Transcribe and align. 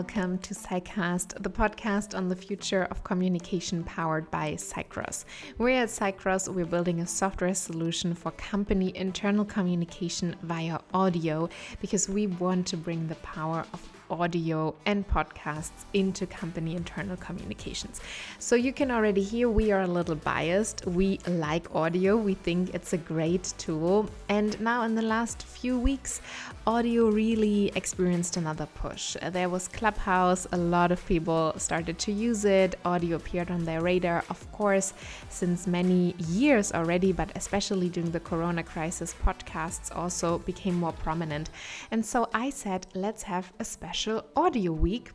welcome 0.00 0.38
to 0.38 0.54
Cycast, 0.54 1.34
the 1.42 1.50
podcast 1.50 2.16
on 2.16 2.30
the 2.30 2.34
future 2.34 2.84
of 2.90 3.04
communication 3.04 3.84
powered 3.84 4.30
by 4.30 4.52
Cycross. 4.52 5.26
We're 5.58 5.82
at 5.82 5.90
Cycross, 5.90 6.48
we're 6.48 6.64
building 6.64 7.00
a 7.00 7.06
software 7.06 7.52
solution 7.52 8.14
for 8.14 8.30
company 8.30 8.96
internal 8.96 9.44
communication 9.44 10.36
via 10.42 10.78
audio 10.94 11.50
because 11.82 12.08
we 12.08 12.28
want 12.28 12.66
to 12.68 12.78
bring 12.78 13.08
the 13.08 13.14
power 13.16 13.66
of 13.74 13.86
audio 14.10 14.74
and 14.86 15.06
podcasts 15.08 15.84
into 15.94 16.26
company 16.26 16.74
internal 16.74 17.16
communications. 17.16 18.00
So 18.38 18.56
you 18.56 18.72
can 18.72 18.90
already 18.90 19.22
hear 19.22 19.48
we 19.48 19.72
are 19.72 19.82
a 19.82 19.86
little 19.86 20.16
biased. 20.16 20.86
We 20.86 21.18
like 21.26 21.74
audio, 21.74 22.16
we 22.16 22.34
think 22.34 22.74
it's 22.74 22.92
a 22.92 22.98
great 22.98 23.54
tool. 23.58 24.08
And 24.28 24.60
now, 24.60 24.82
in 24.82 24.94
the 24.94 25.02
last 25.02 25.42
few 25.44 25.78
weeks, 25.78 26.20
audio 26.66 27.08
really 27.08 27.72
experienced 27.74 28.36
another 28.36 28.66
push. 28.74 29.16
There 29.30 29.48
was 29.48 29.68
Clubhouse, 29.68 30.46
a 30.52 30.56
lot 30.56 30.92
of 30.92 31.04
people 31.06 31.54
started 31.56 31.98
to 32.00 32.12
use 32.12 32.44
it, 32.44 32.78
audio 32.84 33.16
appeared 33.16 33.50
on 33.50 33.64
their 33.64 33.80
radar, 33.80 34.24
of 34.30 34.50
course, 34.52 34.92
since 35.28 35.66
many 35.66 36.14
years 36.28 36.72
already, 36.72 37.12
but 37.12 37.30
especially 37.36 37.88
during 37.88 38.10
the 38.10 38.20
corona 38.20 38.62
crisis, 38.62 39.14
podcasts 39.24 39.94
also 39.94 40.38
became 40.38 40.74
more 40.74 40.92
prominent. 40.92 41.50
And 41.90 42.04
so 42.04 42.28
I 42.34 42.50
said, 42.50 42.86
let's 42.94 43.22
have 43.24 43.52
a 43.58 43.64
special 43.64 43.99
special 44.00 44.24
audio 44.34 44.72
week 44.72 45.12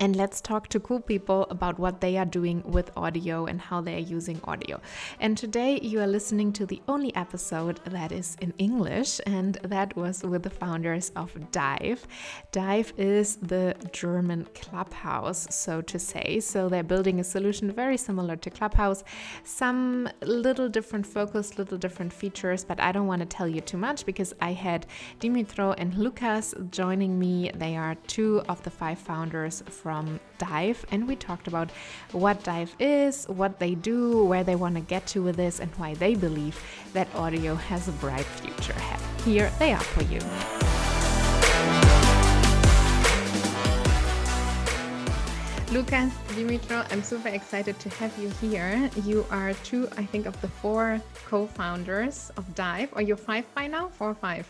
and 0.00 0.16
let's 0.16 0.40
talk 0.40 0.68
to 0.68 0.80
cool 0.80 1.00
people 1.00 1.46
about 1.50 1.78
what 1.78 2.00
they 2.00 2.16
are 2.16 2.24
doing 2.24 2.62
with 2.64 2.90
audio 2.96 3.46
and 3.46 3.60
how 3.60 3.80
they 3.80 3.94
are 3.96 4.06
using 4.16 4.40
audio. 4.44 4.80
And 5.20 5.36
today 5.36 5.78
you 5.80 6.00
are 6.00 6.06
listening 6.06 6.52
to 6.54 6.66
the 6.66 6.80
only 6.88 7.14
episode 7.14 7.80
that 7.86 8.12
is 8.12 8.36
in 8.40 8.52
English, 8.58 9.20
and 9.26 9.54
that 9.62 9.96
was 9.96 10.22
with 10.22 10.42
the 10.42 10.50
founders 10.50 11.10
of 11.16 11.32
Dive. 11.50 12.06
Dive 12.52 12.92
is 12.96 13.36
the 13.36 13.74
German 13.92 14.46
Clubhouse, 14.54 15.46
so 15.54 15.80
to 15.82 15.98
say. 15.98 16.40
So 16.40 16.68
they're 16.68 16.82
building 16.82 17.20
a 17.20 17.24
solution 17.24 17.70
very 17.72 17.96
similar 17.96 18.36
to 18.36 18.50
Clubhouse, 18.50 19.04
some 19.44 20.08
little 20.22 20.68
different 20.68 21.06
focus, 21.06 21.58
little 21.58 21.78
different 21.78 22.12
features, 22.12 22.64
but 22.64 22.80
I 22.80 22.92
don't 22.92 23.06
want 23.06 23.20
to 23.20 23.26
tell 23.26 23.48
you 23.48 23.60
too 23.60 23.78
much 23.78 24.06
because 24.06 24.34
I 24.40 24.52
had 24.52 24.86
Dmytro 25.20 25.74
and 25.78 25.94
Lucas 25.96 26.54
joining 26.70 27.18
me. 27.18 27.50
They 27.54 27.76
are 27.76 27.94
two 28.06 28.42
of 28.48 28.62
the 28.62 28.70
five 28.70 28.98
founders 28.98 29.62
from 29.82 30.20
Dive, 30.38 30.86
and 30.90 31.08
we 31.08 31.16
talked 31.16 31.48
about 31.48 31.70
what 32.12 32.42
Dive 32.44 32.74
is, 32.78 33.24
what 33.26 33.58
they 33.58 33.74
do, 33.74 34.24
where 34.24 34.44
they 34.44 34.54
want 34.54 34.76
to 34.76 34.80
get 34.80 35.06
to 35.08 35.22
with 35.22 35.36
this, 35.36 35.58
and 35.58 35.70
why 35.72 35.94
they 35.94 36.14
believe 36.14 36.58
that 36.92 37.12
audio 37.14 37.54
has 37.56 37.88
a 37.88 37.92
bright 37.92 38.24
future 38.24 38.72
ahead. 38.72 39.00
Here 39.24 39.50
they 39.58 39.72
are 39.72 39.80
for 39.80 40.04
you. 40.04 40.20
Lucas, 45.72 46.12
Dmytro, 46.36 46.86
I'm 46.92 47.02
super 47.02 47.28
excited 47.28 47.78
to 47.80 47.88
have 47.96 48.16
you 48.18 48.28
here. 48.42 48.90
You 49.04 49.24
are 49.30 49.54
two, 49.64 49.88
I 49.96 50.04
think, 50.04 50.26
of 50.26 50.38
the 50.42 50.48
four 50.48 51.00
co 51.24 51.46
founders 51.46 52.30
of 52.36 52.54
Dive. 52.54 52.90
Are 52.92 53.00
you 53.00 53.16
five 53.16 53.46
by 53.54 53.68
now? 53.68 53.88
Four 53.88 54.10
or 54.10 54.14
five? 54.14 54.46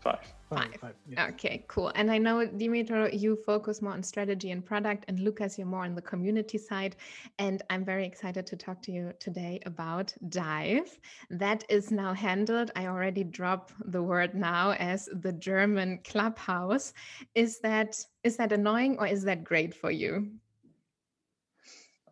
Five. 0.00 0.35
Five. 0.48 0.76
Five 0.80 0.94
yes. 1.08 1.30
Okay, 1.30 1.64
cool. 1.66 1.90
And 1.96 2.10
I 2.10 2.18
know, 2.18 2.46
Dmytro, 2.46 3.18
you 3.18 3.34
focus 3.34 3.82
more 3.82 3.92
on 3.92 4.02
strategy 4.02 4.52
and 4.52 4.64
product, 4.64 5.04
and 5.08 5.18
Lucas, 5.18 5.58
you're 5.58 5.66
more 5.66 5.84
on 5.84 5.96
the 5.96 6.02
community 6.02 6.56
side. 6.56 6.94
And 7.40 7.62
I'm 7.68 7.84
very 7.84 8.06
excited 8.06 8.46
to 8.46 8.56
talk 8.56 8.80
to 8.82 8.92
you 8.92 9.12
today 9.18 9.58
about 9.66 10.14
Dive. 10.28 10.98
That 11.30 11.64
is 11.68 11.90
now 11.90 12.14
handled. 12.14 12.70
I 12.76 12.86
already 12.86 13.24
drop 13.24 13.72
the 13.86 14.02
word 14.02 14.34
now 14.34 14.72
as 14.78 15.08
the 15.12 15.32
German 15.32 15.98
clubhouse. 16.04 16.92
Is 17.34 17.58
that 17.60 17.98
is 18.22 18.36
that 18.36 18.52
annoying 18.52 18.98
or 18.98 19.06
is 19.06 19.24
that 19.24 19.42
great 19.42 19.74
for 19.74 19.90
you? 19.90 20.30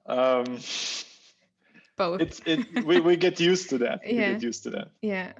Um, 0.07 0.59
Both. 1.97 2.21
It's 2.21 2.41
it. 2.47 2.85
We, 2.85 3.01
we 3.01 3.17
get 3.17 3.39
used 3.39 3.71
to 3.71 3.79
that. 3.79 4.01
yeah. 4.05 4.11
We 4.11 4.19
get 4.35 4.43
used 4.43 4.65
to 4.65 4.71
that. 4.71 4.91
Yeah. 5.03 5.33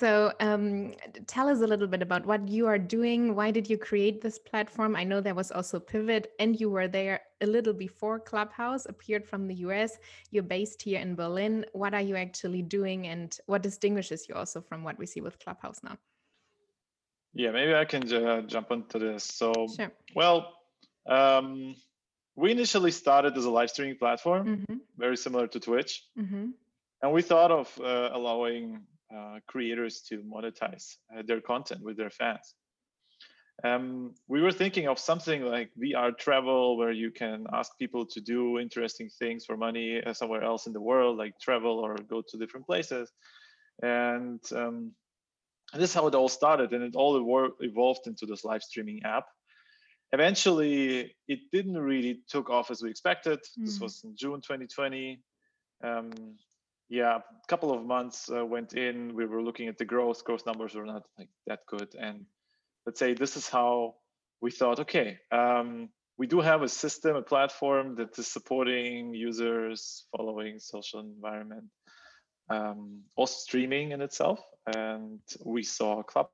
So, 0.00 0.32
um, 0.40 0.94
tell 1.26 1.46
us 1.46 1.60
a 1.60 1.66
little 1.66 1.86
bit 1.86 2.00
about 2.00 2.24
what 2.24 2.48
you 2.48 2.66
are 2.66 2.78
doing. 2.78 3.34
Why 3.34 3.50
did 3.50 3.68
you 3.68 3.76
create 3.76 4.22
this 4.22 4.38
platform? 4.38 4.96
I 4.96 5.04
know 5.04 5.20
there 5.20 5.34
was 5.34 5.52
also 5.52 5.78
Pivot, 5.78 6.32
and 6.40 6.58
you 6.58 6.70
were 6.70 6.88
there 6.88 7.20
a 7.42 7.46
little 7.46 7.74
before 7.74 8.18
Clubhouse 8.18 8.86
appeared 8.86 9.26
from 9.26 9.46
the 9.46 9.56
US. 9.56 9.98
You're 10.30 10.42
based 10.42 10.80
here 10.80 11.00
in 11.00 11.16
Berlin. 11.16 11.66
What 11.74 11.92
are 11.92 12.00
you 12.00 12.16
actually 12.16 12.62
doing, 12.62 13.08
and 13.08 13.36
what 13.44 13.60
distinguishes 13.60 14.26
you 14.26 14.34
also 14.34 14.62
from 14.62 14.84
what 14.84 14.98
we 14.98 15.04
see 15.04 15.20
with 15.20 15.38
Clubhouse 15.38 15.82
now? 15.84 15.98
Yeah, 17.34 17.50
maybe 17.50 17.74
I 17.74 17.84
can 17.84 18.10
uh, 18.10 18.40
jump 18.40 18.70
into 18.70 18.98
this. 18.98 19.24
So, 19.24 19.52
sure. 19.76 19.92
well, 20.14 20.54
um, 21.10 21.74
we 22.36 22.52
initially 22.52 22.90
started 22.90 23.36
as 23.36 23.44
a 23.44 23.50
live 23.50 23.68
streaming 23.68 23.98
platform, 23.98 24.46
mm-hmm. 24.46 24.76
very 24.96 25.18
similar 25.18 25.46
to 25.48 25.60
Twitch. 25.60 26.06
Mm-hmm. 26.18 26.52
And 27.02 27.12
we 27.12 27.20
thought 27.20 27.50
of 27.50 27.78
uh, 27.84 28.08
allowing 28.14 28.80
uh, 29.14 29.38
creators 29.46 30.02
to 30.02 30.18
monetize 30.18 30.96
uh, 31.16 31.22
their 31.26 31.40
content 31.40 31.82
with 31.82 31.96
their 31.96 32.10
fans. 32.10 32.54
Um, 33.62 34.14
we 34.26 34.40
were 34.40 34.52
thinking 34.52 34.88
of 34.88 34.98
something 34.98 35.42
like 35.42 35.70
VR 35.78 36.16
travel, 36.16 36.78
where 36.78 36.92
you 36.92 37.10
can 37.10 37.46
ask 37.52 37.76
people 37.78 38.06
to 38.06 38.20
do 38.20 38.58
interesting 38.58 39.10
things 39.18 39.44
for 39.44 39.56
money 39.56 40.02
uh, 40.02 40.14
somewhere 40.14 40.42
else 40.42 40.66
in 40.66 40.72
the 40.72 40.80
world, 40.80 41.18
like 41.18 41.38
travel 41.38 41.78
or 41.78 41.96
go 41.96 42.22
to 42.22 42.38
different 42.38 42.66
places. 42.66 43.10
And 43.82 44.40
um, 44.56 44.92
this 45.74 45.90
is 45.90 45.94
how 45.94 46.06
it 46.06 46.14
all 46.14 46.28
started, 46.28 46.72
and 46.72 46.82
it 46.82 46.96
all 46.96 47.52
evolved 47.60 48.06
into 48.06 48.26
this 48.26 48.44
live 48.44 48.62
streaming 48.62 49.02
app. 49.04 49.26
Eventually, 50.12 51.14
it 51.28 51.40
didn't 51.52 51.78
really 51.78 52.22
took 52.28 52.50
off 52.50 52.70
as 52.70 52.82
we 52.82 52.90
expected. 52.90 53.40
Mm. 53.58 53.66
This 53.66 53.78
was 53.78 54.02
in 54.04 54.16
June 54.16 54.40
2020. 54.40 55.20
Um, 55.84 56.10
yeah, 56.90 57.18
a 57.18 57.46
couple 57.46 57.72
of 57.72 57.86
months 57.86 58.28
uh, 58.30 58.44
went 58.44 58.74
in. 58.74 59.14
We 59.14 59.24
were 59.24 59.42
looking 59.42 59.68
at 59.68 59.78
the 59.78 59.84
growth. 59.84 60.24
Growth 60.24 60.44
numbers 60.44 60.74
were 60.74 60.84
not 60.84 61.04
like 61.16 61.28
that 61.46 61.60
good, 61.66 61.94
and 61.94 62.26
let's 62.84 62.98
say 62.98 63.14
this 63.14 63.36
is 63.36 63.48
how 63.48 63.94
we 64.40 64.50
thought. 64.50 64.80
Okay, 64.80 65.18
um, 65.30 65.88
we 66.18 66.26
do 66.26 66.40
have 66.40 66.62
a 66.62 66.68
system, 66.68 67.14
a 67.14 67.22
platform 67.22 67.94
that 67.94 68.18
is 68.18 68.26
supporting 68.26 69.14
users, 69.14 70.04
following 70.14 70.58
social 70.58 70.98
environment, 70.98 71.64
um, 72.50 73.02
also 73.14 73.36
streaming 73.38 73.92
in 73.92 74.02
itself, 74.02 74.40
and 74.74 75.20
we 75.44 75.62
saw 75.62 76.00
a 76.00 76.04
Club 76.04 76.28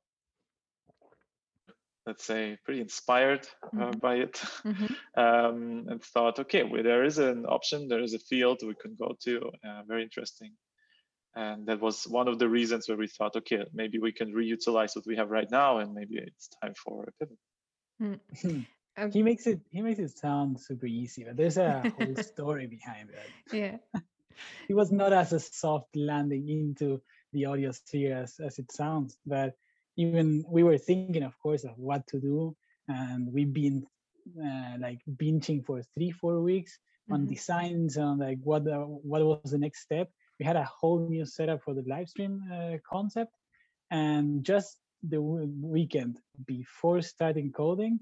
let's 2.06 2.24
say 2.24 2.56
pretty 2.64 2.80
inspired 2.80 3.46
uh, 3.64 3.76
mm-hmm. 3.76 3.98
by 3.98 4.14
it. 4.16 4.40
Mm-hmm. 4.64 4.86
um, 5.20 5.86
and 5.88 6.02
thought 6.02 6.38
okay 6.38 6.62
well, 6.62 6.82
there 6.82 7.04
is 7.04 7.18
an 7.18 7.44
option 7.46 7.88
there 7.88 8.02
is 8.02 8.14
a 8.14 8.18
field 8.18 8.60
we 8.62 8.74
can 8.74 8.94
go 8.94 9.16
to. 9.24 9.50
Uh, 9.66 9.82
very 9.86 10.02
interesting. 10.02 10.52
And 11.34 11.66
that 11.66 11.80
was 11.80 12.04
one 12.04 12.28
of 12.28 12.38
the 12.38 12.48
reasons 12.48 12.88
where 12.88 12.96
we 12.96 13.08
thought 13.08 13.36
okay 13.36 13.64
maybe 13.74 13.98
we 13.98 14.12
can 14.12 14.32
reutilize 14.32 14.94
what 14.94 15.06
we 15.06 15.16
have 15.16 15.30
right 15.30 15.50
now 15.50 15.78
and 15.78 15.92
maybe 15.92 16.16
it's 16.16 16.48
time 16.62 16.74
for 16.74 17.04
a 17.04 17.12
pivot. 17.18 17.38
Mm. 18.00 18.66
um, 18.98 19.10
he 19.10 19.22
makes 19.22 19.46
it 19.46 19.60
he 19.70 19.80
makes 19.80 19.98
it 19.98 20.16
sound 20.16 20.60
super 20.60 20.86
easy 20.86 21.24
but 21.24 21.36
there's 21.36 21.56
a 21.56 21.92
whole 21.98 22.16
story 22.22 22.66
behind 22.66 23.10
it. 23.10 23.52
Yeah. 23.52 23.76
It 24.68 24.74
was 24.74 24.92
not 24.92 25.14
as 25.14 25.32
a 25.32 25.40
soft 25.40 25.96
landing 25.96 26.50
into 26.50 27.00
the 27.32 27.46
audio 27.46 27.72
sphere 27.72 28.18
as, 28.18 28.38
as 28.38 28.58
it 28.58 28.70
sounds 28.70 29.16
but 29.24 29.56
even 29.96 30.44
we 30.48 30.62
were 30.62 30.78
thinking, 30.78 31.22
of 31.22 31.38
course, 31.38 31.64
of 31.64 31.76
what 31.76 32.06
to 32.08 32.20
do, 32.20 32.56
and 32.88 33.32
we've 33.32 33.52
been 33.52 33.86
uh, 34.42 34.76
like 34.80 35.00
binging 35.16 35.64
for 35.64 35.82
three, 35.94 36.10
four 36.10 36.40
weeks 36.40 36.72
mm-hmm. 36.72 37.14
on 37.14 37.26
designs 37.26 37.96
on 37.96 38.18
like 38.18 38.38
what 38.42 38.64
the, 38.64 38.76
what 38.76 39.24
was 39.24 39.50
the 39.50 39.58
next 39.58 39.82
step. 39.82 40.10
We 40.38 40.44
had 40.44 40.56
a 40.56 40.64
whole 40.64 41.08
new 41.08 41.24
setup 41.24 41.62
for 41.62 41.74
the 41.74 41.84
live 41.86 42.08
stream 42.08 42.42
uh, 42.52 42.76
concept, 42.88 43.32
and 43.90 44.44
just 44.44 44.76
the 45.02 45.20
weekend 45.20 46.18
before 46.46 47.00
starting 47.02 47.52
coding, 47.52 48.00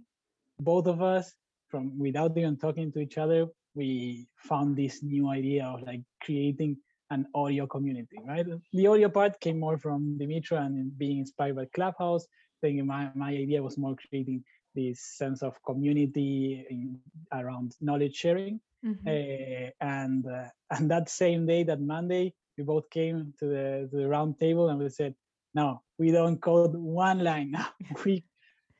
both 0.58 0.86
of 0.86 1.02
us, 1.02 1.32
from 1.68 1.98
without 1.98 2.36
even 2.36 2.56
talking 2.56 2.92
to 2.92 3.00
each 3.00 3.18
other, 3.18 3.46
we 3.74 4.26
found 4.36 4.76
this 4.76 5.02
new 5.02 5.28
idea 5.28 5.64
of 5.66 5.82
like 5.82 6.02
creating 6.22 6.76
an 7.14 7.26
audio 7.34 7.66
community, 7.66 8.18
right? 8.26 8.46
The 8.72 8.86
audio 8.86 9.08
part 9.08 9.40
came 9.40 9.58
more 9.58 9.78
from 9.78 10.18
Dmytro 10.20 10.58
and 10.58 10.96
being 10.98 11.18
inspired 11.18 11.56
by 11.56 11.66
Clubhouse. 11.74 12.26
Thinking 12.60 12.86
my, 12.86 13.10
my 13.14 13.30
idea 13.30 13.62
was 13.62 13.76
more 13.78 13.94
creating 13.96 14.44
this 14.74 15.00
sense 15.00 15.42
of 15.42 15.54
community 15.64 16.66
in, 16.68 16.98
around 17.32 17.72
knowledge 17.80 18.16
sharing. 18.16 18.60
Mm-hmm. 18.84 19.08
Uh, 19.08 19.70
and 19.80 20.26
uh, 20.26 20.48
and 20.70 20.90
that 20.90 21.08
same 21.08 21.46
day, 21.46 21.62
that 21.64 21.80
Monday, 21.80 22.34
we 22.58 22.64
both 22.64 22.90
came 22.90 23.34
to 23.38 23.46
the 23.46 23.88
to 23.90 23.96
the 23.96 24.08
round 24.08 24.38
table 24.40 24.68
and 24.68 24.78
we 24.78 24.88
said, 24.88 25.14
no, 25.54 25.82
we 25.98 26.10
don't 26.10 26.40
code 26.40 26.74
one 26.74 27.20
line 27.22 27.50
now. 27.52 27.68
we 28.04 28.24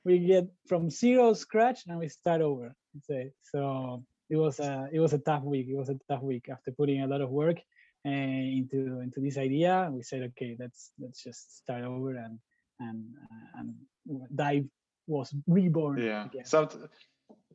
we 0.05 0.19
get 0.19 0.47
from 0.69 0.91
zero 0.91 1.33
scratch 1.35 1.81
and 1.87 1.99
we 1.99 2.09
start 2.09 2.41
over. 2.41 2.75
So 3.43 4.05
it 4.31 4.37
was 4.37 4.61
a 4.61 4.89
it 4.93 5.01
was 5.01 5.13
a 5.13 5.19
tough 5.19 5.45
week. 5.45 5.67
It 5.69 5.77
was 5.77 5.89
a 5.89 5.99
tough 6.09 6.23
week 6.23 6.49
after 6.51 6.73
putting 6.73 7.03
a 7.03 7.07
lot 7.07 7.21
of 7.21 7.31
work 7.31 7.59
into 8.05 9.01
into 9.01 9.21
this 9.21 9.39
idea. 9.39 9.91
We 9.93 10.03
said, 10.03 10.23
okay, 10.31 10.57
let's 10.59 10.93
let's 11.01 11.23
just 11.23 11.59
start 11.59 11.85
over 11.85 12.17
and 12.17 12.39
and 12.81 13.05
uh, 13.23 13.61
and 13.61 13.75
dive 14.35 14.65
was 15.07 15.35
reborn. 15.47 16.03
Yeah. 16.03 16.29
Some, 16.45 16.69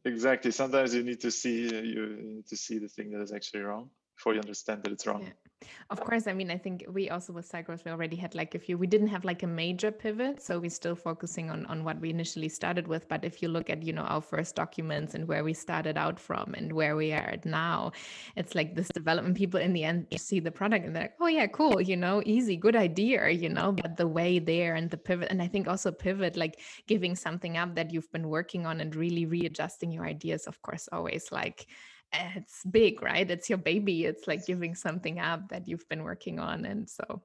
exactly. 0.06 0.52
Sometimes 0.52 0.94
you 0.94 1.04
need 1.04 1.22
to 1.22 1.32
see 1.32 1.64
you 1.64 2.18
need 2.22 2.48
to 2.48 2.58
see 2.58 2.80
the 2.80 2.88
thing 2.88 3.12
that 3.12 3.22
is 3.22 3.32
actually 3.32 3.62
wrong 3.62 3.90
before 4.20 4.34
you 4.34 4.42
understand 4.42 4.84
that 4.84 4.92
it's 4.92 5.08
wrong. 5.08 5.24
Yeah. 5.24 5.68
Of 5.90 6.02
course, 6.02 6.28
I 6.28 6.34
mean, 6.34 6.52
I 6.52 6.58
think 6.58 6.86
we 6.90 7.10
also 7.10 7.32
with 7.32 7.50
Cycross, 7.50 7.86
we 7.86 7.92
already 7.92 8.18
had 8.18 8.36
like 8.36 8.54
a 8.54 8.60
few, 8.60 8.78
we 8.78 8.86
didn't 8.86 9.08
have 9.08 9.24
like 9.24 9.44
a 9.44 9.48
major 9.48 9.92
pivot. 9.92 10.42
So 10.42 10.60
we're 10.60 10.70
still 10.70 10.96
focusing 10.96 11.50
on, 11.50 11.66
on 11.68 11.86
what 11.86 12.02
we 12.02 12.10
initially 12.10 12.50
started 12.50 12.86
with. 12.86 13.08
But 13.08 13.24
if 13.24 13.42
you 13.42 13.48
look 13.48 13.70
at, 13.70 13.82
you 13.82 13.94
know, 13.94 14.02
our 14.02 14.22
first 14.22 14.56
documents 14.56 15.16
and 15.16 15.26
where 15.26 15.44
we 15.46 15.54
started 15.54 15.98
out 15.98 16.20
from 16.20 16.54
and 16.58 16.74
where 16.74 16.98
we 16.98 17.14
are 17.14 17.30
at 17.36 17.46
now, 17.46 17.94
it's 18.36 18.56
like 18.56 18.76
this 18.76 18.90
development 18.90 19.38
people 19.38 19.60
in 19.60 19.72
the 19.72 19.86
end 19.86 20.08
see 20.18 20.42
the 20.42 20.52
product 20.52 20.86
and 20.86 20.94
they're 20.94 21.04
like, 21.04 21.16
oh 21.22 21.28
yeah, 21.28 21.48
cool, 21.48 21.80
you 21.80 21.96
know, 21.96 22.22
easy, 22.26 22.58
good 22.58 22.76
idea, 22.76 23.30
you 23.30 23.50
know, 23.50 23.72
but 23.72 23.96
the 23.96 24.08
way 24.08 24.40
there 24.40 24.76
and 24.76 24.90
the 24.90 24.98
pivot. 24.98 25.30
And 25.32 25.42
I 25.42 25.48
think 25.48 25.68
also 25.68 25.92
pivot, 25.92 26.36
like 26.36 26.60
giving 26.88 27.16
something 27.16 27.56
up 27.56 27.76
that 27.76 27.94
you've 27.94 28.12
been 28.12 28.28
working 28.28 28.66
on 28.66 28.82
and 28.82 28.94
really 28.96 29.26
readjusting 29.26 29.94
your 29.94 30.06
ideas, 30.06 30.46
of 30.46 30.62
course, 30.62 30.90
always 30.92 31.32
like, 31.32 31.68
it's 32.14 32.64
big, 32.70 33.02
right? 33.02 33.30
It's 33.30 33.50
your 33.50 33.58
baby. 33.58 34.06
It's 34.06 34.28
like 34.28 34.46
giving 34.46 34.76
something 34.76 35.20
up 35.20 35.50
that 35.50 35.68
you've 35.68 35.88
been 35.90 36.04
working 36.04 36.40
on. 36.40 36.66
And 36.66 36.90
so, 36.90 37.22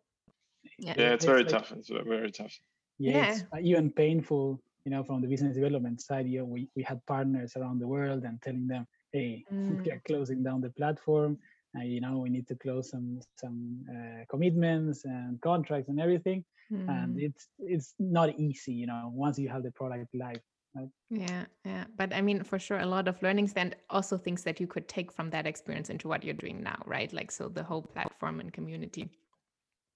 yeah, 0.78 0.94
yeah 0.96 1.12
it's, 1.12 1.24
very 1.24 1.42
like, 1.42 1.52
tough. 1.52 1.72
It's 1.72 1.88
very 1.88 2.30
tough. 2.30 2.58
Yeah, 2.98 3.12
yeah. 3.12 3.32
It's 3.32 3.44
even 3.62 3.90
painful, 3.90 4.60
you 4.84 4.90
know, 4.90 5.02
from 5.02 5.20
the 5.20 5.28
business 5.28 5.54
development 5.54 6.00
side. 6.00 6.26
You 6.26 6.40
know, 6.40 6.44
we, 6.44 6.68
we 6.76 6.82
had 6.82 7.04
partners 7.06 7.54
around 7.56 7.80
the 7.80 7.88
world 7.88 8.24
and 8.24 8.40
telling 8.42 8.66
them, 8.66 8.86
hey, 9.12 9.44
mm. 9.52 9.82
we 9.84 9.90
are 9.90 10.02
closing 10.06 10.42
down 10.42 10.60
the 10.60 10.70
platform. 10.70 11.38
And, 11.74 11.90
you 11.90 12.00
know, 12.00 12.18
we 12.18 12.30
need 12.30 12.46
to 12.48 12.54
close 12.54 12.90
some 12.90 13.20
some 13.36 13.84
uh, 13.90 14.24
commitments 14.30 15.04
and 15.04 15.40
contracts 15.40 15.88
and 15.88 16.00
everything. 16.00 16.44
Mm. 16.72 16.88
And 16.88 17.20
it's 17.20 17.48
it's 17.58 17.94
not 17.98 18.38
easy, 18.38 18.72
you 18.72 18.86
know, 18.86 19.10
once 19.12 19.38
you 19.38 19.48
have 19.48 19.62
the 19.62 19.72
product 19.72 20.14
live 20.14 20.40
Right? 20.74 20.88
Yeah, 21.08 21.44
yeah. 21.64 21.84
But 21.96 22.12
I 22.12 22.20
mean, 22.20 22.42
for 22.42 22.58
sure, 22.58 22.78
a 22.78 22.86
lot 22.86 23.06
of 23.06 23.22
learnings 23.22 23.52
and 23.54 23.76
also 23.90 24.16
things 24.16 24.42
that 24.42 24.58
you 24.58 24.66
could 24.66 24.88
take 24.88 25.12
from 25.12 25.30
that 25.30 25.46
experience 25.46 25.88
into 25.88 26.08
what 26.08 26.24
you're 26.24 26.34
doing 26.34 26.62
now, 26.62 26.82
right? 26.84 27.12
Like, 27.12 27.30
so 27.30 27.48
the 27.48 27.62
whole 27.62 27.82
platform 27.82 28.40
and 28.40 28.52
community. 28.52 29.08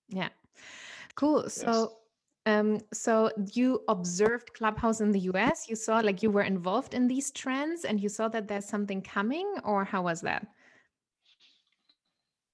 Yeah. 0.08 0.28
Cool. 1.16 1.50
So, 1.50 1.72
yes. 1.72 1.88
Um, 2.46 2.78
so 2.92 3.30
you 3.52 3.82
observed 3.88 4.54
Clubhouse 4.54 5.00
in 5.00 5.12
the 5.12 5.20
US. 5.32 5.68
You 5.68 5.76
saw 5.76 5.98
like 5.98 6.22
you 6.22 6.30
were 6.30 6.42
involved 6.42 6.94
in 6.94 7.08
these 7.08 7.30
trends, 7.30 7.84
and 7.84 8.00
you 8.00 8.08
saw 8.08 8.28
that 8.28 8.48
there's 8.48 8.66
something 8.66 9.02
coming, 9.02 9.46
or 9.64 9.84
how 9.84 10.02
was 10.02 10.20
that? 10.22 10.46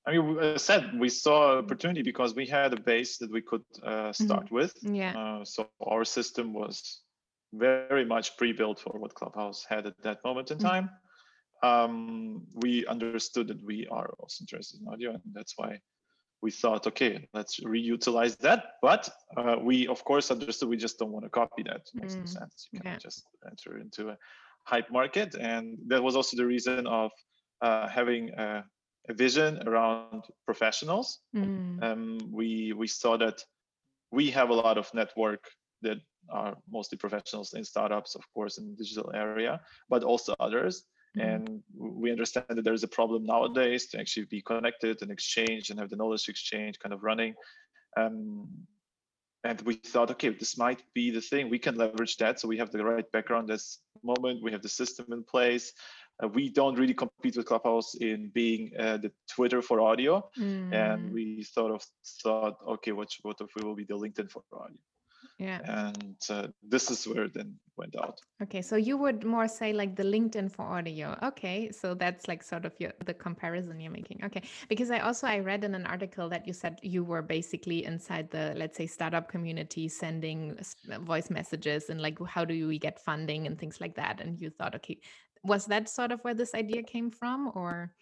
I 0.07 0.13
mean, 0.13 0.39
as 0.39 0.55
I 0.55 0.57
said, 0.57 0.99
we 0.99 1.09
saw 1.09 1.59
opportunity 1.59 2.03
because 2.03 2.35
we 2.35 2.47
had 2.47 2.73
a 2.73 2.81
base 2.81 3.19
that 3.19 3.31
we 3.31 3.41
could 3.41 3.65
uh, 3.83 4.13
start 4.13 4.47
mm-hmm. 4.47 4.55
with. 4.55 4.75
Yeah. 4.83 5.17
Uh, 5.17 5.45
so 5.45 5.69
our 5.81 6.05
system 6.05 6.53
was 6.53 7.01
very 7.59 8.05
much 8.05 8.37
pre-built 8.37 8.81
for 8.81 8.99
what 8.99 9.15
Clubhouse 9.15 9.65
had 9.69 9.87
at 9.87 10.03
that 10.03 10.19
moment 10.25 10.51
in 10.51 10.59
mm. 10.59 10.63
time. 10.63 10.91
Um, 11.63 12.43
we 12.55 12.87
understood 12.87 13.49
that 13.49 13.63
we 13.65 13.87
are 13.91 14.11
also 14.19 14.43
interested 14.43 14.81
in 14.81 14.89
audio, 14.89 15.11
and 15.13 15.23
that's 15.33 15.55
why 15.57 15.79
we 16.43 16.51
thought, 16.51 16.87
okay, 16.87 17.27
let's 17.33 17.61
reutilize 17.61 18.37
that. 18.39 18.65
But 18.83 19.09
uh, 19.37 19.57
we, 19.63 19.87
of 19.87 20.05
course, 20.05 20.31
understood 20.31 20.69
we 20.69 20.77
just 20.77 20.99
don't 20.99 21.11
want 21.11 21.25
to 21.25 21.31
copy 21.31 21.63
that. 21.63 21.83
It 21.95 21.95
makes 21.95 22.15
mm. 22.15 22.21
no 22.21 22.27
sense. 22.27 22.69
You 22.71 22.81
can't 22.81 22.97
yeah. 22.97 22.99
just 22.99 23.25
enter 23.51 23.79
into 23.79 24.11
a 24.11 24.19
hype 24.65 24.91
market, 24.91 25.35
and 25.41 25.79
that 25.87 26.03
was 26.03 26.17
also 26.17 26.37
the 26.37 26.47
reason 26.47 26.87
of 26.87 27.11
uh, 27.63 27.89
having 27.89 28.31
a, 28.31 28.65
a, 29.09 29.15
vision 29.15 29.67
around 29.67 30.25
professionals. 30.45 31.21
Mm. 31.35 31.83
Um, 31.83 32.19
we 32.31 32.75
we 32.77 32.89
saw 32.89 33.17
that 33.17 33.43
we 34.13 34.31
have 34.31 34.51
a 34.51 34.55
lot 34.55 34.77
of 34.77 34.93
network 34.93 35.45
that 35.81 35.99
are 36.31 36.57
mostly 36.71 36.99
professionals 36.99 37.55
in 37.55 37.65
startups, 37.65 38.15
of 38.15 38.23
course, 38.33 38.59
in 38.59 38.71
the 38.71 38.77
digital 38.77 39.11
area, 39.15 39.61
but 39.89 40.05
also 40.05 40.35
others. 40.41 40.85
Mm-hmm. 41.17 41.29
And 41.29 41.63
we 41.77 42.11
understand 42.11 42.47
that 42.49 42.65
there's 42.65 42.83
a 42.83 42.89
problem 42.89 43.25
nowadays 43.25 43.87
to 43.89 44.01
actually 44.01 44.27
be 44.27 44.43
connected 44.43 45.01
and 45.03 45.11
exchange 45.11 45.71
and 45.71 45.79
have 45.79 45.91
the 45.91 45.97
knowledge 45.97 46.29
exchange 46.29 46.79
kind 46.79 46.93
of 46.93 47.05
running. 47.05 47.35
Um, 47.97 48.49
and 49.45 49.61
we 49.63 49.75
thought, 49.75 50.11
okay, 50.11 50.31
this 50.31 50.57
might 50.57 50.83
be 50.95 51.11
the 51.11 51.21
thing. 51.21 51.51
We 51.51 51.59
can 51.59 51.77
leverage 51.77 52.17
that. 52.17 52.41
So 52.41 52.49
we 52.49 52.57
have 52.57 52.71
the 52.71 52.83
right 52.83 53.11
background 53.13 53.51
at 53.51 53.55
this 53.55 53.81
moment. 54.03 54.43
We 54.43 54.51
have 54.53 54.63
the 54.63 54.71
system 54.71 55.07
in 55.13 55.23
place. 55.23 55.73
Uh, 56.23 56.29
we 56.29 56.49
don't 56.49 56.79
really 56.79 56.95
compete 56.95 57.37
with 57.37 57.47
Clubhouse 57.47 57.95
in 57.97 58.31
being 58.33 58.73
uh, 58.79 58.97
the 58.97 59.13
Twitter 59.29 59.61
for 59.61 59.81
audio. 59.81 60.29
Mm. 60.39 60.73
And 60.73 61.13
we 61.13 61.43
sort 61.43 61.73
of 61.73 61.85
thought, 62.23 62.57
okay, 62.67 62.93
what, 62.93 63.11
what 63.23 63.37
if 63.41 63.49
we 63.55 63.65
will 63.65 63.75
be 63.75 63.85
the 63.85 63.95
LinkedIn 63.95 64.31
for 64.31 64.43
audio? 64.53 64.79
Yeah. 65.39 65.59
And 65.65 66.17
uh, 66.31 66.47
this 66.63 66.91
is 66.91 67.09
where 67.09 67.25
it 67.25 67.35
then 67.35 67.57
went 67.77 67.97
out. 67.97 68.21
Okay 68.43 68.63
so 68.63 68.77
you 68.77 68.97
would 68.97 69.25
more 69.25 69.49
say 69.49 69.73
like 69.73 69.97
the 69.97 70.05
linkedin 70.05 70.51
for 70.51 70.63
audio. 70.63 71.19
Okay 71.23 71.71
so 71.73 71.95
that's 71.95 72.29
like 72.29 72.43
sort 72.43 72.65
of 72.65 72.73
your 72.79 72.93
the 73.05 73.15
comparison 73.15 73.81
you're 73.81 73.91
making. 73.91 74.21
Okay 74.25 74.43
because 74.69 74.91
i 74.91 75.01
also 75.01 75.27
i 75.27 75.39
read 75.41 75.65
in 75.65 75.75
an 75.75 75.87
article 75.87 76.29
that 76.29 76.47
you 76.47 76.53
said 76.53 76.79
you 76.83 77.03
were 77.03 77.23
basically 77.23 77.85
inside 77.85 78.31
the 78.31 78.55
let's 78.57 78.77
say 78.77 78.87
startup 78.87 79.29
community 79.29 79.89
sending 79.89 80.57
voice 81.01 81.31
messages 81.31 81.91
and 81.91 82.01
like 82.01 82.17
how 82.27 82.45
do 82.45 82.69
we 82.69 82.79
get 82.79 83.01
funding 83.01 83.47
and 83.47 83.59
things 83.59 83.81
like 83.81 83.97
that. 83.97 84.21
And 84.21 84.41
you 84.41 84.51
thought 84.51 84.75
okay 84.77 85.01
was 85.45 85.67
that 85.67 85.89
sort 85.89 86.11
of 86.11 86.21
where 86.21 86.35
this 86.35 86.55
idea 86.55 86.83
came 86.83 87.11
from 87.11 87.53
or? 87.55 87.93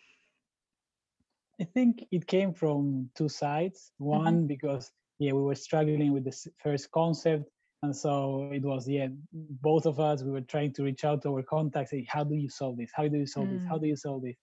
I 1.61 1.65
think 1.65 2.07
it 2.11 2.27
came 2.27 2.55
from 2.55 3.11
two 3.15 3.29
sides. 3.29 3.93
One, 3.99 4.39
mm-hmm. 4.39 4.47
because 4.47 4.91
yeah, 5.19 5.33
we 5.33 5.43
were 5.43 5.55
struggling 5.55 6.13
with 6.13 6.25
the 6.25 6.37
first 6.63 6.91
concept. 6.91 7.45
And 7.85 7.95
so 7.95 8.51
it 8.53 8.63
was, 8.63 8.89
yeah, 8.89 9.09
both 9.33 9.87
of 9.87 9.99
us, 9.99 10.23
we 10.23 10.31
were 10.31 10.41
trying 10.43 10.73
to 10.75 10.85
reach 10.85 11.05
out 11.05 11.23
to 11.23 11.31
our 11.31 11.43
contacts, 11.43 11.91
say, 11.91 12.07
how 12.09 12.23
do 12.23 12.37
you 12.37 12.49
solve 12.49 12.77
this? 12.77 12.91
How 12.95 13.09
do 13.09 13.19
you 13.19 13.27
solve 13.27 13.49
mm. 13.49 13.59
this? 13.59 13.69
How 13.69 13.79
do 13.79 13.87
you 13.89 13.97
solve 13.97 14.23
this? 14.23 14.37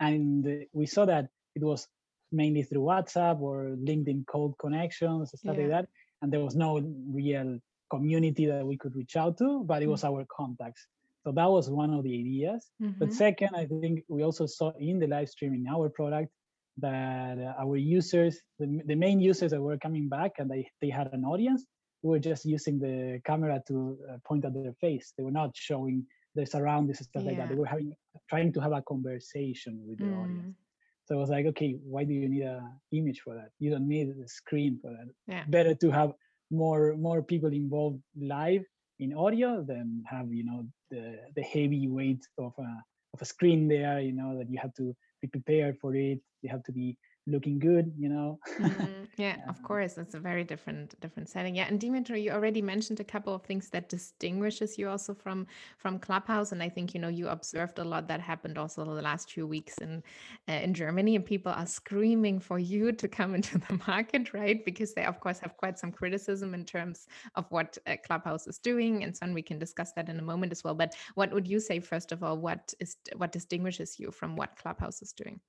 And 0.00 0.66
we 0.72 0.86
saw 0.86 1.04
that 1.04 1.28
it 1.54 1.62
was 1.62 1.86
mainly 2.32 2.62
through 2.62 2.82
WhatsApp 2.82 3.40
or 3.40 3.76
LinkedIn 3.80 4.26
code 4.26 4.54
connections, 4.58 5.28
stuff 5.28 5.56
yeah. 5.56 5.62
like 5.62 5.70
that. 5.70 5.88
And 6.20 6.32
there 6.32 6.40
was 6.40 6.56
no 6.56 6.80
real 7.12 7.58
community 7.90 8.46
that 8.46 8.66
we 8.66 8.76
could 8.76 8.96
reach 8.96 9.16
out 9.16 9.38
to, 9.38 9.62
but 9.64 9.82
it 9.82 9.88
was 9.88 10.02
mm. 10.02 10.08
our 10.08 10.26
contacts. 10.28 10.86
So 11.24 11.32
that 11.32 11.50
was 11.50 11.68
one 11.70 11.92
of 11.92 12.02
the 12.02 12.18
ideas. 12.18 12.70
Mm-hmm. 12.82 12.98
But 12.98 13.12
second, 13.12 13.50
I 13.54 13.66
think 13.66 14.04
we 14.08 14.24
also 14.24 14.46
saw 14.46 14.72
in 14.80 14.98
the 14.98 15.06
live 15.06 15.28
stream 15.28 15.54
in 15.54 15.66
our 15.68 15.90
product 15.90 16.32
that 16.78 17.38
uh, 17.38 17.62
our 17.62 17.76
users, 17.76 18.40
the, 18.58 18.80
the 18.86 18.94
main 18.94 19.20
users 19.20 19.50
that 19.50 19.60
were 19.60 19.78
coming 19.78 20.08
back 20.08 20.32
and 20.38 20.50
they, 20.50 20.68
they 20.80 20.88
had 20.88 21.12
an 21.12 21.24
audience, 21.24 21.64
were 22.02 22.18
just 22.18 22.44
using 22.44 22.78
the 22.78 23.20
camera 23.24 23.60
to 23.68 23.98
uh, 24.10 24.16
point 24.26 24.44
at 24.44 24.54
their 24.54 24.72
face. 24.80 25.12
They 25.16 25.24
were 25.24 25.30
not 25.30 25.50
showing 25.54 26.06
their 26.34 26.46
surroundings 26.46 26.98
and 26.98 27.06
stuff 27.06 27.22
yeah. 27.24 27.28
like 27.28 27.38
that. 27.38 27.48
They 27.50 27.54
were 27.54 27.66
having 27.66 27.92
trying 28.28 28.52
to 28.54 28.60
have 28.60 28.72
a 28.72 28.82
conversation 28.82 29.82
with 29.86 29.98
the 29.98 30.04
mm. 30.04 30.22
audience. 30.22 30.56
So 31.04 31.16
I 31.16 31.18
was 31.18 31.30
like, 31.30 31.46
okay, 31.46 31.76
why 31.82 32.04
do 32.04 32.14
you 32.14 32.28
need 32.28 32.44
a 32.44 32.62
image 32.92 33.20
for 33.20 33.34
that? 33.34 33.50
You 33.58 33.70
don't 33.70 33.88
need 33.88 34.08
a 34.08 34.28
screen 34.28 34.78
for 34.80 34.90
that. 34.90 35.08
Yeah. 35.26 35.44
Better 35.48 35.74
to 35.74 35.90
have 35.90 36.12
more 36.50 36.96
more 36.96 37.22
people 37.22 37.52
involved 37.52 38.00
live 38.16 38.62
in 38.98 39.14
audio 39.14 39.62
than 39.62 40.02
have 40.06 40.32
you 40.32 40.44
know 40.44 40.66
the 40.90 41.18
the 41.36 41.42
heavy 41.42 41.88
weight 41.88 42.22
of 42.38 42.52
a 42.58 42.70
of 43.14 43.22
a 43.22 43.24
screen 43.24 43.68
there. 43.68 44.00
You 44.00 44.12
know 44.12 44.38
that 44.38 44.50
you 44.50 44.58
have 44.58 44.74
to 44.74 44.94
be 45.20 45.28
prepared 45.28 45.78
for 45.78 45.94
it 45.94 46.18
you 46.42 46.48
have 46.50 46.62
to 46.64 46.72
be 46.72 46.96
looking 47.26 47.58
good 47.58 47.92
you 47.98 48.08
know? 48.08 48.38
Mm, 48.60 49.08
yeah. 49.16 49.36
of 49.48 49.62
course 49.62 49.98
it's 49.98 50.14
a 50.14 50.20
very 50.20 50.44
different 50.44 50.98
different 51.00 51.28
setting. 51.28 51.54
Yeah 51.54 51.66
and 51.68 51.80
dimitri 51.80 52.22
you 52.22 52.30
already 52.30 52.62
mentioned 52.62 53.00
a 53.00 53.04
couple 53.04 53.34
of 53.34 53.42
things 53.42 53.68
that 53.70 53.88
distinguishes 53.88 54.78
you 54.78 54.88
also 54.88 55.14
from 55.14 55.46
from 55.78 55.98
clubhouse 55.98 56.52
and 56.52 56.62
i 56.62 56.68
think 56.68 56.94
you 56.94 57.00
know 57.00 57.08
you 57.08 57.28
observed 57.28 57.78
a 57.78 57.84
lot 57.84 58.08
that 58.08 58.20
happened 58.20 58.58
also 58.58 58.84
the 58.84 59.02
last 59.02 59.32
few 59.32 59.46
weeks 59.46 59.78
in 59.78 60.02
uh, 60.48 60.52
in 60.52 60.72
germany 60.74 61.16
and 61.16 61.24
people 61.24 61.52
are 61.52 61.66
screaming 61.66 62.38
for 62.40 62.58
you 62.58 62.92
to 62.92 63.08
come 63.08 63.34
into 63.38 63.58
the 63.58 63.80
market 63.86 64.30
right? 64.32 64.64
Because 64.64 64.94
they 64.94 65.04
of 65.04 65.20
course 65.20 65.38
have 65.40 65.56
quite 65.56 65.78
some 65.78 65.92
criticism 65.92 66.54
in 66.54 66.64
terms 66.64 67.06
of 67.34 67.46
what 67.50 67.76
uh, 67.86 67.96
clubhouse 68.04 68.46
is 68.46 68.58
doing 68.58 69.04
and 69.04 69.16
so 69.16 69.26
on. 69.26 69.34
We 69.34 69.42
can 69.42 69.58
discuss 69.58 69.92
that 69.92 70.08
in 70.08 70.18
a 70.18 70.22
moment 70.22 70.52
as 70.52 70.64
well. 70.64 70.74
But 70.74 70.94
what 71.14 71.32
would 71.32 71.46
you 71.46 71.60
say 71.60 71.80
first 71.80 72.12
of 72.12 72.22
all 72.22 72.36
what 72.38 72.72
is 72.80 72.96
what 73.16 73.32
distinguishes 73.32 73.98
you 73.98 74.10
from 74.10 74.36
what 74.36 74.56
clubhouse 74.56 75.02
is 75.02 75.12
doing 75.12 75.40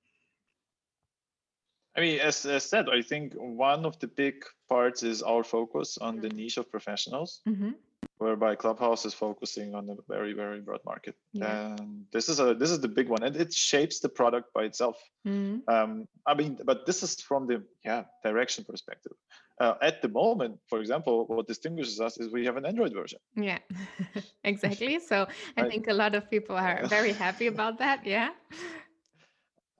I 1.96 2.00
mean, 2.00 2.20
as, 2.20 2.46
as 2.46 2.64
said, 2.64 2.88
I 2.88 3.02
think 3.02 3.34
one 3.34 3.84
of 3.84 3.98
the 3.98 4.06
big 4.06 4.44
parts 4.68 5.02
is 5.02 5.22
our 5.22 5.44
focus 5.44 5.98
on 5.98 6.20
the 6.20 6.30
niche 6.30 6.56
of 6.56 6.70
professionals, 6.70 7.40
mm-hmm. 7.46 7.72
whereby 8.16 8.54
Clubhouse 8.54 9.04
is 9.04 9.12
focusing 9.12 9.74
on 9.74 9.90
a 9.90 9.96
very, 10.08 10.32
very 10.32 10.60
broad 10.60 10.80
market. 10.86 11.14
Yeah. 11.34 11.76
And 11.76 12.06
this 12.10 12.30
is 12.30 12.40
a 12.40 12.54
this 12.54 12.70
is 12.70 12.80
the 12.80 12.88
big 12.88 13.08
one, 13.08 13.22
and 13.22 13.36
it 13.36 13.52
shapes 13.52 14.00
the 14.00 14.08
product 14.08 14.54
by 14.54 14.62
itself. 14.64 14.96
Mm-hmm. 15.26 15.68
Um, 15.72 16.08
I 16.26 16.32
mean, 16.32 16.58
but 16.64 16.86
this 16.86 17.02
is 17.02 17.20
from 17.20 17.46
the 17.46 17.62
yeah 17.84 18.04
direction 18.24 18.64
perspective. 18.64 19.12
Uh, 19.60 19.74
at 19.82 20.00
the 20.00 20.08
moment, 20.08 20.58
for 20.70 20.80
example, 20.80 21.26
what 21.26 21.46
distinguishes 21.46 22.00
us 22.00 22.18
is 22.18 22.32
we 22.32 22.46
have 22.46 22.56
an 22.56 22.64
Android 22.64 22.94
version. 22.94 23.18
Yeah, 23.36 23.58
exactly. 24.44 24.98
So 25.10 25.28
I 25.58 25.68
think 25.68 25.88
a 25.88 25.92
lot 25.92 26.14
of 26.14 26.30
people 26.30 26.56
are 26.56 26.86
very 26.86 27.12
happy 27.12 27.48
about 27.48 27.78
that. 27.78 28.06
Yeah. 28.06 28.30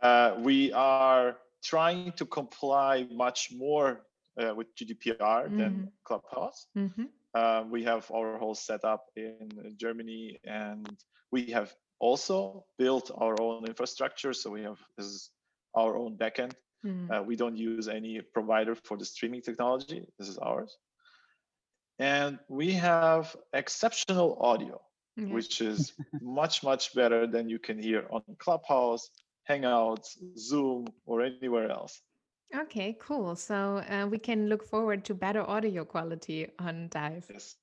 Uh, 0.02 0.35
we 0.38 0.73
are 0.73 1.37
trying 1.62 2.12
to 2.12 2.26
comply 2.26 3.07
much 3.11 3.50
more 3.57 4.02
uh, 4.40 4.54
with 4.54 4.75
GDPR 4.76 5.19
mm-hmm. 5.19 5.59
than 5.59 5.92
Clubhouse. 6.04 6.66
Mm-hmm. 6.76 7.04
Uh, 7.35 7.64
we 7.71 7.85
have 7.85 8.11
our 8.11 8.38
whole 8.38 8.54
setup 8.54 9.07
in 9.16 9.75
Germany, 9.76 10.38
and 10.45 10.88
we 11.31 11.47
have 11.52 11.73
also 11.99 12.64
built 12.78 13.11
our 13.16 13.40
own 13.40 13.64
infrastructure. 13.66 14.33
So 14.33 14.50
we 14.50 14.62
have 14.62 14.78
this 14.97 15.07
is 15.07 15.31
our 15.75 15.97
own 15.97 16.16
backend. 16.16 16.52
Mm. 16.85 17.11
Uh, 17.11 17.23
we 17.23 17.37
don't 17.37 17.57
use 17.57 17.88
any 17.88 18.21
provider 18.21 18.75
for 18.75 18.97
the 18.97 19.04
streaming 19.04 19.40
technology. 19.40 20.07
This 20.19 20.28
is 20.28 20.38
ours. 20.38 20.76
And 21.99 22.38
we 22.49 22.73
have 22.73 23.37
exceptional 23.52 24.37
audio, 24.40 24.81
which 25.16 25.61
is 25.61 25.92
much, 26.21 26.64
much 26.64 26.95
better 26.95 27.26
than 27.26 27.49
you 27.49 27.59
can 27.59 27.81
hear 27.81 28.07
on 28.11 28.23
Clubhouse, 28.38 29.09
Hangouts, 29.49 30.17
Zoom, 30.37 30.87
or 31.07 31.23
anywhere 31.23 31.71
else. 31.71 32.01
Okay, 32.55 32.97
cool. 33.01 33.35
So 33.35 33.83
uh, 33.89 34.07
we 34.07 34.19
can 34.19 34.49
look 34.49 34.65
forward 34.65 35.05
to 35.07 35.15
better 35.15 35.43
audio 35.49 35.85
quality 35.85 36.49
on 36.59 36.89
Dive. 36.91 37.27
Yes. 37.33 37.57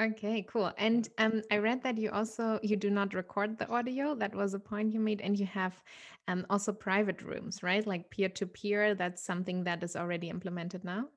Okay, 0.00 0.46
cool. 0.48 0.72
And 0.78 1.08
um, 1.18 1.42
I 1.50 1.58
read 1.58 1.82
that 1.82 1.98
you 1.98 2.10
also 2.10 2.58
you 2.62 2.76
do 2.76 2.88
not 2.88 3.14
record 3.14 3.58
the 3.58 3.68
audio. 3.68 4.14
That 4.14 4.34
was 4.34 4.54
a 4.54 4.58
point 4.58 4.92
you 4.92 5.00
made, 5.00 5.20
and 5.20 5.38
you 5.38 5.46
have 5.46 5.74
um, 6.28 6.46
also 6.48 6.72
private 6.72 7.20
rooms, 7.22 7.62
right? 7.62 7.86
Like 7.86 8.10
peer 8.10 8.28
to 8.30 8.46
peer. 8.46 8.94
That's 8.94 9.22
something 9.22 9.64
that 9.64 9.82
is 9.82 9.96
already 9.96 10.30
implemented 10.30 10.84
now. 10.84 11.08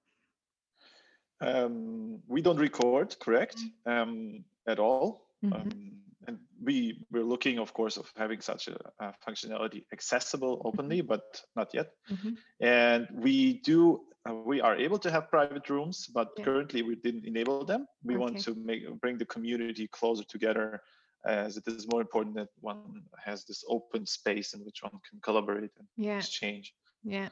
Um, 1.41 2.19
we 2.27 2.41
don't 2.41 2.57
record, 2.57 3.15
correct, 3.19 3.57
mm. 3.87 4.01
um, 4.01 4.43
at 4.67 4.79
all. 4.79 5.29
Mm 5.43 5.51
-hmm 5.51 6.04
and 6.27 6.37
we 6.63 6.99
we're 7.11 7.23
looking 7.23 7.59
of 7.59 7.73
course 7.73 7.97
of 7.97 8.11
having 8.15 8.41
such 8.41 8.67
a, 8.67 8.77
a 8.99 9.13
functionality 9.27 9.83
accessible 9.91 10.61
openly 10.65 10.99
mm-hmm. 10.99 11.07
but 11.07 11.41
not 11.55 11.73
yet 11.73 11.91
mm-hmm. 12.11 12.31
and 12.61 13.07
we 13.13 13.61
do 13.61 14.01
uh, 14.27 14.33
we 14.33 14.61
are 14.61 14.75
able 14.75 14.97
to 14.97 15.11
have 15.11 15.29
private 15.29 15.69
rooms 15.69 16.07
but 16.13 16.29
yeah. 16.37 16.45
currently 16.45 16.81
we 16.81 16.95
didn't 16.95 17.25
enable 17.25 17.63
them 17.65 17.87
we 18.03 18.15
okay. 18.15 18.21
want 18.21 18.39
to 18.39 18.55
make 18.55 18.81
bring 19.01 19.17
the 19.17 19.25
community 19.25 19.87
closer 19.87 20.23
together 20.23 20.81
as 21.25 21.57
it 21.57 21.67
is 21.67 21.87
more 21.91 22.01
important 22.01 22.35
that 22.35 22.49
one 22.59 23.01
has 23.23 23.45
this 23.45 23.63
open 23.67 24.05
space 24.05 24.53
in 24.53 24.59
which 24.61 24.83
one 24.83 24.93
can 25.09 25.19
collaborate 25.21 25.71
and 25.79 25.87
yeah. 25.97 26.17
exchange 26.17 26.73
yeah 27.03 27.29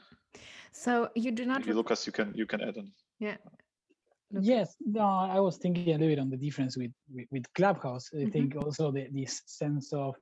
so 0.72 1.08
you 1.14 1.30
do 1.30 1.44
not 1.44 1.60
if 1.60 1.66
you 1.66 1.74
look 1.74 1.90
lucas 1.90 2.06
you 2.06 2.12
can 2.12 2.32
you 2.34 2.46
can 2.46 2.60
add 2.60 2.76
on 2.76 2.90
yeah 3.18 3.36
Okay. 4.36 4.46
Yes, 4.46 4.74
no, 4.80 5.02
I 5.02 5.40
was 5.40 5.58
thinking 5.58 5.88
a 5.88 5.92
little 5.92 6.08
bit 6.08 6.18
on 6.18 6.30
the 6.30 6.36
difference 6.36 6.76
with 6.76 6.92
with, 7.12 7.26
with 7.30 7.44
Clubhouse. 7.54 8.10
I 8.12 8.16
mm-hmm. 8.16 8.30
think 8.30 8.56
also 8.56 8.90
the, 8.90 9.08
this 9.12 9.42
sense 9.46 9.92
of 9.92 10.16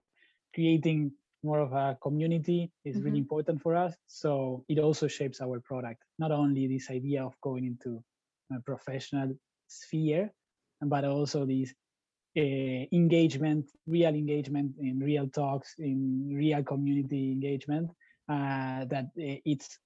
creating 0.55 1.13
more 1.43 1.61
of 1.61 1.73
a 1.73 1.97
community 2.03 2.71
is 2.85 2.97
mm-hmm. 2.97 3.05
really 3.05 3.19
important 3.19 3.63
for 3.63 3.75
us. 3.75 3.95
So 4.07 4.65
it 4.69 4.79
also 4.79 5.09
shapes 5.09 5.41
our 5.41 5.61
product. 5.61 6.03
Not 6.19 6.31
only 6.31 6.67
this 6.67 6.91
idea 6.91 7.25
of 7.25 7.35
going 7.41 7.65
into 7.65 8.03
a 8.55 8.61
professional 8.61 9.35
sphere, 9.67 10.31
but 10.81 11.05
also 11.05 11.47
this 11.47 11.73
uh, 12.37 12.87
engagement, 12.93 13.71
real 13.87 14.15
engagement 14.15 14.73
in 14.79 14.99
real 15.01 15.29
talks, 15.29 15.75
in 15.79 16.31
real 16.35 16.63
community 16.63 17.33
engagement. 17.33 17.91
Uh, 18.29 18.85
that 18.87 19.07
uh, 19.19 19.37
it's 19.45 19.79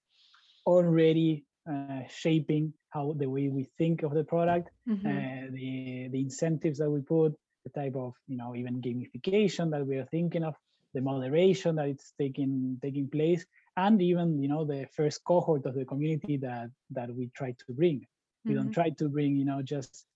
already 0.66 1.44
uh, 1.70 2.02
shaping 2.08 2.72
how 2.90 3.14
the 3.18 3.28
way 3.28 3.48
we 3.48 3.64
think 3.78 4.02
of 4.02 4.14
the 4.14 4.24
product, 4.24 4.70
mm-hmm. 4.88 5.06
uh, 5.06 5.50
the 5.52 6.08
the 6.12 6.20
incentives 6.20 6.78
that 6.78 6.90
we 6.90 7.00
put, 7.00 7.34
the 7.64 7.70
type 7.70 7.96
of 7.96 8.14
you 8.28 8.36
know 8.36 8.54
even 8.54 8.80
gamification 8.80 9.70
that 9.70 9.86
we 9.86 9.96
are 9.96 10.06
thinking 10.06 10.44
of, 10.44 10.54
the 10.94 11.00
moderation 11.00 11.76
that 11.76 11.88
it's 11.88 12.12
taking 12.20 12.78
taking 12.82 13.08
place, 13.08 13.44
and 13.76 14.00
even 14.00 14.40
you 14.40 14.48
know 14.48 14.64
the 14.64 14.86
first 14.96 15.24
cohort 15.24 15.66
of 15.66 15.74
the 15.74 15.84
community 15.84 16.36
that 16.36 16.70
that 16.90 17.14
we 17.14 17.30
try 17.36 17.50
to 17.50 17.72
bring. 17.72 17.98
Mm-hmm. 17.98 18.48
We 18.48 18.54
don't 18.54 18.64
mm-hmm. 18.66 18.80
try 18.80 18.90
to 18.90 19.08
bring 19.08 19.36
you 19.36 19.44
know 19.44 19.62
just 19.62 20.06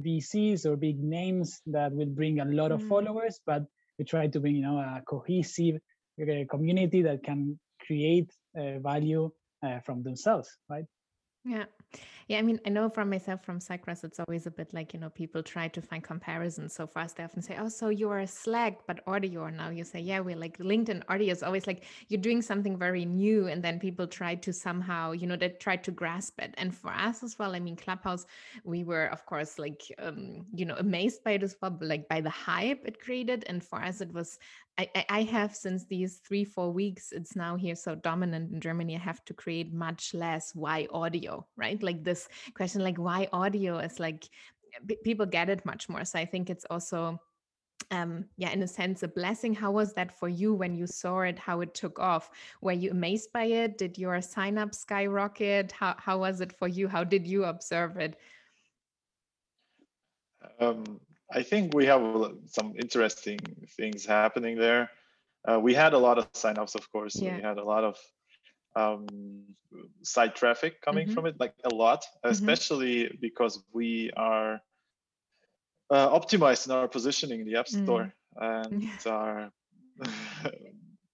VCs 0.00 0.66
or 0.66 0.76
big 0.76 1.02
names 1.02 1.60
that 1.66 1.92
will 1.92 2.12
bring 2.20 2.40
a 2.40 2.44
lot 2.44 2.72
of 2.72 2.80
mm-hmm. 2.80 2.88
followers, 2.88 3.40
but 3.46 3.64
we 3.98 4.04
try 4.04 4.26
to 4.26 4.40
bring 4.40 4.56
you 4.56 4.62
know 4.62 4.78
a 4.78 5.02
cohesive 5.06 5.76
uh, 6.20 6.44
community 6.50 7.02
that 7.02 7.22
can 7.22 7.58
create 7.86 8.30
uh, 8.58 8.78
value 8.80 9.30
Uh, 9.66 9.80
from 9.80 10.02
themselves, 10.04 10.48
right? 10.68 10.84
Yeah. 11.44 11.64
Yeah. 12.28 12.38
I 12.38 12.42
mean, 12.42 12.60
I 12.66 12.70
know 12.70 12.88
from 12.88 13.10
myself 13.10 13.44
from 13.44 13.60
Cycross, 13.60 14.02
it's 14.02 14.18
always 14.18 14.46
a 14.46 14.50
bit 14.50 14.74
like, 14.74 14.92
you 14.94 15.00
know, 15.00 15.10
people 15.10 15.42
try 15.42 15.68
to 15.68 15.80
find 15.80 16.02
comparisons. 16.02 16.74
So 16.74 16.90
us, 16.96 17.12
they 17.12 17.22
often 17.22 17.42
say, 17.42 17.56
oh, 17.60 17.68
so 17.68 17.88
you 17.88 18.10
are 18.10 18.20
a 18.20 18.26
Slack, 18.26 18.80
but 18.86 19.00
audio. 19.06 19.48
Now 19.48 19.70
you 19.70 19.84
say, 19.84 20.00
yeah, 20.00 20.20
we're 20.20 20.36
like 20.36 20.58
LinkedIn 20.58 21.02
audio 21.08 21.32
is 21.32 21.42
always 21.44 21.66
like 21.66 21.84
you're 22.08 22.20
doing 22.20 22.42
something 22.42 22.76
very 22.78 23.04
new. 23.04 23.46
And 23.46 23.62
then 23.62 23.78
people 23.78 24.06
try 24.06 24.34
to 24.36 24.52
somehow, 24.52 25.12
you 25.12 25.26
know, 25.26 25.36
they 25.36 25.50
try 25.50 25.76
to 25.76 25.90
grasp 25.92 26.40
it. 26.40 26.54
And 26.58 26.74
for 26.74 26.92
us 26.92 27.22
as 27.22 27.38
well, 27.38 27.54
I 27.54 27.60
mean, 27.60 27.76
Clubhouse, 27.76 28.26
we 28.64 28.84
were, 28.84 29.06
of 29.06 29.24
course, 29.26 29.58
like, 29.58 29.82
um, 29.98 30.46
you 30.52 30.64
know, 30.64 30.76
amazed 30.78 31.22
by 31.22 31.32
it 31.32 31.44
as 31.44 31.56
well, 31.62 31.78
like 31.80 32.08
by 32.08 32.20
the 32.20 32.30
hype 32.30 32.82
it 32.84 33.00
created. 33.00 33.44
And 33.48 33.62
for 33.62 33.80
us, 33.82 34.00
it 34.00 34.12
was 34.12 34.38
I, 34.78 35.04
I 35.08 35.22
have 35.22 35.54
since 35.56 35.84
these 35.86 36.18
three 36.18 36.44
four 36.44 36.70
weeks 36.70 37.12
it's 37.12 37.34
now 37.34 37.56
here 37.56 37.74
so 37.74 37.94
dominant 37.94 38.52
in 38.52 38.60
germany 38.60 38.94
i 38.94 38.98
have 38.98 39.24
to 39.24 39.34
create 39.34 39.72
much 39.72 40.12
less 40.12 40.54
why 40.54 40.86
audio 40.92 41.46
right 41.56 41.75
like 41.82 42.04
this 42.04 42.28
question 42.54 42.82
like 42.82 42.98
why 42.98 43.28
audio 43.32 43.78
is 43.78 43.98
like 43.98 44.28
people 45.04 45.26
get 45.26 45.48
it 45.48 45.64
much 45.64 45.88
more. 45.88 46.04
So 46.04 46.18
i 46.18 46.24
think 46.24 46.50
it's 46.50 46.66
also 46.70 47.18
um 47.90 48.24
yeah 48.36 48.50
in 48.50 48.62
a 48.62 48.66
sense 48.68 49.02
a 49.02 49.08
blessing. 49.08 49.54
How 49.54 49.70
was 49.70 49.92
that 49.94 50.18
for 50.18 50.28
you 50.28 50.54
when 50.54 50.74
you 50.74 50.86
saw 50.86 51.20
it 51.20 51.38
how 51.38 51.60
it 51.60 51.74
took 51.74 51.98
off? 51.98 52.30
Were 52.60 52.72
you 52.72 52.90
amazed 52.90 53.32
by 53.32 53.44
it? 53.44 53.78
Did 53.78 53.98
your 53.98 54.20
sign 54.22 54.58
up 54.58 54.74
skyrocket? 54.74 55.72
How, 55.72 55.94
how 55.98 56.18
was 56.18 56.40
it 56.40 56.52
for 56.52 56.68
you? 56.68 56.88
How 56.88 57.04
did 57.04 57.26
you 57.26 57.44
observe 57.44 57.96
it? 57.96 58.18
Um 60.58 61.00
I 61.32 61.42
think 61.42 61.74
we 61.74 61.86
have 61.86 62.02
some 62.46 62.74
interesting 62.78 63.38
things 63.76 64.06
happening 64.06 64.56
there. 64.56 64.90
Uh, 65.46 65.58
we 65.60 65.74
had 65.74 65.92
a 65.92 65.98
lot 65.98 66.18
of 66.18 66.28
sign-ups 66.34 66.74
of 66.74 66.90
course. 66.92 67.16
Yeah. 67.16 67.36
We 67.36 67.42
had 67.42 67.58
a 67.58 67.64
lot 67.64 67.84
of 67.84 67.96
um, 68.76 69.06
site 70.02 70.36
traffic 70.36 70.80
coming 70.80 71.06
mm-hmm. 71.06 71.14
from 71.14 71.26
it, 71.26 71.40
like 71.40 71.54
a 71.64 71.74
lot, 71.74 72.02
mm-hmm. 72.02 72.30
especially 72.30 73.16
because 73.20 73.62
we 73.72 74.10
are 74.16 74.60
uh, 75.90 76.08
optimized 76.10 76.66
in 76.66 76.72
our 76.72 76.88
positioning 76.88 77.40
in 77.40 77.46
the 77.46 77.56
App 77.56 77.68
Store 77.68 78.12
mm. 78.40 78.62
and 78.62 78.88
are 79.06 79.50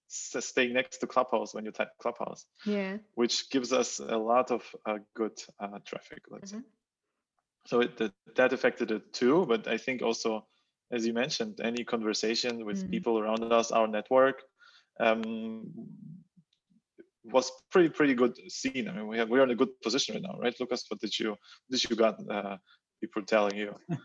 staying 0.07 0.73
next 0.73 0.97
to 0.97 1.07
Clubhouse 1.07 1.53
when 1.53 1.63
you 1.65 1.71
type 1.71 1.89
Clubhouse. 2.01 2.45
Yeah. 2.65 2.97
Which 3.15 3.49
gives 3.49 3.71
us 3.71 3.99
a 3.99 4.17
lot 4.17 4.51
of 4.51 4.63
uh, 4.85 4.97
good 5.15 5.39
uh, 5.59 5.79
traffic, 5.85 6.23
let's 6.29 6.51
mm-hmm. 6.51 6.61
say 6.61 6.65
so 7.65 7.81
it, 7.81 7.97
that, 7.97 8.13
that 8.35 8.53
affected 8.53 8.91
it 8.91 9.13
too 9.13 9.45
but 9.47 9.67
i 9.67 9.77
think 9.77 10.01
also 10.01 10.45
as 10.91 11.05
you 11.05 11.13
mentioned 11.13 11.59
any 11.63 11.83
conversation 11.83 12.65
with 12.65 12.85
mm. 12.85 12.91
people 12.91 13.19
around 13.19 13.51
us 13.51 13.71
our 13.71 13.87
network 13.87 14.41
um, 14.99 15.65
was 17.25 17.51
pretty 17.71 17.89
pretty 17.89 18.13
good 18.13 18.37
scene. 18.49 18.87
I 18.89 18.93
mean 18.93 19.07
we 19.07 19.17
have 19.17 19.29
we're 19.29 19.43
in 19.43 19.51
a 19.51 19.55
good 19.55 19.69
position 19.81 20.15
right 20.15 20.23
now 20.23 20.37
right 20.39 20.55
lucas? 20.59 20.85
What 20.89 20.99
did 20.99 21.17
you 21.17 21.35
did 21.69 21.83
you 21.89 21.95
got 21.95 22.15
uh, 22.29 22.57
people 23.01 23.23
telling 23.23 23.55
you? 23.55 23.75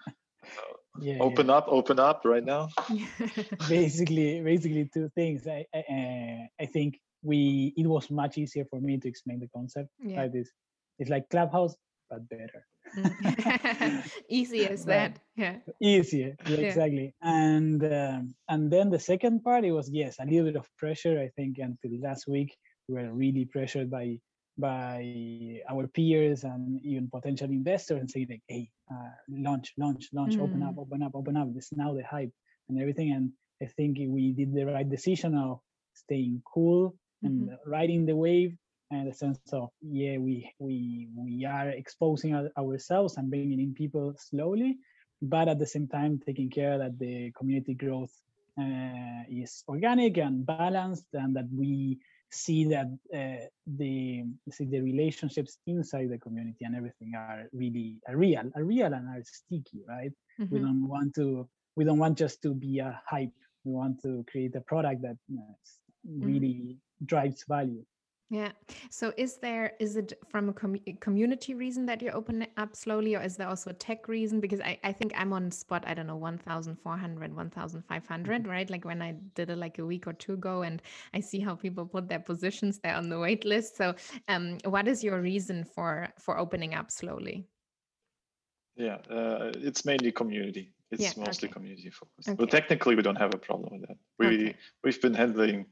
Yeah, 1.01 1.19
open 1.21 1.47
yeah. 1.47 1.57
up 1.57 1.67
open 1.69 2.01
up 2.01 2.23
right 2.25 2.45
now. 2.45 2.69
Basically 3.69 4.41
basically 4.41 4.91
two 4.93 5.09
things. 5.15 5.47
I 5.47 5.65
I, 5.73 5.79
uh, 5.79 6.63
I 6.63 6.67
think 6.67 6.99
we 7.23 7.73
it 7.77 7.87
was 7.87 8.11
much 8.11 8.39
easier 8.39 8.65
for 8.65 8.81
me 8.81 8.99
to 8.99 9.09
explain 9.09 9.39
the 9.39 9.49
concept 9.55 9.91
yeah. 10.01 10.23
like 10.23 10.33
this. 10.33 10.51
It's 10.99 11.11
like 11.11 11.29
clubhouse 11.29 11.77
but 12.11 12.29
better. 12.29 12.67
Mm. 12.97 14.11
easy 14.29 14.67
as 14.67 14.85
that. 14.87 15.21
Yeah. 15.37 15.57
Easier 15.81 16.35
yeah, 16.47 16.57
yeah. 16.57 16.67
exactly. 16.67 17.15
And 17.23 17.85
um, 17.85 18.35
and 18.49 18.71
then 18.71 18.91
the 18.91 18.99
second 18.99 19.45
part 19.45 19.65
it 19.65 19.73
was 19.73 19.89
yes 19.91 20.17
a 20.19 20.25
little 20.25 20.47
bit 20.47 20.57
of 20.57 20.69
pressure 20.79 21.21
i 21.21 21.29
think 21.37 21.59
until 21.59 21.93
last 22.01 22.27
week 22.27 22.57
we 22.89 22.95
were 22.95 23.13
really 23.13 23.45
pressured 23.45 23.91
by 23.91 24.19
by 24.57 25.61
our 25.71 25.87
peers 25.87 26.43
and 26.43 26.81
even 26.85 27.09
potential 27.09 27.49
investors 27.49 28.01
and 28.01 28.11
saying 28.11 28.27
like 28.29 28.43
hey 28.49 28.69
uh, 28.91 29.11
launch 29.29 29.73
launch 29.79 30.09
launch 30.13 30.35
mm. 30.35 30.43
open 30.43 30.63
up 30.63 30.75
open 30.79 31.03
up 31.03 31.13
open 31.15 31.37
up 31.37 31.53
this 31.55 31.71
is 31.71 31.79
now 31.79 31.95
the 31.95 32.03
hype 32.03 32.33
and 32.69 32.81
everything 32.81 33.13
and 33.13 33.31
i 33.63 33.67
think 33.67 33.99
we 34.01 34.33
did 34.33 34.53
the 34.53 34.65
right 34.65 34.91
decision 34.91 35.37
of 35.37 35.61
staying 35.95 36.43
cool 36.53 36.95
and 37.23 37.49
mm-hmm. 37.49 37.71
riding 37.71 38.05
the 38.05 38.15
wave 38.15 38.57
and 38.91 39.09
the 39.09 39.15
sense 39.15 39.39
of 39.53 39.69
yeah 39.83 40.19
we 40.19 40.51
we 40.59 41.09
we 41.17 41.45
are 41.45 41.69
exposing 41.71 42.35
ourselves 42.59 43.17
and 43.17 43.31
bringing 43.31 43.61
in 43.61 43.75
people 43.75 44.15
slowly 44.19 44.77
but 45.23 45.49
at 45.49 45.59
the 45.59 45.67
same 45.67 45.87
time 45.87 46.21
taking 46.25 46.51
care 46.51 46.79
that 46.79 46.99
the 46.99 47.31
community 47.37 47.75
growth 47.75 48.13
uh, 48.61 49.23
is 49.29 49.63
organic 49.69 50.17
and 50.19 50.45
balanced 50.47 51.07
and 51.13 51.37
that 51.37 51.47
we 51.53 51.99
see 52.31 52.65
that 52.65 52.87
uh, 53.15 53.45
the 53.67 54.25
see 54.51 54.67
the 54.67 54.81
relationships 54.81 55.59
inside 55.67 56.11
the 56.11 56.19
community 56.19 56.65
and 56.65 56.77
everything 56.77 57.13
are 57.17 57.45
really 57.53 57.97
are 58.07 58.17
real 58.17 58.51
are 58.55 58.65
real 58.65 58.93
and 58.93 59.09
are 59.09 59.23
sticky 59.25 59.83
right 59.89 60.13
mm-hmm. 60.41 60.55
we 60.55 60.61
don't 60.61 60.87
want 60.87 61.15
to 61.15 61.49
we 61.77 61.85
don't 61.85 61.99
want 61.99 62.19
just 62.19 62.43
to 62.43 62.53
be 62.55 62.81
a 62.81 63.01
hype 63.07 63.33
we 63.65 63.73
want 63.73 64.01
to 64.03 64.25
create 64.31 64.55
a 64.57 64.61
product 64.61 65.01
that 65.03 65.17
uh, 65.33 65.55
really 66.21 66.77
mm-hmm. 66.77 67.07
drives 67.07 67.45
value 67.49 67.85
Yeah. 68.31 68.53
So 68.91 69.15
is 69.17 69.39
there 69.39 69.73
is 69.81 69.97
it 69.97 70.13
from 70.29 70.51
a 70.51 70.53
com 70.53 70.77
community 71.01 71.55
reason 71.55 71.87
that 71.87 72.03
you 72.03 72.11
open 72.11 72.43
it 72.43 72.53
up 72.59 72.77
slowly 72.77 73.15
or 73.17 73.23
is 73.23 73.39
there 73.39 73.49
also 73.49 73.71
a 73.71 73.73
tech 73.73 74.07
reason? 74.07 74.39
Because 74.39 74.61
I, 74.61 74.79
I 74.85 74.93
think 74.93 75.13
I'm 75.17 75.33
on 75.33 75.51
spot, 75.51 75.85
I 75.87 75.95
don't 75.95 76.07
know, 76.07 76.17
1,400, 76.17 77.35
1,500, 77.35 78.43
Mhm. 78.43 78.47
right? 78.47 78.69
Like 78.69 78.85
when 78.85 79.01
I 79.01 79.13
did 79.35 79.49
it 79.49 79.57
like 79.57 79.79
a 79.79 79.87
week 79.87 80.07
or 80.07 80.13
two 80.13 80.35
ago 80.35 80.61
and 80.63 80.83
I 81.15 81.21
see 81.21 81.41
how 81.41 81.55
people 81.55 81.87
put 81.87 82.09
their 82.09 82.21
positions 82.21 82.81
there 82.81 82.95
on 82.97 83.09
the 83.09 83.19
wait 83.19 83.47
list. 83.47 83.77
So 83.77 83.95
um, 84.29 84.59
what 84.65 84.89
is 84.89 85.03
your 85.03 85.21
reason 85.23 85.65
for 85.65 86.09
for 86.19 86.37
opening 86.39 86.75
up 86.75 86.91
slowly? 86.91 87.49
Yeah, 88.77 88.99
uh, 89.11 89.53
it's 89.57 89.85
mainly 89.85 90.13
community. 90.13 90.73
It's 90.91 91.17
Yeah, 91.17 91.25
mostly 91.25 91.49
okay. 91.49 91.53
community 91.55 91.91
focused. 91.91 92.29
Okay. 92.29 92.37
But 92.37 92.51
technically, 92.51 92.95
we 92.95 93.03
don't 93.03 93.17
have 93.17 93.35
a 93.35 93.39
problem 93.39 93.73
with 93.73 93.89
that. 93.89 93.99
We 94.19 94.27
Okay. 94.29 94.57
we've 94.85 95.01
been 95.01 95.15
handling 95.15 95.67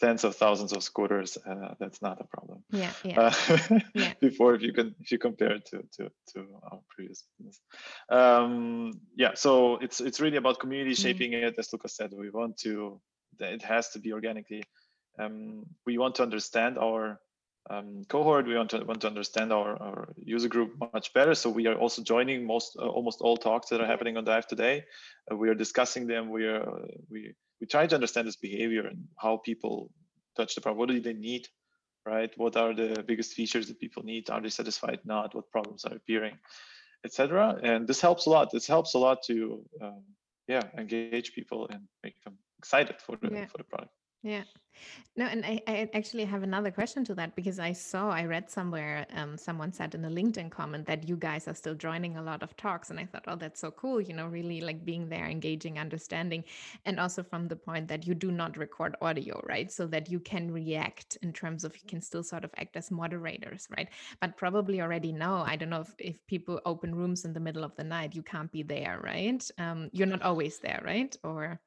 tens 0.00 0.24
of 0.24 0.34
thousands 0.34 0.72
of 0.72 0.82
scooters. 0.82 1.36
Uh, 1.46 1.74
that's 1.78 2.00
not 2.02 2.20
a 2.20 2.24
problem. 2.24 2.62
Yeah, 2.70 2.92
yeah. 3.04 3.20
Uh, 3.20 3.78
Yeah. 3.94 4.12
Before, 4.20 4.54
if 4.54 4.62
you 4.62 4.72
can, 4.72 4.94
if 5.00 5.12
you 5.12 5.18
compare 5.18 5.52
it 5.52 5.66
to 5.66 5.78
to 5.96 6.10
to 6.32 6.46
our 6.70 6.80
previous 6.88 7.24
business, 7.38 7.60
um, 8.08 8.92
yeah. 9.16 9.34
So 9.34 9.76
it's 9.84 10.00
it's 10.00 10.20
really 10.20 10.36
about 10.38 10.58
community 10.60 10.94
Mm. 10.94 11.02
shaping 11.02 11.32
it. 11.32 11.54
As 11.58 11.72
Lucas 11.72 11.94
said, 11.96 12.12
we 12.12 12.30
want 12.30 12.56
to. 12.58 13.00
It 13.38 13.62
has 13.62 13.90
to 13.90 13.98
be 13.98 14.12
organically. 14.12 14.62
Um, 15.18 15.66
we 15.86 15.98
want 15.98 16.14
to 16.16 16.22
understand 16.22 16.78
our 16.78 17.20
um, 17.70 18.04
cohort. 18.08 18.46
We 18.46 18.56
want 18.56 18.70
to 18.70 18.84
want 18.84 19.00
to 19.02 19.06
understand 19.06 19.52
our, 19.52 19.70
our 19.82 20.08
user 20.16 20.48
group 20.48 20.70
much 20.92 21.12
better. 21.12 21.34
So 21.34 21.50
we 21.50 21.66
are 21.66 21.74
also 21.74 22.02
joining 22.02 22.46
most 22.46 22.76
uh, 22.78 22.88
almost 22.88 23.20
all 23.20 23.36
talks 23.36 23.68
that 23.68 23.80
are 23.80 23.86
happening 23.86 24.16
on 24.16 24.24
Dive 24.24 24.46
today. 24.46 24.84
Uh, 25.30 25.36
we 25.36 25.48
are 25.48 25.54
discussing 25.54 26.06
them. 26.06 26.30
We 26.30 26.44
are 26.46 26.62
uh, 26.62 26.86
we 27.10 27.34
we 27.60 27.66
try 27.66 27.86
to 27.86 27.94
understand 27.94 28.26
this 28.26 28.36
behavior 28.36 28.86
and 28.86 29.04
how 29.18 29.36
people 29.38 29.90
touch 30.36 30.54
the 30.54 30.60
problem. 30.60 30.78
What 30.78 30.88
do 30.88 31.00
they 31.00 31.12
need, 31.12 31.46
right? 32.06 32.30
What 32.36 32.56
are 32.56 32.74
the 32.74 33.04
biggest 33.06 33.34
features 33.34 33.68
that 33.68 33.78
people 33.78 34.02
need? 34.02 34.30
Are 34.30 34.40
they 34.40 34.48
satisfied? 34.48 35.00
Not. 35.04 35.34
What 35.34 35.50
problems 35.50 35.84
are 35.84 35.94
appearing, 35.94 36.38
etc. 37.04 37.58
And 37.62 37.86
this 37.86 38.00
helps 38.00 38.26
a 38.26 38.30
lot. 38.30 38.50
This 38.52 38.66
helps 38.66 38.94
a 38.94 38.98
lot 38.98 39.22
to 39.24 39.64
um, 39.82 40.02
yeah 40.48 40.62
engage 40.78 41.32
people 41.34 41.68
and 41.70 41.82
make 42.02 42.16
them 42.24 42.38
excited 42.58 42.96
for 43.00 43.16
the 43.22 43.30
Yeah. 43.32 43.46
for 43.46 43.58
the 43.58 43.64
product. 43.64 43.92
Yeah. 44.22 44.44
No, 45.16 45.26
and 45.26 45.44
I, 45.44 45.60
I 45.66 45.90
actually 45.94 46.24
have 46.24 46.42
another 46.42 46.70
question 46.70 47.04
to 47.06 47.14
that 47.16 47.36
because 47.36 47.58
I 47.58 47.72
saw, 47.72 48.10
I 48.10 48.24
read 48.24 48.50
somewhere, 48.50 49.06
um, 49.14 49.36
someone 49.36 49.72
said 49.72 49.94
in 49.94 50.04
a 50.04 50.10
LinkedIn 50.10 50.50
comment 50.50 50.86
that 50.86 51.08
you 51.08 51.16
guys 51.16 51.48
are 51.48 51.54
still 51.54 51.74
joining 51.74 52.16
a 52.16 52.22
lot 52.22 52.42
of 52.42 52.56
talks. 52.56 52.90
And 52.90 53.00
I 53.00 53.06
thought, 53.06 53.24
oh, 53.26 53.36
that's 53.36 53.60
so 53.60 53.70
cool, 53.72 54.00
you 54.00 54.14
know, 54.14 54.26
really 54.28 54.60
like 54.60 54.84
being 54.84 55.08
there, 55.08 55.26
engaging, 55.26 55.78
understanding. 55.78 56.44
And 56.86 57.00
also 57.00 57.22
from 57.22 57.48
the 57.48 57.56
point 57.56 57.88
that 57.88 58.06
you 58.06 58.14
do 58.14 58.30
not 58.30 58.56
record 58.56 58.96
audio, 59.02 59.42
right? 59.48 59.70
So 59.72 59.86
that 59.88 60.10
you 60.10 60.20
can 60.20 60.50
react 60.50 61.18
in 61.22 61.32
terms 61.32 61.64
of 61.64 61.76
you 61.76 61.88
can 61.88 62.00
still 62.00 62.22
sort 62.22 62.44
of 62.44 62.50
act 62.56 62.76
as 62.76 62.90
moderators, 62.90 63.68
right? 63.76 63.88
But 64.20 64.36
probably 64.36 64.80
already 64.80 65.12
know, 65.12 65.44
I 65.46 65.56
don't 65.56 65.70
know 65.70 65.82
if, 65.82 65.94
if 65.98 66.26
people 66.26 66.60
open 66.66 66.94
rooms 66.94 67.24
in 67.24 67.32
the 67.32 67.40
middle 67.40 67.64
of 67.64 67.76
the 67.76 67.84
night, 67.84 68.14
you 68.14 68.22
can't 68.22 68.52
be 68.52 68.62
there, 68.62 69.00
right? 69.02 69.44
Um, 69.58 69.90
you're 69.92 70.06
not 70.06 70.22
always 70.22 70.58
there, 70.60 70.82
right? 70.84 71.14
Or, 71.24 71.60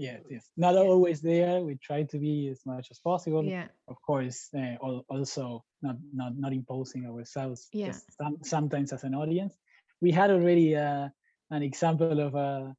Yes, 0.00 0.20
yes. 0.30 0.44
Not 0.56 0.76
always 0.76 1.20
there. 1.20 1.60
We 1.60 1.76
try 1.76 2.04
to 2.04 2.18
be 2.18 2.48
as 2.48 2.60
much 2.64 2.90
as 2.90 2.98
possible. 2.98 3.44
yeah. 3.44 3.68
Of 3.86 3.96
course, 4.00 4.48
uh, 4.54 4.76
also 5.08 5.62
not 5.82 5.96
not 6.12 6.32
not 6.38 6.52
imposing 6.52 7.06
ourselves. 7.06 7.68
Yeah. 7.72 7.92
Some, 8.18 8.36
sometimes 8.42 8.92
as 8.92 9.04
an 9.04 9.14
audience, 9.14 9.54
we 10.00 10.10
had 10.10 10.30
already 10.30 10.74
uh, 10.76 11.08
an 11.50 11.62
example 11.62 12.20
of 12.20 12.34
a 12.34 12.74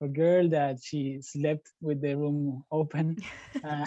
a 0.00 0.08
girl 0.08 0.48
that 0.48 0.76
she 0.82 1.18
slept 1.22 1.66
with 1.80 2.00
the 2.00 2.14
room 2.16 2.64
open. 2.70 3.16
Uh, 3.64 3.86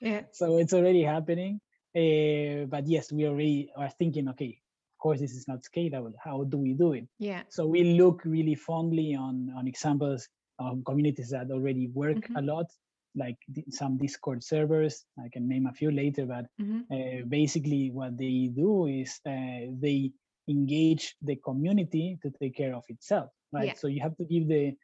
Yeah. 0.00 0.22
so 0.32 0.58
it's 0.58 0.72
already 0.72 1.02
happening. 1.02 1.60
Uh, 1.96 2.66
but 2.68 2.86
yes, 2.86 3.12
we 3.12 3.26
already 3.26 3.70
are 3.76 3.90
thinking, 3.98 4.28
okay, 4.28 4.58
of 4.94 4.98
course, 5.02 5.20
this 5.20 5.32
is 5.34 5.46
not 5.48 5.62
scalable. 5.62 6.12
How 6.22 6.44
do 6.44 6.58
we 6.58 6.74
do 6.74 6.92
it? 6.92 7.06
Yeah. 7.18 7.42
So 7.48 7.66
we 7.66 7.82
look 8.00 8.24
really 8.24 8.54
fondly 8.54 9.14
on, 9.14 9.50
on 9.56 9.66
examples 9.66 10.28
of 10.58 10.84
communities 10.84 11.30
that 11.30 11.50
already 11.50 11.88
work 11.88 12.28
a 12.36 12.40
Mhm. 12.40 12.42
lot, 12.42 12.66
like 13.14 13.36
some 13.70 13.96
Discord 13.98 14.42
servers. 14.42 15.04
I 15.18 15.28
can 15.32 15.48
name 15.48 15.66
a 15.66 15.72
few 15.72 15.90
later, 15.90 16.26
but 16.26 16.46
hmm 16.58 16.80
uh, 16.92 17.24
basically 17.28 17.90
what 17.90 18.16
they 18.18 18.50
do 18.54 18.86
is 18.86 19.20
uh, 19.26 19.70
they 19.80 20.12
engage 20.48 21.16
the 21.22 21.36
community 21.36 22.18
to 22.22 22.30
take 22.40 22.56
care 22.56 22.74
of 22.74 22.84
itself, 22.88 23.30
right? 23.52 23.66
Yeah. 23.66 23.76
So 23.76 23.88
you 23.88 24.00
have 24.02 24.16
to 24.16 24.24
give 24.24 24.48
the 24.48 24.74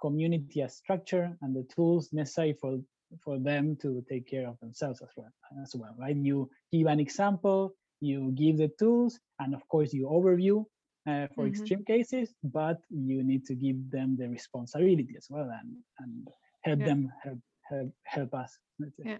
community 0.00 0.60
a 0.60 0.68
structure 0.68 1.36
and 1.42 1.54
the 1.54 1.64
tools 1.74 2.12
necessary 2.12 2.52
for 2.60 2.78
for 3.24 3.38
them 3.38 3.76
to 3.76 4.02
take 4.08 4.26
care 4.26 4.46
of 4.48 4.58
themselves 4.60 5.00
as 5.02 5.08
well 5.16 5.30
as 5.62 5.74
well 5.76 5.94
right 5.98 6.16
you 6.16 6.48
give 6.72 6.86
an 6.86 6.98
example 7.00 7.74
you 8.00 8.32
give 8.34 8.56
the 8.56 8.68
tools 8.78 9.18
and 9.40 9.54
of 9.54 9.66
course 9.68 9.92
you 9.92 10.06
overview 10.06 10.64
uh, 11.06 11.26
for 11.34 11.44
Mhm. 11.46 11.48
extreme 11.48 11.84
cases 11.84 12.34
but 12.44 12.78
you 12.90 13.22
need 13.24 13.44
to 13.44 13.54
give 13.54 13.90
them 13.90 14.16
the 14.16 14.28
responsibility 14.28 15.14
as 15.16 15.26
well 15.30 15.50
and 15.60 15.70
and 16.00 16.28
help 16.64 16.80
Yeah. 16.80 16.86
them 16.86 17.12
help 17.24 17.38
help 17.70 17.92
help 18.04 18.34
us. 18.34 18.58
Yeah. 19.04 19.18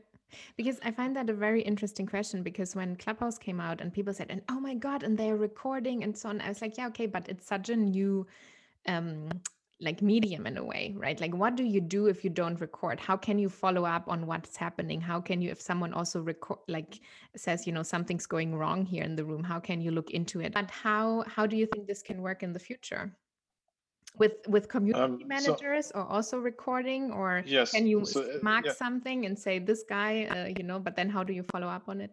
Because 0.57 0.79
I 0.85 0.91
find 0.93 1.17
that 1.17 1.29
a 1.31 1.35
very 1.35 1.63
interesting 1.63 2.07
question 2.07 2.43
because 2.43 2.75
when 2.77 2.97
Clubhouse 2.97 3.39
came 3.39 3.61
out 3.61 3.81
and 3.81 3.93
people 3.93 4.15
said, 4.15 4.29
and 4.31 4.43
oh 4.49 4.61
my 4.61 4.75
God, 4.75 5.03
and 5.03 5.19
they're 5.19 5.37
recording 5.37 6.05
and 6.05 6.17
so 6.17 6.29
on, 6.31 6.41
I 6.41 6.49
was 6.49 6.63
like, 6.63 6.79
yeah, 6.79 6.89
okay, 6.89 7.07
but 7.07 7.29
it's 7.29 7.47
such 7.47 7.69
a 7.69 7.77
new 7.77 8.27
um 8.89 9.29
like 9.83 10.01
medium 10.01 10.47
in 10.47 10.57
a 10.57 10.65
way, 10.65 10.95
right? 10.97 11.21
Like 11.21 11.35
what 11.35 11.57
do 11.57 11.65
you 11.65 11.81
do 11.81 12.07
if 12.07 12.23
you 12.25 12.31
don't 12.31 12.59
record? 12.61 13.01
How 13.01 13.17
can 13.17 13.39
you 13.39 13.49
follow 13.49 13.85
up 13.85 14.05
on 14.09 14.27
what's 14.27 14.57
happening? 14.57 15.01
How 15.01 15.21
can 15.21 15.43
you 15.43 15.51
if 15.51 15.61
someone 15.61 15.93
also 15.93 16.21
record 16.23 16.59
like 16.69 17.01
says, 17.37 17.67
you 17.67 17.73
know, 17.73 17.83
something's 17.83 18.27
going 18.27 18.55
wrong 18.55 18.87
here 18.87 19.03
in 19.03 19.17
the 19.17 19.25
room, 19.25 19.43
how 19.43 19.59
can 19.61 19.81
you 19.81 19.91
look 19.91 20.11
into 20.13 20.41
it? 20.41 20.55
But 20.55 20.71
how 20.71 21.25
how 21.27 21.47
do 21.47 21.57
you 21.57 21.67
think 21.67 21.87
this 21.87 22.03
can 22.03 22.23
work 22.23 22.43
in 22.43 22.53
the 22.53 22.61
future? 22.61 23.13
With 24.19 24.35
with 24.47 24.69
community 24.69 25.05
Um, 25.05 25.21
so- 25.21 25.27
managers 25.27 25.91
or 25.93 26.03
also 26.05 26.39
recording 26.39 27.11
or 27.13 27.43
Yes. 27.47 27.73
can 27.73 27.87
you 27.87 28.05
so, 28.05 28.23
uh, 28.23 28.39
mark 28.43 28.67
yeah. 28.67 28.73
something 28.73 29.27
and 29.27 29.39
say 29.39 29.59
this 29.59 29.83
guy 29.89 30.13
uh, 30.27 30.47
you 30.59 30.65
know 30.65 30.79
but 30.79 30.95
then 30.97 31.09
how 31.09 31.25
do 31.25 31.33
you 31.33 31.43
follow 31.43 31.67
up 31.67 31.89
on 31.89 32.01
it 32.01 32.13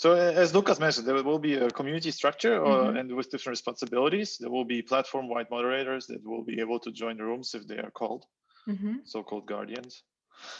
So 0.00 0.14
as 0.14 0.54
Lucas 0.54 0.80
mentioned, 0.80 1.06
there 1.06 1.22
will 1.22 1.38
be 1.38 1.56
a 1.56 1.68
community 1.68 2.10
structure 2.10 2.56
or, 2.58 2.88
Mhm. 2.88 2.98
and 2.98 3.14
with 3.14 3.30
different 3.30 3.52
responsibilities. 3.58 4.38
There 4.40 4.48
will 4.48 4.64
be 4.64 4.80
platform-wide 4.80 5.50
moderators 5.50 6.06
that 6.06 6.24
will 6.24 6.42
be 6.42 6.58
able 6.60 6.80
to 6.80 6.90
join 6.90 7.18
the 7.18 7.24
rooms 7.24 7.54
if 7.54 7.66
they 7.66 7.76
are 7.76 7.90
called, 7.90 8.24
hmm 8.64 8.96
so-called 9.04 9.44
guardians. 9.46 10.02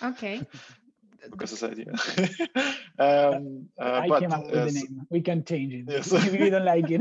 okay 0.02 0.46
Lucas's 1.30 1.62
idea. 1.62 1.86
um, 2.98 3.68
uh, 3.80 4.02
I 4.04 4.08
but, 4.10 4.20
came 4.20 4.32
up 4.32 4.44
with 4.44 4.60
uh, 4.60 4.64
the 4.66 4.72
name. 4.72 5.06
We 5.10 5.22
can 5.22 5.42
change 5.42 5.72
it 5.72 5.84
Yes. 5.88 6.12
if 6.26 6.34
you 6.34 6.50
don't 6.50 6.66
like 6.66 6.90
it. 6.90 7.00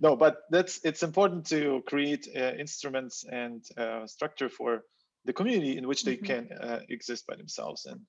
no, 0.00 0.16
but 0.16 0.38
that's 0.50 0.80
it's 0.84 1.04
important 1.04 1.46
to 1.46 1.84
create 1.86 2.26
uh, 2.34 2.54
instruments 2.58 3.24
and 3.30 3.62
uh, 3.76 4.04
structure 4.08 4.48
for 4.48 4.82
the 5.26 5.32
community 5.32 5.78
in 5.78 5.86
which 5.86 6.02
they 6.02 6.16
Mhm. 6.16 6.26
can 6.26 6.50
uh, 6.58 6.80
exist 6.88 7.24
by 7.28 7.36
themselves 7.36 7.86
and 7.86 8.00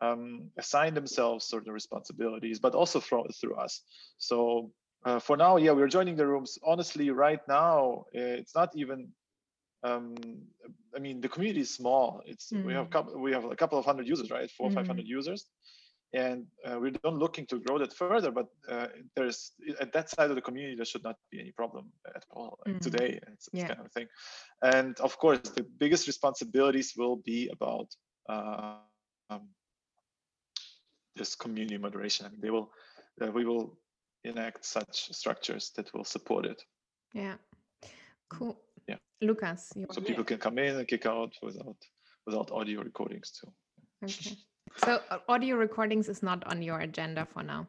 um, 0.00 0.50
assign 0.58 0.94
themselves 0.94 1.46
certain 1.46 1.72
responsibilities, 1.72 2.58
but 2.58 2.74
also 2.74 3.00
from, 3.00 3.24
through 3.40 3.56
us. 3.56 3.82
So 4.18 4.72
uh, 5.04 5.18
for 5.20 5.36
now, 5.36 5.56
yeah, 5.56 5.72
we're 5.72 5.88
joining 5.88 6.16
the 6.16 6.26
rooms. 6.26 6.58
Honestly, 6.64 7.10
right 7.10 7.40
now, 7.48 8.04
uh, 8.14 8.40
it's 8.40 8.54
not 8.54 8.70
even. 8.74 9.08
Um, 9.84 10.14
I 10.96 10.98
mean, 11.00 11.20
the 11.20 11.28
community 11.28 11.60
is 11.60 11.74
small. 11.74 12.22
It's 12.26 12.54
we 12.62 12.72
have 12.74 12.86
Mm. 12.86 12.90
couple, 12.90 13.20
we 13.20 13.32
have 13.32 13.44
a 13.44 13.56
couple 13.56 13.78
of 13.78 13.84
hundred 13.84 14.08
users, 14.08 14.30
right? 14.30 14.50
Four 14.50 14.68
or 14.68 14.70
five 14.70 14.86
hundred 14.86 15.06
users 15.06 15.46
and 16.14 16.46
uh, 16.66 16.78
we're 16.80 16.92
not 17.02 17.14
looking 17.14 17.46
to 17.46 17.58
grow 17.58 17.78
that 17.78 17.92
further 17.92 18.30
but 18.30 18.46
uh, 18.70 18.86
there's 19.16 19.52
at 19.80 19.92
that 19.92 20.08
side 20.08 20.30
of 20.30 20.36
the 20.36 20.40
community 20.42 20.74
there 20.76 20.84
should 20.84 21.02
not 21.02 21.16
be 21.30 21.40
any 21.40 21.50
problem 21.52 21.86
at 22.14 22.24
all 22.30 22.58
like 22.66 22.74
Mm. 22.74 22.80
today 22.80 23.18
it's, 23.32 23.48
it's 23.52 23.62
Yeah. 23.62 23.68
kind 23.68 23.80
of 23.80 23.90
thing 23.92 24.06
and 24.62 24.98
of 25.00 25.18
course 25.18 25.50
the 25.50 25.64
biggest 25.78 26.06
responsibilities 26.06 26.94
will 26.96 27.16
be 27.16 27.48
about 27.52 27.88
uh, 28.28 28.78
um, 29.30 29.48
this 31.16 31.34
community 31.34 31.78
moderation. 31.78 32.26
They 32.40 32.50
will 32.50 32.70
uh, 33.20 33.30
we 33.30 33.44
will 33.44 33.78
enact 34.24 34.64
such 34.64 35.12
structures 35.12 35.70
that 35.76 35.92
will 35.94 36.04
support 36.04 36.46
it. 36.46 36.62
Yeah. 37.12 37.34
Cool. 38.30 38.58
Yeah. 38.88 38.96
lucas 39.22 39.72
you 39.76 39.86
so 39.90 40.00
people 40.00 40.24
can 40.24 40.38
come 40.38 40.58
in 40.58 40.76
and 40.76 40.86
kick 40.88 41.06
out 41.06 41.32
without 41.42 41.76
without 42.26 42.50
audio 42.50 42.82
recordings 42.82 43.30
too. 43.30 43.50
Okay. 44.02 44.36
So 44.76 45.00
uh, 45.10 45.18
audio 45.28 45.56
recordings 45.56 46.08
is 46.08 46.22
not 46.22 46.44
on 46.46 46.62
your 46.62 46.80
agenda 46.80 47.26
for 47.32 47.42
now? 47.42 47.66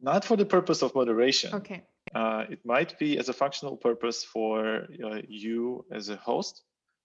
Not 0.00 0.24
for 0.24 0.36
the 0.36 0.44
purpose 0.44 0.82
of 0.82 0.94
moderation. 0.94 1.54
Okay. 1.54 1.82
Uh, 2.14 2.44
it 2.48 2.60
might 2.64 2.98
be 2.98 3.18
as 3.18 3.28
a 3.28 3.32
functional 3.32 3.76
purpose 3.76 4.24
for 4.24 4.86
uh, 5.04 5.20
you 5.28 5.84
as 5.92 6.08
a 6.08 6.16
host. 6.16 6.62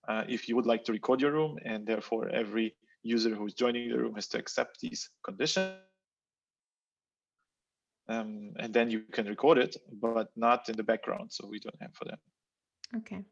Uh, 0.08 0.24
if 0.28 0.48
you 0.48 0.56
would 0.56 0.66
like 0.66 0.84
to 0.86 0.92
record 0.92 1.22
your 1.22 1.32
room 1.32 1.58
and 1.66 1.86
therefore 1.86 2.30
every 2.30 2.76
user 3.04 3.36
who's 3.36 3.54
joining 3.54 3.90
the 3.90 3.98
room 3.98 4.16
has 4.16 4.28
to 4.30 4.38
accept 4.38 4.80
these 4.80 5.10
conditions. 5.24 5.74
Um, 8.08 8.54
and 8.60 8.74
then 8.74 8.90
you 8.90 9.02
can 9.12 9.26
record 9.28 9.58
it, 9.58 9.78
but 10.02 10.30
not 10.36 10.70
in 10.70 10.76
the 10.76 10.84
background. 10.84 11.32
So 11.32 11.48
we 11.48 11.60
don't 11.60 11.82
have 11.82 11.94
for 11.94 12.06
that. 12.06 12.20
okay 12.98 13.24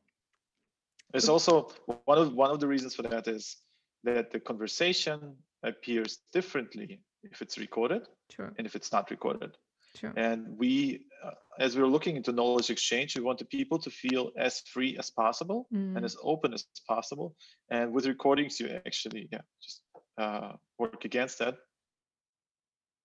It's 1.14 1.30
also 1.30 1.70
one 2.06 2.18
of 2.18 2.34
one 2.34 2.52
of 2.52 2.60
the 2.60 2.68
reasons 2.68 2.96
for 2.96 3.04
that 3.04 3.28
is 3.28 3.58
that 4.04 4.32
the 4.32 4.40
conversation 4.40 5.36
appears 5.64 6.20
differently 6.32 7.02
if 7.24 7.42
it's 7.42 7.58
recorded 7.58 8.08
Sure. 8.32 8.54
and 8.58 8.68
if 8.68 8.76
it's 8.76 8.92
not 8.92 9.10
recorded. 9.12 9.58
Sure. 10.00 10.14
And 10.16 10.58
we, 10.58 11.06
uh, 11.26 11.32
as 11.60 11.76
we're 11.78 11.88
looking 11.96 12.16
into 12.16 12.32
knowledge 12.32 12.70
exchange, 12.70 13.18
we 13.18 13.24
want 13.24 13.40
the 13.40 13.46
people 13.46 13.78
to 13.80 13.90
feel 13.90 14.32
as 14.38 14.62
free 14.74 14.98
as 14.98 15.10
possible 15.12 15.68
Mm. 15.74 15.96
and 15.96 16.06
as 16.06 16.16
open 16.24 16.54
as 16.54 16.66
possible. 16.88 17.36
And 17.70 17.92
with 17.92 18.06
recordings, 18.06 18.60
you 18.60 18.68
actually, 18.86 19.28
yeah, 19.32 19.42
just 19.62 19.82
uh, 20.18 20.54
work 20.78 21.06
against 21.06 21.40
that. 21.40 21.56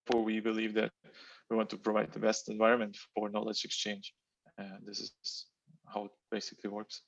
For 0.07 0.23
we 0.23 0.41
believe 0.41 0.75
that 0.75 0.93
we 1.51 1.57
want 1.57 1.71
to 1.71 1.79
provide 1.79 2.13
the 2.13 2.21
best 2.21 2.49
environment 2.49 2.97
for 3.15 3.31
knowledge 3.31 3.65
exchange. 3.65 4.15
And 4.59 4.87
this 4.87 5.01
is 5.01 5.47
how 5.93 6.05
it 6.05 6.13
basically 6.31 6.71
works. 6.71 7.03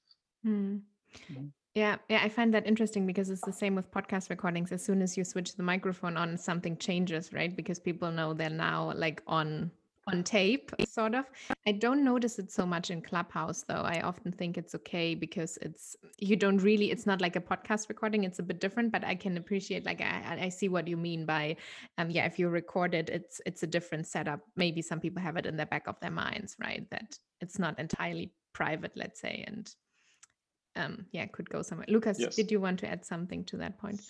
Mm. 0.44 0.82
Mhm. 1.30 1.52
Yeah, 1.76 1.98
yeah, 2.10 2.20
I 2.22 2.30
find 2.30 2.54
that 2.54 2.68
interesting 2.68 3.06
because 3.08 3.30
it's 3.30 3.42
the 3.46 3.54
same 3.54 3.76
with 3.76 3.90
podcast 3.92 4.30
recordings. 4.30 4.72
As 4.74 4.84
soon 4.84 5.02
as 5.02 5.16
you 5.16 5.24
switch 5.24 5.56
the 5.56 5.64
microphone 5.64 6.18
on, 6.18 6.38
something 6.38 6.76
changes, 6.78 7.32
right? 7.32 7.56
Because 7.56 7.80
people 7.80 8.12
know 8.12 8.34
they're 8.34 8.50
now 8.50 8.92
like 8.96 9.22
on 9.28 9.72
on 10.08 10.24
tape, 10.24 10.72
sort 10.88 11.16
of. 11.16 11.26
I 11.66 11.72
don't 11.72 12.04
notice 12.04 12.40
it 12.40 12.52
so 12.52 12.66
much 12.66 12.90
in 12.90 13.02
Clubhouse, 13.02 13.64
though. 13.68 13.84
I 13.86 14.02
often 14.02 14.34
think 14.34 14.58
it's 14.58 14.76
okay 14.76 15.16
because 15.16 15.58
it's 15.62 15.96
you 16.18 16.36
don't 16.36 16.58
really. 16.58 16.92
It's 16.92 17.06
not 17.06 17.22
like 17.22 17.38
a 17.38 17.42
podcast 17.42 17.88
recording. 17.88 18.26
It's 18.26 18.40
a 18.40 18.44
bit 18.44 18.60
different, 18.60 18.92
but 18.92 19.06
I 19.06 19.16
can 19.16 19.38
appreciate. 19.38 19.86
Like 19.86 20.02
I, 20.02 20.40
I- 20.42 20.50
see 20.50 20.68
what 20.68 20.88
you 20.90 20.98
mean 20.98 21.26
by, 21.26 21.56
um, 21.98 22.10
yeah. 22.10 22.26
If 22.26 22.38
you 22.38 22.50
record 22.50 22.94
it, 22.94 23.10
it's 23.10 23.40
it's 23.46 23.64
a 23.64 23.68
different 23.68 24.08
setup. 24.08 24.42
Maybe 24.58 24.82
some 24.82 25.00
people 25.00 25.22
have 25.22 25.38
it 25.38 25.46
in 25.46 25.56
the 25.56 25.66
back 25.66 25.88
of 25.88 26.00
their 26.02 26.12
minds, 26.12 26.58
right? 26.60 26.88
That 26.90 27.18
it's 27.40 27.60
not 27.60 27.80
entirely 27.80 28.34
private, 28.54 28.92
let's 28.96 29.22
say, 29.22 29.44
and 29.48 29.74
um 30.76 31.06
yeah 31.12 31.26
could 31.26 31.48
go 31.50 31.62
somewhere 31.62 31.86
lucas 31.88 32.18
Yes. 32.18 32.36
did 32.36 32.50
you 32.50 32.60
want 32.60 32.78
to 32.78 32.88
add 32.88 33.04
something 33.04 33.44
to 33.44 33.56
that 33.56 33.78
point 33.78 34.00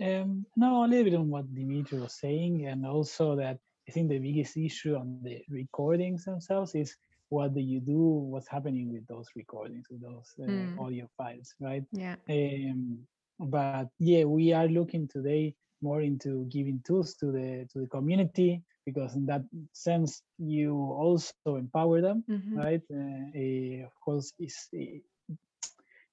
Um, 0.00 0.46
no, 0.56 0.84
a 0.84 0.86
little 0.86 1.04
bit 1.04 1.14
on 1.14 1.28
what 1.28 1.52
Dimitri 1.54 1.98
was 1.98 2.18
saying, 2.20 2.66
and 2.66 2.86
also 2.86 3.36
that 3.36 3.58
I 3.88 3.92
think 3.92 4.08
the 4.08 4.18
biggest 4.18 4.56
issue 4.56 4.94
on 4.96 5.20
the 5.22 5.42
recordings 5.50 6.24
themselves 6.24 6.74
is 6.74 6.96
what 7.30 7.54
do 7.54 7.60
you 7.60 7.80
do? 7.80 7.98
What's 8.30 8.48
happening 8.48 8.92
with 8.92 9.06
those 9.06 9.26
recordings, 9.34 9.86
with 9.90 10.02
those 10.02 10.32
uh, 10.40 10.50
Mm. 10.50 10.78
audio 10.78 11.08
files, 11.16 11.54
right? 11.60 11.84
yeah 11.92 12.16
Um, 12.28 13.06
but 13.40 13.88
yeah, 13.98 14.24
we 14.24 14.52
are 14.52 14.68
looking 14.68 15.08
today 15.08 15.54
more 15.82 16.00
into 16.02 16.44
giving 16.46 16.80
tools 16.86 17.14
to 17.16 17.30
the 17.32 17.66
to 17.72 17.80
the 17.80 17.88
community 17.88 18.62
because 18.86 19.14
in 19.16 19.26
that 19.26 19.42
sense 19.72 20.22
you 20.38 20.74
also 20.74 21.56
empower 21.56 22.00
them 22.00 22.24
Mhm. 22.28 22.54
right? 22.56 22.82
Uh, 22.90 23.30
eh, 23.34 23.82
of 23.84 23.92
course, 24.04 24.32
it's 24.38 24.68
eh, 24.74 24.98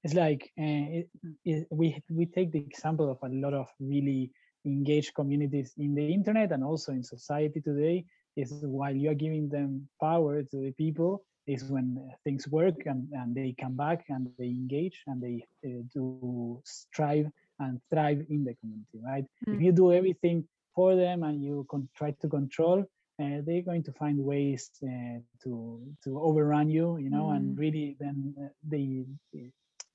it's 0.05 0.15
like 0.15 0.53
uh, 0.59 0.87
it, 1.01 1.09
it, 1.45 1.67
we 1.71 2.03
we 2.11 2.27
take 2.27 2.53
the 2.53 2.63
example 2.69 3.11
of 3.11 3.19
a 3.23 3.33
lot 3.33 3.53
of 3.53 3.67
really 3.79 4.31
engaged 4.65 5.15
communities 5.15 5.73
in 5.77 5.95
the 5.95 6.13
internet 6.13 6.51
and 6.51 6.63
also 6.63 6.91
in 6.93 7.03
society 7.03 7.61
today. 7.61 8.05
Is 8.37 8.53
while 8.63 8.95
you 8.95 9.09
are 9.11 9.15
giving 9.25 9.49
them 9.49 9.87
power 10.01 10.43
to 10.43 10.57
the 10.57 10.71
people, 10.73 11.23
is 11.47 11.65
when 11.69 12.09
things 12.23 12.47
work 12.49 12.75
and, 12.85 13.07
and 13.13 13.35
they 13.35 13.55
come 13.59 13.75
back 13.75 14.05
and 14.09 14.27
they 14.27 14.45
engage 14.45 15.03
and 15.07 15.21
they 15.21 15.43
uh, 15.65 15.81
do 15.93 16.45
strive 16.65 17.27
and 17.59 17.79
thrive 17.89 18.19
in 18.29 18.43
the 18.43 18.53
community, 18.55 18.99
right? 19.03 19.25
If 19.51 19.59
Mm. 19.59 19.61
you 19.61 19.71
do 19.71 19.91
everything 19.93 20.45
for 20.75 20.95
them 20.95 21.23
and 21.23 21.41
you 21.43 21.65
con- 21.69 21.89
try 21.95 22.11
to 22.11 22.27
control, 22.27 22.79
uh, 23.21 23.41
they're 23.45 23.61
going 23.63 23.83
to 23.83 23.93
find 23.93 24.19
ways 24.19 24.69
uh, 24.83 25.19
to 25.43 25.79
to 26.03 26.19
overrun 26.19 26.69
you, 26.69 26.97
you 26.97 27.09
know, 27.09 27.29
Mm. 27.29 27.31
and 27.31 27.57
really 27.57 27.95
then 27.99 28.33
uh, 28.41 28.47
they 28.63 29.05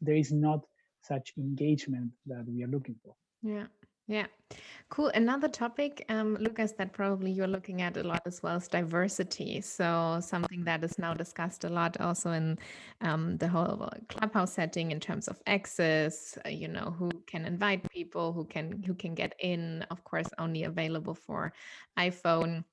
there 0.01 0.17
is 0.17 0.33
not 0.33 0.61
such 1.03 1.33
engagement 1.39 2.11
that 2.27 2.45
we 2.47 2.63
are 2.63 2.69
looking 2.69 2.97
for. 3.05 3.15
yeah 3.43 3.67
yeah. 4.11 4.27
Cool. 4.89 5.13
Another 5.15 5.49
topic 5.49 6.05
um 6.09 6.37
lucas 6.41 6.73
that 6.73 6.93
probably 6.93 7.31
you're 7.31 7.47
looking 7.47 7.81
at 7.81 7.97
a 7.97 8.03
lot 8.03 8.23
as 8.27 8.43
well 8.43 8.57
is 8.57 8.67
diversity. 8.67 9.61
So 9.61 10.19
something 10.21 10.65
that 10.65 10.83
is 10.83 10.99
now 10.99 11.15
discussed 11.15 11.63
a 11.63 11.69
lot 11.69 12.01
also 12.01 12.33
in 12.33 12.59
um, 13.03 13.37
the 13.37 13.47
whole 13.47 13.89
clubhouse 14.09 14.53
setting 14.53 14.91
in 14.91 14.99
terms 14.99 15.29
of 15.29 15.41
access 15.47 16.37
uh, 16.45 16.49
you 16.49 16.67
know 16.67 16.93
who 16.99 17.09
can 17.29 17.45
invite 17.45 17.89
people 17.89 18.33
who 18.33 18.45
can 18.45 18.83
who 18.83 18.95
can 18.95 19.15
get 19.15 19.33
in 19.39 19.87
of 19.93 20.03
course 20.03 20.27
only 20.39 20.65
available 20.65 21.15
for 21.15 21.53
iphone 22.01 22.65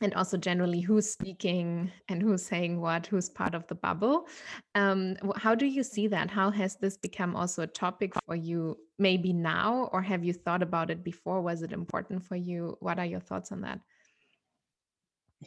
and 0.00 0.14
also 0.14 0.36
generally 0.36 0.80
who's 0.80 1.10
speaking 1.10 1.90
and 2.08 2.22
who's 2.22 2.44
saying 2.44 2.80
what, 2.80 3.06
who's 3.06 3.28
part 3.28 3.54
of 3.54 3.66
the 3.66 3.74
bubble. 3.74 4.26
Um, 4.74 5.16
how 5.36 5.54
do 5.54 5.66
you 5.66 5.82
see 5.82 6.06
that? 6.08 6.30
How 6.30 6.50
has 6.50 6.76
this 6.76 6.96
become 6.96 7.34
also 7.34 7.62
a 7.62 7.66
topic 7.66 8.12
for 8.26 8.36
you 8.36 8.78
maybe 8.98 9.32
now, 9.32 9.88
or 9.92 10.02
have 10.02 10.24
you 10.24 10.32
thought 10.32 10.62
about 10.62 10.90
it 10.90 11.02
before? 11.02 11.40
Was 11.40 11.62
it 11.62 11.72
important 11.72 12.24
for 12.24 12.36
you? 12.36 12.76
What 12.80 12.98
are 12.98 13.06
your 13.06 13.20
thoughts 13.20 13.52
on 13.52 13.60
that? 13.62 13.80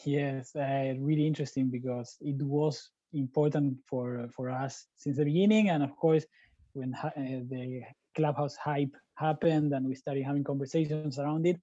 Yes, 0.06 0.56
uh, 0.56 0.94
really 1.00 1.28
interesting 1.28 1.70
because 1.70 2.18
it 2.22 2.42
was 2.42 2.92
important 3.14 3.78
for 3.88 4.26
for 4.34 4.50
us 4.50 4.88
since 4.96 5.18
the 5.18 5.26
beginning, 5.26 5.70
and 5.70 5.84
of 5.84 5.96
course, 5.98 6.26
when 6.74 6.96
uh, 6.96 7.10
the 7.16 7.82
clubhouse 8.16 8.56
hype 8.56 8.96
happened 9.16 9.74
and 9.74 9.86
we 9.86 9.96
started 9.96 10.24
having 10.24 10.44
conversations 10.44 11.20
around 11.20 11.46
it, 11.46 11.60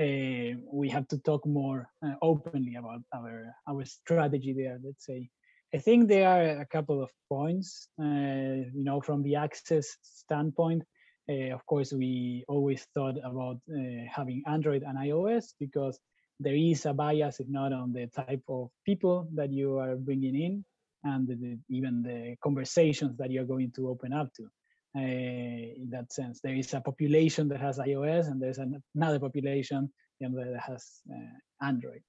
uh, 0.00 0.58
we 0.72 0.88
have 0.90 1.06
to 1.08 1.18
talk 1.18 1.46
more 1.46 1.88
uh, 2.04 2.14
openly 2.22 2.74
about 2.76 3.02
our 3.14 3.54
our 3.68 3.84
strategy 3.84 4.52
there. 4.52 4.78
Let's 4.82 5.06
say, 5.06 5.28
I 5.74 5.78
think 5.78 6.08
there 6.08 6.28
are 6.28 6.60
a 6.60 6.66
couple 6.66 7.02
of 7.02 7.10
points. 7.28 7.88
Uh, 8.00 8.66
you 8.74 8.84
know, 8.84 9.00
from 9.00 9.22
the 9.22 9.36
access 9.36 9.96
standpoint, 10.02 10.82
uh, 11.28 11.54
of 11.54 11.64
course, 11.66 11.92
we 11.92 12.44
always 12.48 12.86
thought 12.94 13.16
about 13.24 13.58
uh, 13.70 14.04
having 14.10 14.42
Android 14.46 14.82
and 14.82 14.98
iOS 14.98 15.54
because 15.58 15.98
there 16.40 16.56
is 16.56 16.86
a 16.86 16.92
bias, 16.92 17.40
if 17.40 17.48
not 17.48 17.72
on 17.72 17.92
the 17.92 18.06
type 18.08 18.42
of 18.48 18.70
people 18.84 19.28
that 19.34 19.52
you 19.52 19.78
are 19.78 19.96
bringing 19.96 20.34
in, 20.34 20.64
and 21.04 21.28
the, 21.28 21.58
even 21.68 22.02
the 22.02 22.36
conversations 22.42 23.16
that 23.18 23.30
you're 23.30 23.44
going 23.44 23.70
to 23.76 23.88
open 23.88 24.12
up 24.12 24.32
to. 24.34 24.48
Uh, 24.96 25.00
in 25.00 25.88
that 25.90 26.12
sense, 26.12 26.40
there 26.40 26.54
is 26.54 26.72
a 26.74 26.80
population 26.80 27.48
that 27.48 27.60
has 27.60 27.78
iOS, 27.78 28.28
and 28.28 28.40
there's 28.40 28.58
an, 28.58 28.82
another 28.94 29.18
population 29.18 29.90
you 30.20 30.28
know, 30.28 30.44
that 30.44 30.60
has 30.60 31.00
uh, 31.12 31.66
Android. 31.66 32.02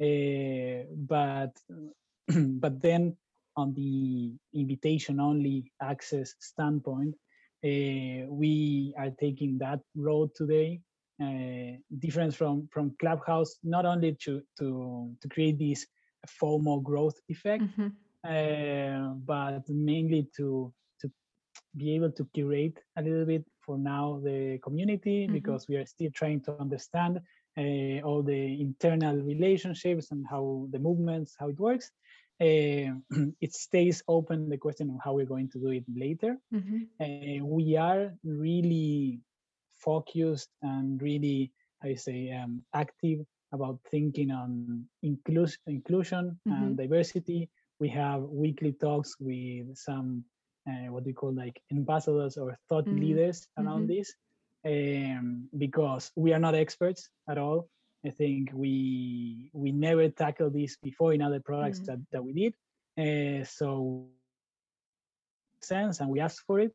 Uh, 0.00 0.84
but 0.96 1.52
but 2.60 2.82
then 2.82 3.16
on 3.56 3.72
the 3.74 4.32
invitation-only 4.52 5.70
access 5.80 6.34
standpoint, 6.40 7.14
uh, 7.64 8.26
we 8.28 8.92
are 8.98 9.10
taking 9.20 9.58
that 9.58 9.80
road 9.94 10.30
today 10.34 10.80
uh, 11.22 11.76
difference 11.98 12.34
from 12.34 12.68
from 12.72 12.94
Clubhouse, 12.98 13.56
not 13.62 13.86
only 13.86 14.16
to 14.24 14.42
to 14.58 15.10
to 15.20 15.28
create 15.28 15.58
this 15.58 15.86
FOMO 16.42 16.82
growth 16.82 17.14
effect, 17.28 17.62
Mhm. 17.62 17.92
uh, 18.24 19.14
but 19.14 19.68
mainly 19.68 20.28
to 20.36 20.72
be 21.76 21.94
able 21.94 22.10
to 22.12 22.24
curate 22.34 22.78
a 22.96 23.02
little 23.02 23.24
bit 23.26 23.44
for 23.60 23.78
now 23.78 24.20
the 24.24 24.58
community 24.62 25.28
Mhm. 25.28 25.32
because 25.32 25.68
we 25.68 25.76
are 25.76 25.86
still 25.86 26.10
trying 26.14 26.40
to 26.42 26.52
understand 26.52 27.12
uh, 27.56 27.94
all 28.06 28.22
the 28.22 28.60
internal 28.60 29.16
relationships 29.22 30.10
and 30.12 30.24
how 30.28 30.66
the 30.72 30.78
movements 30.78 31.34
how 31.38 31.48
it 31.48 31.58
works. 31.58 31.90
Uh, 32.40 32.92
it 33.40 33.52
stays 33.52 34.02
open 34.08 34.44
the 34.48 34.58
question 34.58 34.90
of 34.90 34.96
how 34.98 35.08
we're 35.08 35.26
going 35.34 35.48
to 35.48 35.58
do 35.58 35.68
it 35.70 35.84
later 35.94 36.36
Mhm. 36.52 36.88
uh, 37.00 37.44
we 37.44 37.76
are 37.76 38.12
really 38.24 39.20
focused 39.76 40.50
and 40.62 41.00
really, 41.02 41.52
I 41.82 41.94
say, 41.94 42.30
um, 42.32 42.62
active 42.74 43.20
about 43.52 43.78
thinking 43.90 44.30
on 44.30 44.84
inclus- 45.04 45.58
inclusion 45.66 46.38
and 46.48 46.76
diversity. 46.76 47.48
We 47.78 47.88
have 47.90 48.22
weekly 48.22 48.72
talks 48.72 49.16
with 49.20 49.76
some 49.76 50.24
uh, 50.68 50.90
what 50.92 51.04
we 51.04 51.12
call 51.12 51.32
like 51.32 51.60
ambassadors 51.70 52.36
or 52.36 52.56
thought 52.68 52.86
Mm, 52.86 52.92
leaders 52.92 53.48
around 53.58 53.86
mhm. 53.86 53.88
this, 53.88 54.14
um, 54.64 55.48
because 55.56 56.10
we 56.16 56.32
are 56.32 56.38
not 56.40 56.54
experts 56.54 57.10
at 57.28 57.38
all. 57.38 57.68
I 58.04 58.10
think 58.10 58.50
we 58.54 59.50
we 59.52 59.72
never 59.72 60.08
tackled 60.08 60.54
this 60.54 60.76
before 60.82 61.12
in 61.14 61.22
other 61.22 61.40
products 61.40 61.80
Mm. 61.80 61.86
that, 61.86 61.98
that 62.12 62.22
we 62.24 62.32
did. 62.32 62.54
Uh, 62.98 63.44
so 63.44 64.08
sense 65.60 66.00
and 66.00 66.10
we 66.10 66.20
asked 66.20 66.42
for 66.46 66.60
it. 66.60 66.72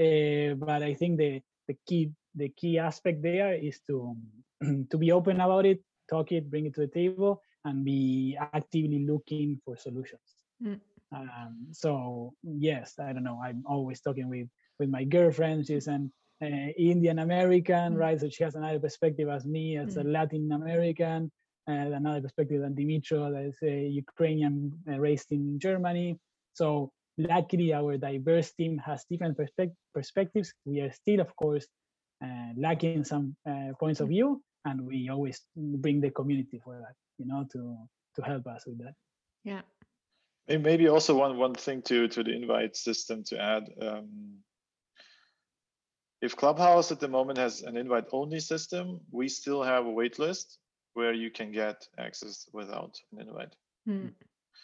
Uh, 0.00 0.54
but 0.54 0.82
I 0.82 0.94
think 0.94 1.18
the 1.18 1.42
the 1.68 1.76
key 1.86 2.10
the 2.34 2.48
key 2.50 2.78
aspect 2.78 3.22
there 3.22 3.54
is 3.54 3.80
to 3.88 4.16
to 4.90 4.98
be 4.98 5.12
open 5.12 5.40
about 5.40 5.66
it, 5.66 5.80
talk 6.10 6.32
it, 6.32 6.50
bring 6.50 6.66
it 6.66 6.74
to 6.74 6.82
the 6.82 6.94
table, 7.02 7.42
and 7.64 7.84
be 7.84 8.36
actively 8.40 9.04
looking 9.06 9.60
for 9.64 9.76
solutions. 9.76 10.28
Mm. 10.62 10.80
Um, 11.12 11.66
so 11.72 12.32
yes, 12.42 12.94
I 12.98 13.12
don't 13.12 13.24
know. 13.24 13.40
I'm 13.42 13.62
always 13.66 14.00
talking 14.00 14.28
with 14.28 14.48
with 14.78 14.88
my 14.90 15.04
girlfriend. 15.04 15.66
She's 15.66 15.86
an 15.88 16.12
uh, 16.42 16.70
Indian 16.76 17.18
American, 17.18 17.94
Mm. 17.94 17.98
right? 18.04 18.20
So 18.20 18.28
she 18.28 18.44
has 18.44 18.54
another 18.54 18.78
perspective 18.80 19.28
as 19.28 19.44
me, 19.46 19.76
as 19.76 19.96
a 19.96 20.02
Mm. 20.04 20.12
Latin 20.16 20.52
American, 20.52 21.30
and 21.66 21.94
another 21.94 22.20
perspective 22.22 22.60
than 22.62 22.74
Dmytro, 22.74 23.32
that 23.32 23.44
is 23.52 23.58
a 23.62 23.86
Ukrainian 24.04 24.72
uh, 24.88 24.98
raised 24.98 25.30
in 25.32 25.58
Germany. 25.58 26.18
So 26.54 26.92
luckily 27.18 27.72
our 27.74 27.96
diverse 27.98 28.52
team 28.52 28.78
has 28.78 29.04
different 29.10 29.36
perspe- 29.36 29.74
perspectives 29.94 30.52
we 30.64 30.80
are 30.80 30.92
still 30.92 31.20
of 31.20 31.34
course 31.36 31.66
uh, 32.24 32.50
lacking 32.56 32.98
some 32.98 33.26
uh, 33.40 33.70
points 33.72 33.92
of 34.00 34.02
view 34.08 34.40
and 34.64 34.76
we 34.80 35.08
always 35.08 35.44
bring 35.56 36.00
the 36.00 36.10
community 36.10 36.58
for 36.64 36.74
that 36.78 36.94
you 37.18 37.26
know 37.26 37.44
to 37.52 37.60
to 38.14 38.22
help 38.22 38.46
us 38.46 38.64
with 38.66 38.78
that 38.78 38.94
yeah 39.44 39.62
maybe 40.48 40.88
also 40.88 41.14
one 41.14 41.36
one 41.36 41.54
thing 41.54 41.82
to 41.82 42.08
to 42.08 42.22
the 42.22 42.34
invite 42.34 42.76
system 42.76 43.22
to 43.24 43.38
add 43.40 43.68
um, 43.82 44.38
if 46.20 46.36
clubhouse 46.36 46.90
at 46.90 47.00
the 47.00 47.08
moment 47.08 47.38
has 47.38 47.62
an 47.62 47.76
invite 47.76 48.06
only 48.12 48.40
system 48.40 49.00
we 49.10 49.28
still 49.28 49.62
have 49.62 49.86
a 49.86 49.90
wait 49.90 50.18
list 50.18 50.58
where 50.94 51.12
you 51.12 51.30
can 51.30 51.52
get 51.52 51.86
access 51.98 52.48
without 52.52 52.98
an 53.12 53.28
invite 53.28 53.54
mm. 53.86 54.10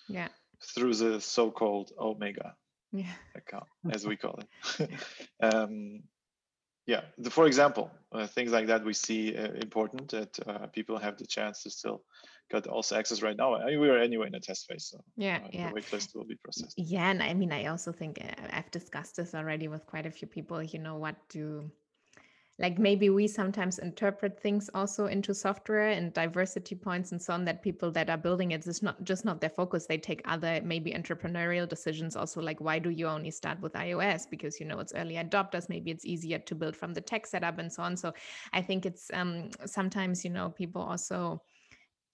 yeah 0.08 0.28
through 0.74 0.94
the 0.94 1.20
so-called 1.20 1.92
omega 1.98 2.54
yeah. 2.92 3.12
account 3.34 3.66
as 3.92 4.06
we 4.06 4.16
call 4.16 4.38
it 4.78 4.90
um, 5.42 6.02
yeah 6.86 7.02
the, 7.18 7.30
for 7.30 7.46
example 7.46 7.90
uh, 8.12 8.26
things 8.26 8.52
like 8.52 8.66
that 8.66 8.84
we 8.84 8.94
see 8.94 9.36
uh, 9.36 9.52
important 9.62 10.10
that 10.10 10.38
uh, 10.46 10.66
people 10.68 10.98
have 10.98 11.18
the 11.18 11.26
chance 11.26 11.62
to 11.62 11.70
still 11.70 12.02
get 12.50 12.66
also 12.66 12.96
access 12.96 13.22
right 13.22 13.36
now. 13.36 13.54
I 13.54 13.76
we 13.76 13.88
are 13.88 13.98
anyway 13.98 14.26
in 14.26 14.34
a 14.34 14.40
test 14.40 14.66
phase 14.68 14.86
so 14.90 15.02
yeah 15.16 15.40
uh, 15.44 15.48
yeah. 15.52 15.68
the 15.68 15.80
waitlist 15.80 16.14
will 16.14 16.24
be 16.24 16.36
processed. 16.36 16.74
Yeah 16.76 17.10
and 17.10 17.22
i 17.22 17.34
mean 17.34 17.52
i 17.52 17.66
also 17.66 17.92
think 17.92 18.18
uh, 18.20 18.48
i've 18.52 18.70
discussed 18.70 19.16
this 19.16 19.34
already 19.34 19.68
with 19.68 19.86
quite 19.86 20.06
a 20.06 20.10
few 20.10 20.28
people 20.28 20.62
you 20.62 20.78
know 20.78 20.96
what 20.96 21.16
do 21.28 21.70
like 22.58 22.78
maybe 22.78 23.10
we 23.10 23.26
sometimes 23.26 23.80
interpret 23.80 24.38
things 24.38 24.70
also 24.74 25.06
into 25.06 25.34
software 25.34 25.88
and 25.88 26.12
diversity 26.12 26.76
points 26.76 27.10
and 27.10 27.20
so 27.20 27.32
on 27.32 27.44
that 27.44 27.62
people 27.62 27.90
that 27.90 28.08
are 28.08 28.16
building 28.16 28.52
it 28.52 28.64
is 28.64 28.80
not 28.80 29.02
just 29.02 29.24
not 29.24 29.40
their 29.40 29.50
focus. 29.50 29.86
They 29.86 29.98
take 29.98 30.22
other 30.24 30.60
maybe 30.62 30.92
entrepreneurial 30.92 31.68
decisions 31.68 32.14
also 32.14 32.40
like 32.40 32.60
why 32.60 32.78
do 32.78 32.90
you 32.90 33.08
only 33.08 33.32
start 33.32 33.60
with 33.60 33.72
ios? 33.72 34.30
Because 34.30 34.60
you 34.60 34.66
know 34.66 34.78
it's 34.78 34.94
early 34.94 35.14
adopters 35.16 35.68
maybe 35.68 35.90
it's 35.90 36.04
easier 36.04 36.38
to 36.38 36.54
build 36.54 36.76
from 36.76 36.94
the 36.94 37.00
tech 37.00 37.26
setup 37.26 37.58
and 37.58 37.72
so 37.72 37.82
on. 37.82 37.96
So 37.96 38.14
i 38.52 38.62
think 38.62 38.86
it's 38.86 39.10
um 39.12 39.50
sometimes 39.66 40.24
you 40.24 40.30
know 40.30 40.50
people 40.50 40.80
also 40.80 41.42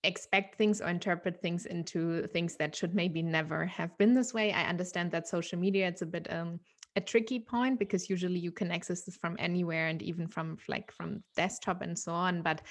expect 0.05 0.57
things 0.57 0.81
or 0.81 0.89
interpret 0.89 1.41
things 1.41 1.67
into 1.67 2.27
things 2.29 2.57
that 2.57 2.75
should 2.75 2.95
maybe 2.95 3.23
never 3.23 3.67
have 3.67 3.97
been 3.99 4.15
this 4.15 4.33
way. 4.33 4.53
I 4.53 4.65
understand 4.65 5.11
that 5.13 5.29
social 5.29 5.59
media 5.59 5.89
it's 5.89 6.03
a 6.03 6.07
bit 6.07 6.27
um 6.33 6.61
a 6.97 7.01
tricky 7.01 7.39
point 7.39 7.79
because 7.79 8.11
usually 8.11 8.39
you 8.39 8.51
can 8.51 8.71
access 8.73 9.03
this 9.03 9.17
from 9.17 9.37
anywhere 9.39 9.87
and 9.89 10.03
even 10.03 10.27
from 10.27 10.59
like 10.69 10.91
from 10.91 11.23
desktop 11.37 11.83
and 11.83 11.97
so 11.97 12.13
on 12.13 12.43
but 12.43 12.63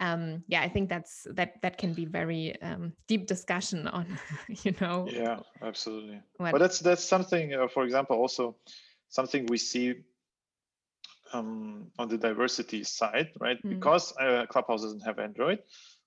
um 0.00 0.42
yeah 0.46 0.60
i 0.60 0.68
think 0.68 0.88
that's 0.88 1.26
that 1.32 1.60
that 1.62 1.76
can 1.76 1.92
be 1.92 2.04
very 2.04 2.60
um 2.62 2.92
deep 3.08 3.26
discussion 3.26 3.88
on 3.88 4.18
you 4.62 4.72
know 4.80 5.08
yeah 5.12 5.38
absolutely. 5.62 6.20
What- 6.36 6.52
but 6.52 6.58
that's 6.58 6.78
that's 6.78 7.02
something 7.04 7.54
uh, 7.54 7.68
for 7.68 7.84
example 7.84 8.16
also 8.16 8.56
something 9.08 9.46
we 9.46 9.58
see 9.58 9.94
um, 11.32 11.90
on 11.98 12.08
the 12.08 12.16
diversity 12.18 12.84
side 12.84 13.30
right? 13.40 13.60
Mm. 13.64 13.70
because 13.70 14.14
uh, 14.20 14.46
clubhouse 14.46 14.82
doesn't 14.82 15.00
have 15.00 15.18
android 15.18 15.58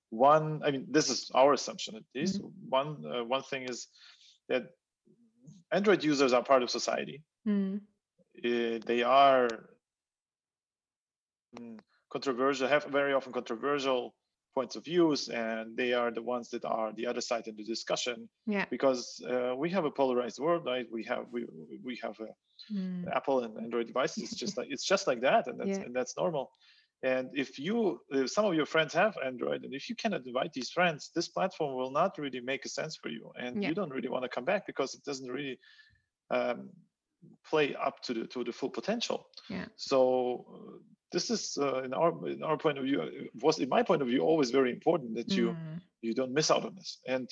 one 0.09 0.61
i 0.65 0.71
mean 0.71 0.85
this 0.89 1.09
is 1.09 1.31
our 1.35 1.53
assumption 1.53 1.95
at 1.95 2.03
least. 2.15 2.41
One 2.69 3.03
uh, 3.05 3.23
one 3.23 3.43
thing 3.43 3.63
is 3.63 3.87
that 4.49 4.63
android 5.71 6.03
users 6.03 6.33
are 6.33 6.43
part 6.43 6.63
of 6.63 6.69
society. 6.69 7.23
Mm, 7.47 7.81
uh, 8.43 8.79
they 8.85 9.03
are 9.03 9.47
mm, 11.59 11.79
controversial 12.11 12.67
have 12.67 12.85
very 12.85 13.13
often 13.13 13.33
controversial 13.33 14.15
points 14.53 14.75
of 14.75 14.85
views 14.85 15.29
and 15.29 15.75
they 15.77 15.93
are 15.93 16.11
the 16.11 16.21
ones 16.21 16.49
that 16.49 16.65
are 16.65 16.91
the 16.93 17.05
other 17.05 17.21
side 17.21 17.47
in 17.47 17.55
the 17.55 17.63
discussion 17.63 18.29
yeah. 18.47 18.65
because 18.69 19.23
uh, 19.29 19.53
we 19.55 19.69
have 19.69 19.85
a 19.85 19.91
polarized 19.91 20.39
world 20.39 20.63
right? 20.65 20.85
We 20.91 21.03
have 21.05 21.25
we 21.31 21.45
we 21.83 21.99
have 22.03 22.19
a 22.19 22.29
Mm, 22.73 23.05
apple 23.15 23.43
and 23.43 23.57
android 23.57 23.87
devices. 23.87 24.23
It's 24.23 24.35
just 24.35 24.57
like 24.57 24.67
it's 24.69 24.83
just 24.85 25.07
like 25.07 25.21
that 25.21 25.47
and 25.47 25.59
that's 25.59 25.79
Yeah. 25.79 25.85
and 25.85 25.95
that's 25.95 26.15
normal 26.17 26.51
and 27.03 27.29
if 27.33 27.59
you 27.59 27.99
if 28.09 28.29
some 28.31 28.45
of 28.45 28.53
your 28.55 28.65
friends 28.65 28.93
have 28.93 29.15
android 29.25 29.63
and 29.63 29.73
if 29.73 29.89
you 29.89 29.95
cannot 29.95 30.25
invite 30.25 30.51
these 30.53 30.69
friends 30.71 31.11
this 31.15 31.27
platform 31.27 31.75
will 31.75 31.91
not 31.91 32.17
really 32.17 32.39
make 32.41 32.65
a 32.65 32.69
sense 32.69 32.95
for 32.95 33.09
you 33.09 33.31
and 33.39 33.61
Yeah. 33.61 33.69
you 33.69 33.75
don't 33.75 33.91
really 33.91 34.09
want 34.09 34.23
to 34.23 34.29
come 34.29 34.45
back 34.45 34.65
because 34.65 34.95
it 34.95 35.03
doesn't 35.03 35.31
really 35.31 35.59
um, 36.31 36.69
play 37.49 37.75
up 37.75 38.01
to 38.03 38.13
the 38.13 38.25
to 38.27 38.43
the 38.43 38.51
full 38.51 38.69
potential 38.69 39.27
Yeah. 39.49 39.65
so 39.75 40.45
uh, 40.53 40.77
this 41.11 41.29
is 41.29 41.57
uh, 41.61 41.83
in 41.83 41.93
our 41.93 42.11
in 42.27 42.43
our 42.43 42.57
point 42.57 42.77
of 42.77 42.83
view 42.83 43.01
uh, 43.01 43.09
was 43.41 43.59
in 43.59 43.69
my 43.69 43.83
point 43.83 44.01
of 44.01 44.07
view 44.07 44.21
always 44.21 44.49
very 44.51 44.71
important 44.71 45.15
that 45.15 45.29
you 45.37 45.49
mm, 45.49 45.79
you 46.01 46.13
don't 46.13 46.33
miss 46.33 46.51
out 46.51 46.63
on 46.65 46.75
this. 46.75 46.99
And 47.07 47.27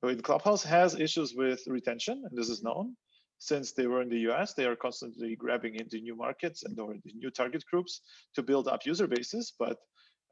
when 0.00 0.20
Clubhouse 0.22 0.64
has 0.64 0.94
issues 0.98 1.34
with 1.34 1.60
retention, 1.66 2.24
and 2.28 2.36
this 2.38 2.48
is 2.48 2.62
known, 2.62 2.96
since 3.40 3.72
they 3.72 3.86
were 3.86 4.02
in 4.02 4.10
the 4.10 4.30
US, 4.30 4.52
they 4.52 4.66
are 4.66 4.76
constantly 4.76 5.34
grabbing 5.34 5.74
into 5.74 5.98
new 5.98 6.14
markets 6.14 6.62
and 6.62 6.78
or 6.78 6.94
the 7.04 7.12
new 7.14 7.30
target 7.30 7.64
groups 7.70 8.02
to 8.34 8.42
build 8.42 8.68
up 8.68 8.84
user 8.84 9.06
bases. 9.06 9.54
But 9.58 9.78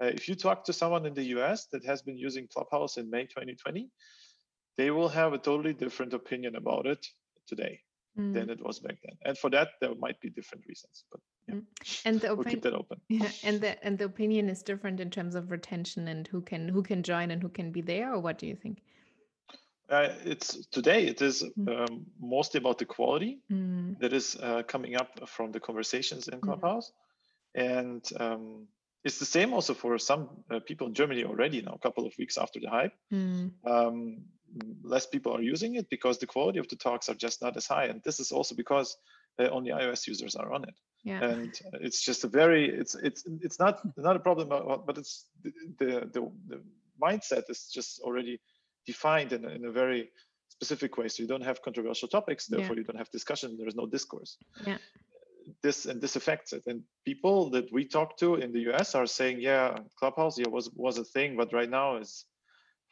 uh, 0.01 0.07
if 0.07 0.29
you 0.29 0.35
talk 0.35 0.62
to 0.64 0.73
someone 0.73 1.07
in 1.07 1.14
the 1.14 1.25
US 1.37 1.66
that 1.73 1.85
has 1.87 2.03
been 2.03 2.18
using 2.18 2.47
Clubhouse 2.47 2.99
in 2.99 3.11
May 3.11 3.25
2020, 3.25 3.90
they 4.77 4.90
will 4.90 5.09
have 5.09 5.33
a 5.33 5.38
totally 5.38 5.73
different 5.73 6.12
opinion 6.12 6.55
about 6.57 6.87
it 6.87 7.05
today 7.47 7.81
mm. 8.16 8.35
than 8.35 8.51
it 8.51 8.62
was 8.62 8.79
back 8.79 8.97
then. 9.03 9.16
And 9.25 9.38
for 9.38 9.49
that, 9.51 9.71
there 9.81 9.94
might 9.94 10.21
be 10.21 10.29
different 10.29 10.66
reasons. 10.68 11.05
But 11.11 11.21
yeah, 11.49 11.61
and 12.05 12.21
the 12.21 12.35
we'll 12.35 12.44
keep 12.44 12.62
that 12.62 12.75
open. 12.75 13.01
yeah 13.09 13.31
and 13.42 13.59
the 13.59 13.83
and 13.83 13.97
the 13.97 14.05
opinion 14.05 14.51
is 14.51 14.62
different 14.62 15.01
in 15.01 15.09
terms 15.09 15.35
of 15.35 15.51
retention 15.51 16.09
and 16.09 16.29
who 16.29 16.42
can 16.42 16.68
who 16.68 16.83
can 16.83 17.03
join 17.03 17.31
and 17.31 17.40
who 17.42 17.49
can 17.49 17.73
be 17.73 17.81
there 17.81 18.12
or 18.12 18.21
what 18.21 18.37
do 18.37 18.47
you 18.47 18.55
think 18.55 18.83
Uh, 19.90 20.09
it's 20.24 20.66
today. 20.68 21.07
It 21.07 21.22
is 21.22 21.42
Mm. 21.59 21.68
um, 21.68 22.07
mostly 22.20 22.59
about 22.59 22.79
the 22.79 22.87
quality 22.87 23.40
Mm, 23.51 23.98
that 24.01 24.12
is 24.12 24.37
uh, 24.37 24.62
coming 24.64 24.96
up 24.96 25.29
from 25.29 25.53
the 25.53 25.61
conversations 25.61 26.29
in 26.29 26.40
Mhm. 26.40 26.44
Clubhouse. 26.44 26.92
And 27.55 28.05
um, 28.20 28.68
it's 29.05 29.18
the 29.18 29.27
same 29.27 29.55
also 29.55 29.74
for 29.74 29.98
some 29.98 30.44
uh, 30.51 30.61
people 30.61 30.88
in 30.88 30.94
Germany 30.94 31.24
already 31.24 31.62
now, 31.62 31.72
a 31.74 31.79
couple 31.79 32.07
of 32.07 32.14
weeks 32.18 32.38
after 32.38 32.61
the 32.61 32.68
hype. 32.70 32.94
mm, 33.12 33.51
Um, 33.64 34.24
less 34.83 35.07
people 35.07 35.33
are 35.37 35.42
using 35.42 35.77
it 35.77 35.88
because 35.90 36.18
the 36.18 36.27
quality 36.27 36.59
of 36.59 36.68
the 36.68 36.77
talks 36.77 37.09
are 37.09 37.14
just 37.14 37.42
not 37.42 37.57
as 37.57 37.66
high. 37.66 37.87
And 37.87 38.03
this 38.03 38.20
is 38.20 38.33
also 38.33 38.55
because 38.55 38.96
uh, 39.38 39.48
only 39.51 39.70
iOS 39.72 40.07
users 40.07 40.37
are 40.37 40.53
on 40.53 40.64
it. 40.64 40.74
yeah 41.05 41.20
And 41.22 41.55
it's 41.83 42.03
just 42.05 42.24
a 42.24 42.29
very, 42.29 42.68
it's 42.70 42.94
it's 42.94 43.24
it's 43.42 43.59
not 43.59 43.81
not 43.96 44.16
a 44.16 44.20
problem, 44.20 44.48
but 44.87 44.98
it's 44.98 45.27
the, 45.79 46.11
the, 46.12 46.33
the 46.48 46.62
mindset 47.01 47.44
is 47.51 47.70
just 47.72 48.01
already 48.01 48.40
defined 48.92 49.31
in 49.37 49.42
a, 49.48 49.51
in 49.59 49.64
a 49.66 49.72
very 49.83 50.03
specific 50.57 50.92
way. 50.98 51.09
So 51.09 51.22
you 51.22 51.29
don't 51.33 51.44
have 51.51 51.59
controversial 51.68 52.09
topics, 52.18 52.42
Yeah. 52.44 52.57
therefore 52.57 52.77
you 52.79 52.85
don't 52.88 53.01
have 53.05 53.11
discussion. 53.18 53.48
There 53.59 53.68
is 53.72 53.77
no 53.83 53.87
discourse. 53.96 54.33
Yeah. 54.70 54.79
This 55.66 55.79
and 55.90 55.98
this 56.05 56.16
affects 56.20 56.51
it. 56.57 56.62
And 56.70 56.79
people 57.11 57.38
that 57.55 57.66
we 57.77 57.83
talk 57.96 58.11
to 58.22 58.29
in 58.44 58.51
the 58.57 58.62
US 58.70 58.88
are 58.94 59.07
saying, 59.18 59.37
yeah, 59.51 59.68
Clubhouse 60.01 60.37
yeah 60.42 60.51
was 60.57 60.66
was 60.85 60.94
a 60.98 61.05
thing, 61.14 61.31
but 61.40 61.48
right 61.59 61.70
now 61.81 61.88
is 62.05 62.11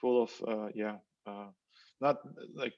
full 0.00 0.16
of 0.26 0.30
uh, 0.52 0.68
yeah, 0.82 0.96
uh, 1.30 1.48
not 2.06 2.16
like 2.62 2.74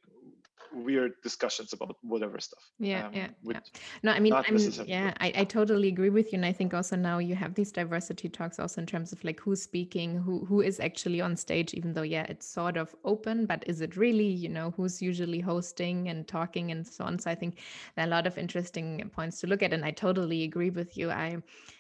weird 0.72 1.12
discussions 1.22 1.72
about 1.72 1.96
whatever 2.02 2.38
stuff. 2.38 2.62
yeah 2.78 3.06
um, 3.06 3.12
yeah 3.14 3.28
yeah 3.42 3.60
no 4.02 4.12
i 4.12 4.20
mean 4.20 4.32
i 4.32 4.50
mean 4.50 4.72
yeah. 4.86 5.12
I, 5.20 5.32
I 5.36 5.44
totally 5.44 5.88
agree 5.88 6.10
with 6.10 6.32
you 6.32 6.36
and 6.36 6.46
i 6.46 6.52
think 6.52 6.74
also 6.74 6.96
now 6.96 7.18
you 7.18 7.34
have 7.34 7.54
these 7.54 7.72
diversity 7.72 8.28
talks 8.28 8.58
also 8.58 8.80
in 8.80 8.86
terms 8.86 9.12
of 9.12 9.22
like 9.24 9.40
who's 9.40 9.62
speaking 9.62 10.16
who 10.18 10.44
who 10.44 10.60
is 10.60 10.80
actually 10.80 11.20
on 11.20 11.36
stage 11.36 11.74
even 11.74 11.92
though 11.92 12.02
yeah 12.02 12.24
it's 12.28 12.46
sort 12.46 12.76
of 12.76 12.94
open 13.04 13.46
but 13.46 13.64
is 13.66 13.80
it 13.80 13.96
really 13.96 14.26
you 14.26 14.48
know 14.48 14.72
who's 14.76 15.00
usually 15.00 15.40
hosting 15.40 16.08
and 16.08 16.28
talking 16.28 16.70
and 16.70 16.86
so 16.86 17.04
on 17.04 17.18
so 17.18 17.30
i 17.30 17.34
think 17.34 17.58
there 17.96 18.04
are 18.04 18.08
a 18.08 18.10
lot 18.10 18.26
of 18.26 18.38
interesting 18.38 19.10
points 19.14 19.40
to 19.40 19.46
look 19.46 19.62
at 19.62 19.72
and 19.72 19.84
i 19.84 19.90
totally 19.90 20.44
agree 20.44 20.70
with 20.70 20.96
you 20.96 21.10
i 21.10 21.36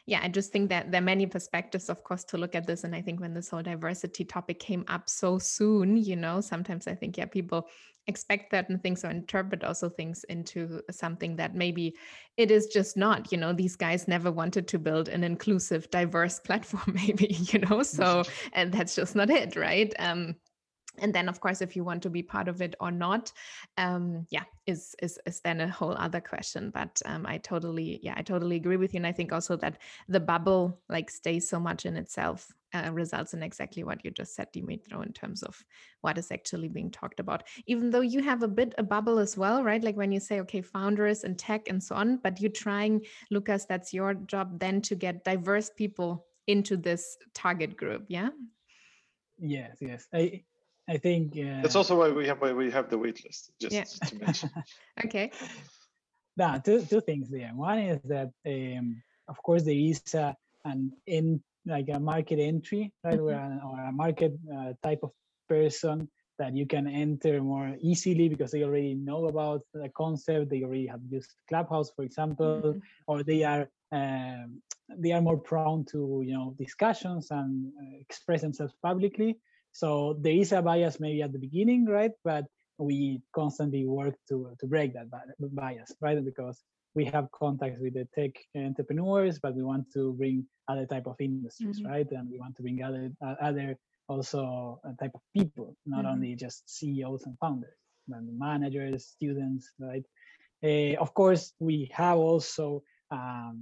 yeah 0.06 0.20
i 0.22 0.28
just 0.28 0.52
think 0.52 0.68
that 0.68 0.90
there 0.90 1.00
are 1.00 1.04
many 1.04 1.26
perspectives 1.26 1.88
of 1.88 2.02
course 2.02 2.24
to 2.24 2.38
look 2.38 2.54
at 2.54 2.66
this 2.66 2.84
and 2.84 2.94
i 2.94 3.02
think 3.02 3.20
when 3.20 3.34
this 3.34 3.50
whole 3.50 3.62
diversity 3.62 4.24
topic 4.24 4.58
came 4.58 4.84
up 4.88 5.08
so 5.08 5.38
soon 5.38 5.96
you 5.96 6.16
know 6.16 6.40
sometimes 6.40 6.86
i 6.86 6.94
think 6.94 7.16
yeah 7.18 7.26
people 7.26 7.68
expect 8.08 8.50
certain 8.50 8.78
things 8.78 9.04
or 9.04 9.10
interpret 9.10 9.62
also 9.62 9.88
things 9.88 10.24
into 10.24 10.80
something 10.90 11.36
that 11.36 11.54
maybe 11.54 11.94
it 12.36 12.50
is 12.50 12.66
just 12.66 12.96
not 12.96 13.30
you 13.30 13.38
know 13.38 13.52
these 13.52 13.76
guys 13.76 14.08
never 14.08 14.32
wanted 14.32 14.66
to 14.66 14.78
build 14.78 15.08
an 15.08 15.22
inclusive 15.22 15.88
diverse 15.90 16.40
platform 16.44 16.94
maybe 16.94 17.26
you 17.52 17.60
know 17.60 17.82
so 17.82 18.22
and 18.54 18.72
that's 18.72 18.96
just 18.96 19.14
not 19.14 19.30
it 19.30 19.54
right? 19.54 19.92
Um 19.98 20.34
and 21.00 21.14
then 21.14 21.28
of 21.28 21.40
course 21.40 21.60
if 21.60 21.76
you 21.76 21.84
want 21.84 22.02
to 22.02 22.10
be 22.10 22.22
part 22.22 22.48
of 22.48 22.60
it 22.60 22.74
or 22.80 22.90
not 22.90 23.32
um 23.76 24.26
yeah 24.30 24.44
is 24.66 24.94
is 25.02 25.18
is 25.26 25.40
then 25.40 25.60
a 25.60 25.68
whole 25.68 25.96
other 25.98 26.20
question. 26.20 26.70
But 26.70 27.00
um 27.06 27.26
i 27.26 27.38
totally 27.38 28.00
yeah 28.02 28.14
i 28.16 28.22
totally 28.22 28.56
agree 28.56 28.76
with 28.76 28.94
you. 28.94 28.98
And 28.98 29.06
i 29.06 29.12
think 29.12 29.32
also 29.32 29.56
that 29.56 29.78
the 30.08 30.20
bubble 30.20 30.80
like 30.88 31.10
stays 31.10 31.48
so 31.48 31.58
much 31.58 31.86
in 31.86 31.96
itself 31.96 32.52
uh, 32.74 32.90
results 32.92 33.34
in 33.34 33.42
exactly 33.42 33.82
what 33.82 34.04
you 34.04 34.10
just 34.10 34.34
said 34.34 34.52
Dmytro 34.52 35.04
in 35.04 35.12
terms 35.12 35.42
of 35.42 35.64
what 36.02 36.18
is 36.18 36.30
actually 36.30 36.68
being 36.68 36.90
talked 36.90 37.18
about. 37.18 37.44
Even 37.66 37.90
though 37.90 38.02
you 38.02 38.22
have 38.22 38.42
a 38.42 38.48
bit 38.48 38.74
a 38.78 38.82
bubble 38.82 39.18
as 39.18 39.36
well 39.36 39.64
right? 39.64 39.82
Like 39.82 39.96
when 39.96 40.12
you 40.12 40.20
say 40.20 40.40
okay 40.40 40.60
founders 40.60 41.24
and 41.24 41.38
tech 41.38 41.68
and 41.68 41.82
so 41.82 41.94
on 41.94 42.18
but 42.18 42.40
you're 42.40 42.50
trying 42.50 43.02
lucas 43.30 43.64
that's 43.64 43.94
your 43.94 44.14
job 44.14 44.58
then 44.60 44.80
to 44.82 44.94
get 44.94 45.24
diverse 45.24 45.70
people 45.70 46.26
into 46.46 46.76
this 46.76 47.16
target 47.34 47.76
group 47.76 48.04
yeah? 48.08 48.30
Yes 49.38 49.76
yes. 49.80 50.06
I, 50.12 50.42
I 50.88 50.96
think 50.98 51.36
uh, 51.36 51.62
that's 51.62 51.76
also 51.76 51.98
why 51.98 52.10
we 52.10 52.26
have 52.26 52.40
why 52.40 52.52
we 52.52 52.70
have 52.70 52.88
the 52.88 52.98
wait 52.98 53.24
list. 53.24 53.52
Just 53.60 53.74
Yeah. 53.74 53.84
to 54.08 54.16
mention. 54.18 54.50
Okay. 55.04 55.30
Now, 56.36 56.58
two 56.58 56.82
two 56.82 57.00
things 57.00 57.28
there. 57.30 57.50
One 57.54 57.78
is 57.80 58.00
that 58.04 58.30
um, 58.46 59.02
of 59.28 59.36
course 59.42 59.64
there 59.64 59.74
is 59.92 60.14
a, 60.14 60.36
an 60.64 60.92
in 61.06 61.42
like 61.66 61.88
a 61.92 61.98
market 62.00 62.38
entry, 62.38 62.92
right, 63.04 63.18
Mhm. 63.18 63.24
where 63.26 63.60
or 63.66 63.80
a 63.80 63.92
market 63.92 64.32
uh, 64.56 64.72
type 64.82 65.00
of 65.02 65.12
person 65.48 66.08
that 66.38 66.54
you 66.54 66.66
can 66.66 66.86
enter 66.86 67.42
more 67.42 67.76
easily 67.80 68.28
because 68.28 68.52
they 68.52 68.62
already 68.64 68.94
know 68.94 69.26
about 69.26 69.62
the 69.74 69.88
concept. 69.90 70.50
They 70.50 70.62
already 70.62 70.86
have 70.86 71.02
used 71.10 71.32
Clubhouse, 71.48 71.90
for 71.96 72.04
example, 72.04 72.62
Mhm. 72.74 72.80
or 73.08 73.22
they 73.24 73.42
are 73.44 73.64
um, 73.92 74.62
they 75.02 75.12
are 75.12 75.22
more 75.22 75.38
prone 75.50 75.84
to 75.92 76.22
you 76.24 76.34
know 76.36 76.54
discussions 76.58 77.30
and 77.30 77.72
uh, 77.82 77.96
express 78.00 78.40
themselves 78.42 78.74
publicly. 78.88 79.38
So 79.78 80.16
there 80.20 80.32
is 80.42 80.50
a 80.50 80.60
bias 80.60 80.98
maybe 80.98 81.22
at 81.22 81.32
the 81.32 81.38
beginning, 81.38 81.86
right? 81.86 82.10
But 82.24 82.44
we 82.78 83.22
constantly 83.32 83.86
work 83.86 84.16
to 84.28 84.36
to 84.58 84.66
break 84.66 84.90
that 84.94 85.06
bias, 85.62 85.90
right? 86.00 86.18
Because 86.30 86.58
we 86.96 87.04
have 87.14 87.30
contacts 87.30 87.80
with 87.80 87.94
the 87.94 88.06
tech 88.16 88.32
entrepreneurs, 88.56 89.38
but 89.38 89.54
we 89.54 89.62
want 89.62 89.86
to 89.94 90.02
bring 90.20 90.44
other 90.66 90.86
type 90.92 91.06
of 91.06 91.16
industries, 91.20 91.78
Mhm. 91.80 91.90
right? 91.92 92.08
And 92.10 92.26
we 92.32 92.38
want 92.42 92.54
to 92.56 92.62
bring 92.66 92.82
other 92.82 93.04
uh, 93.24 93.36
other 93.48 93.68
also 94.08 94.80
type 95.00 95.14
of 95.14 95.22
people, 95.36 95.68
not 95.86 96.04
Mhm. 96.04 96.12
only 96.12 96.32
just 96.34 96.58
CEOs 96.76 97.22
and 97.26 97.36
founders, 97.38 97.78
but 98.08 98.22
managers, 98.46 99.06
students, 99.16 99.64
right? 99.78 100.04
Uh, 100.68 100.94
of 101.04 101.10
course, 101.14 101.54
we 101.68 101.76
have 102.00 102.18
also 102.18 102.82
um, 103.18 103.54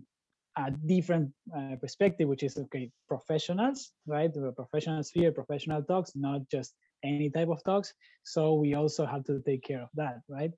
a 0.56 0.70
different 0.70 1.30
uh, 1.56 1.76
perspective, 1.80 2.28
which 2.28 2.42
is 2.42 2.56
okay, 2.56 2.90
professionals, 3.08 3.92
right? 4.06 4.32
The 4.32 4.52
professional 4.52 5.02
sphere, 5.02 5.32
professional 5.32 5.82
talks, 5.82 6.12
not 6.16 6.48
just 6.50 6.74
any 7.04 7.24
type 7.30 7.48
of 7.48 7.62
talks. 7.62 7.92
So 8.24 8.54
we 8.54 8.74
also 8.74 9.06
have 9.06 9.24
to 9.24 9.40
take 9.40 9.62
care 9.62 9.82
of 9.82 9.90
that, 9.94 10.20
right? 10.28 10.50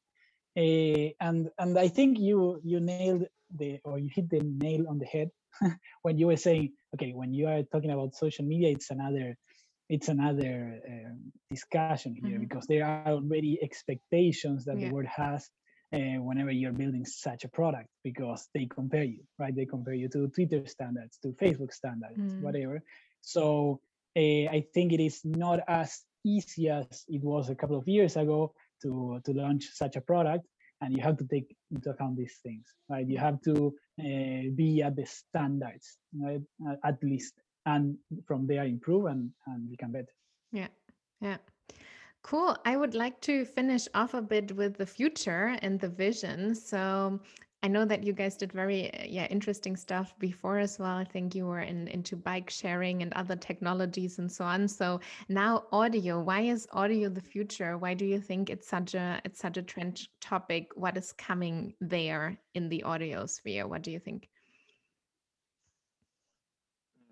Uh, 0.57 1.11
and 1.21 1.51
and 1.59 1.79
I 1.79 1.89
think 1.89 2.19
you 2.19 2.61
you 2.65 2.81
nailed 2.81 3.25
the 3.57 3.79
or 3.85 3.99
you 3.99 4.09
hit 4.13 4.29
the 4.31 4.41
nail 4.41 4.85
on 4.89 4.99
the 4.99 5.07
head 5.07 5.31
when 6.03 6.19
you 6.19 6.27
were 6.27 6.37
saying, 6.37 6.73
okay, 6.95 7.13
when 7.13 7.33
you 7.33 7.47
are 7.49 7.63
talking 7.73 7.91
about 7.91 8.15
social 8.15 8.45
media, 8.45 8.71
it's 8.71 8.91
another 8.91 9.37
it's 9.89 10.09
another 10.09 10.81
um, 10.89 11.33
discussion 11.51 12.15
here 12.15 12.39
Mhm. 12.39 12.41
because 12.41 12.67
there 12.67 12.85
are 12.87 13.13
already 13.13 13.59
expectations 13.63 14.65
that 14.65 14.67
Yeah. 14.73 14.81
the 14.81 14.89
world 14.89 15.07
has 15.07 15.51
uh, 15.95 16.19
whenever 16.23 16.51
you're 16.51 16.73
building 16.73 17.05
such 17.05 17.45
a 17.45 17.49
product 17.49 17.89
because 18.05 18.49
they 18.55 18.67
compare 18.67 19.05
you 19.05 19.23
right 19.39 19.55
they 19.57 19.65
compare 19.67 19.95
you 19.95 20.09
to 20.09 20.29
twitter 20.29 20.67
standards 20.67 21.19
to 21.23 21.29
facebook 21.43 21.73
standards 21.73 22.19
Mm. 22.19 22.41
whatever 22.43 22.83
so 23.21 23.81
uh, 24.17 24.45
i 24.57 24.65
think 24.75 24.93
it 24.93 25.01
is 25.01 25.21
not 25.25 25.61
as 25.69 26.03
easy 26.25 26.69
as 26.69 27.05
it 27.09 27.23
was 27.23 27.49
a 27.49 27.55
couple 27.55 27.79
of 27.79 27.87
years 27.89 28.17
ago 28.17 28.53
to 28.83 29.21
to 29.25 29.33
launch 29.33 29.65
such 29.73 29.97
a 29.97 30.01
product 30.01 30.45
and 30.81 30.95
you 30.97 31.03
have 31.03 31.17
to 31.17 31.27
take 31.27 31.49
into 31.71 31.91
account 31.91 32.17
these 32.17 32.37
things 32.43 32.67
right 32.91 33.09
you 33.09 33.19
have 33.19 33.41
to 33.41 33.55
uh, 34.01 34.43
be 34.55 34.83
at 34.83 34.95
the 34.97 35.07
standards 35.07 35.99
right 36.23 36.43
at 36.85 37.03
least 37.03 37.35
and 37.67 37.97
from 38.27 38.47
there 38.47 38.65
improve 38.65 39.07
and 39.07 39.31
and 39.47 39.71
become 39.71 39.93
better 39.93 40.15
Yeah. 40.53 40.69
Yeah. 41.21 41.39
Cool. 42.23 42.57
I 42.65 42.77
would 42.77 42.95
like 42.95 43.21
to 43.23 43.45
finish 43.45 43.89
off 43.95 44.15
a 44.15 44.23
bit 44.23 44.53
with 44.55 44.77
the 44.77 44.87
future 44.87 45.57
and 45.63 45.81
the 45.81 45.89
vision. 45.89 46.55
So 46.55 47.21
I 47.63 47.69
know 47.69 47.85
that 47.87 48.05
you 48.05 48.13
guys 48.13 48.37
did 48.37 48.53
very 48.53 48.93
uh, 48.95 49.05
yeah 49.07 49.27
interesting 49.27 49.77
stuff 49.77 50.15
before 50.19 50.59
as 50.59 50.79
well. 50.79 50.97
I 50.97 51.05
think 51.05 51.35
you 51.35 51.47
were 51.47 51.61
in 51.61 51.89
into 51.89 52.17
bike 52.17 52.51
sharing 52.51 53.03
and 53.03 53.13
other 53.15 53.35
technologies 53.37 54.19
and 54.19 54.31
so 54.31 54.45
on. 54.45 54.69
So 54.69 55.01
now 55.29 55.65
audio. 55.73 56.21
Why 56.21 56.43
is 56.43 56.69
audio 56.73 57.09
the 57.09 57.21
future? 57.23 57.79
Why 57.79 57.95
do 57.95 58.05
you 58.05 58.21
think 58.21 58.51
it's 58.51 58.69
such 58.69 58.95
a 58.95 59.21
it's 59.25 59.41
such 59.41 59.57
a 59.57 59.63
trend 59.63 60.07
topic? 60.21 60.71
What 60.77 60.97
is 60.97 61.13
coming 61.13 61.75
there 61.81 62.39
in 62.55 62.69
the 62.69 62.83
audio 62.85 63.27
sphere? 63.27 63.67
What 63.67 63.83
do 63.83 63.91
you 63.91 63.99
think? 64.01 64.29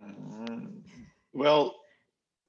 Mm, 0.02 0.82
Well, 1.32 1.74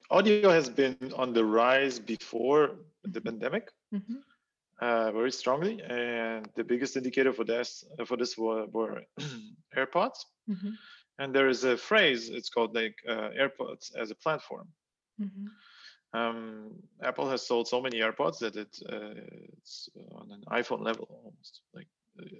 audio 0.10 0.50
has 0.50 0.70
been 0.70 0.98
on 1.16 1.34
the 1.34 1.44
rise 1.44 2.00
before 2.00 2.76
the 3.04 3.20
Mhm. 3.20 3.26
pandemic 3.26 3.72
Mhm. 3.94 4.24
uh, 4.82 5.12
very 5.12 5.32
strongly, 5.32 5.82
and 5.82 6.46
the 6.56 6.64
biggest 6.64 6.96
indicator 6.96 7.34
for 7.34 7.46
this 7.46 7.84
for 8.06 8.18
this 8.18 8.38
were, 8.38 8.66
were 8.68 9.04
AirPods. 9.76 10.20
Mhm. 10.48 10.78
And 11.20 11.34
there 11.34 11.50
is 11.50 11.64
a 11.64 11.76
phrase. 11.78 12.30
It's 12.30 12.50
called 12.50 12.76
like 12.76 12.96
uh, 13.08 13.30
AirPods 13.42 13.96
as 13.96 14.12
a 14.12 14.16
platform. 14.16 14.68
Mhm. 15.20 15.48
Um, 16.14 16.84
Apple 17.02 17.30
has 17.30 17.46
sold 17.46 17.68
so 17.68 17.82
many 17.82 18.00
AirPods 18.00 18.38
that 18.40 18.56
it, 18.56 18.74
uh, 18.90 19.14
it's 19.58 19.90
on 20.12 20.32
an 20.32 20.44
iPhone 20.62 20.84
level 20.86 21.08
almost. 21.24 21.62
Like 21.74 21.90
uh, 22.20 22.40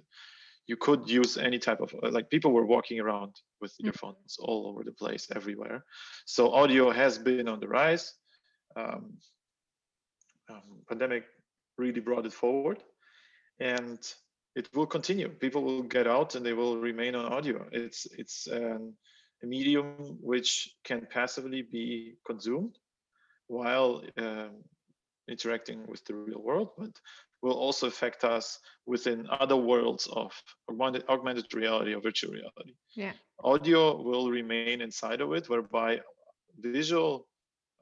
you 0.68 0.76
could 0.76 1.08
use 1.08 1.38
any 1.38 1.58
type 1.58 1.80
of 1.80 1.94
uh, 2.02 2.10
like 2.10 2.28
people 2.30 2.52
were 2.52 2.66
walking 2.66 3.00
around 3.00 3.32
with 3.60 3.72
Mm. 3.80 3.86
earphones 3.86 4.36
all 4.38 4.66
over 4.68 4.84
the 4.84 4.92
place, 4.92 5.26
everywhere. 5.34 5.84
So 6.26 6.52
audio 6.52 6.90
has 6.90 7.18
been 7.18 7.48
on 7.48 7.60
the 7.60 7.68
rise. 7.68 8.14
Um, 8.76 9.18
um, 10.50 10.82
pandemic 10.88 11.24
really 11.78 12.00
brought 12.00 12.26
it 12.26 12.32
forward, 12.32 12.78
and 13.60 13.98
it 14.54 14.68
will 14.74 14.86
continue. 14.86 15.28
People 15.28 15.62
will 15.62 15.82
get 15.82 16.06
out 16.06 16.34
and 16.34 16.44
they 16.44 16.54
will 16.54 16.76
remain 16.78 17.14
on 17.14 17.32
audio. 17.32 17.66
It's 17.72 18.06
it's 18.18 18.48
um, 18.52 18.94
a 19.42 19.46
medium 19.46 20.18
which 20.20 20.48
can 20.84 21.06
passively 21.10 21.62
be 21.62 22.16
consumed 22.26 22.78
while 23.46 24.02
um, 24.18 24.52
interacting 25.28 25.86
with 25.86 26.04
the 26.04 26.14
real 26.14 26.42
world, 26.42 26.70
but 26.76 26.90
will 27.42 27.54
also 27.54 27.86
affect 27.86 28.24
us 28.24 28.58
within 28.86 29.26
other 29.30 29.56
worlds 29.56 30.08
of 30.12 30.32
augmented, 30.68 31.04
augmented 31.08 31.52
reality 31.54 31.94
or 31.94 32.00
virtual 32.00 32.32
reality. 32.32 32.74
Yeah. 32.94 33.12
Audio 33.44 34.02
will 34.02 34.30
remain 34.30 34.80
inside 34.80 35.20
of 35.20 35.32
it, 35.32 35.48
whereby 35.48 36.00
visual, 36.58 37.28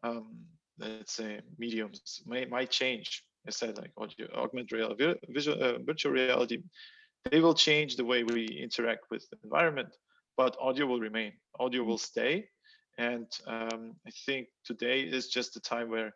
um, 0.02 0.36
let's 0.78 1.14
say, 1.14 1.40
mediums 1.58 2.22
may 2.26 2.44
might 2.44 2.70
change. 2.70 3.22
I 3.46 3.50
said 3.50 3.78
like 3.78 3.92
audio, 3.96 4.26
augmented 4.34 4.72
reality, 4.72 5.14
visual, 5.28 5.62
uh, 5.62 5.78
virtual 5.84 6.12
reality, 6.12 6.58
they 7.30 7.40
will 7.40 7.54
change 7.54 7.96
the 7.96 8.04
way 8.04 8.24
we 8.24 8.46
interact 8.46 9.04
with 9.10 9.28
the 9.30 9.38
environment, 9.44 9.88
but 10.36 10.56
audio 10.60 10.86
will 10.86 11.00
remain. 11.00 11.32
Audio 11.58 11.82
will 11.84 11.98
stay, 11.98 12.48
and 12.98 13.26
um, 13.46 13.94
I 14.06 14.10
think 14.26 14.48
today 14.64 15.00
is 15.00 15.28
just 15.28 15.54
the 15.54 15.60
time 15.60 15.88
where 15.88 16.12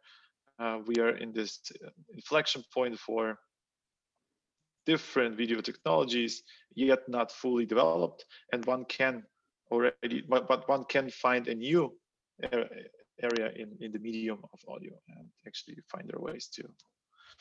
we 0.87 0.97
are 1.01 1.17
in 1.17 1.33
this 1.33 1.61
uh, 1.85 1.89
inflection 2.15 2.63
point 2.75 2.99
for 2.99 3.39
different 4.87 5.37
video 5.37 5.61
technologies 5.61 6.43
yet 6.75 7.01
not 7.09 7.31
fully 7.31 7.67
developed 7.67 8.25
and 8.53 8.65
one 8.67 8.85
can 8.87 9.23
already 9.71 10.23
but, 10.29 10.49
but 10.49 10.69
one 10.69 10.85
can 10.85 11.11
find 11.11 11.49
a 11.49 11.55
new 11.55 11.93
area 13.23 13.51
in, 13.57 13.77
in 13.81 13.93
the 13.93 13.99
medium 13.99 14.39
of 14.53 14.59
audio 14.69 14.93
and 15.17 15.27
actually 15.47 15.77
find 15.93 16.09
their 16.09 16.21
ways 16.21 16.49
to 16.57 16.63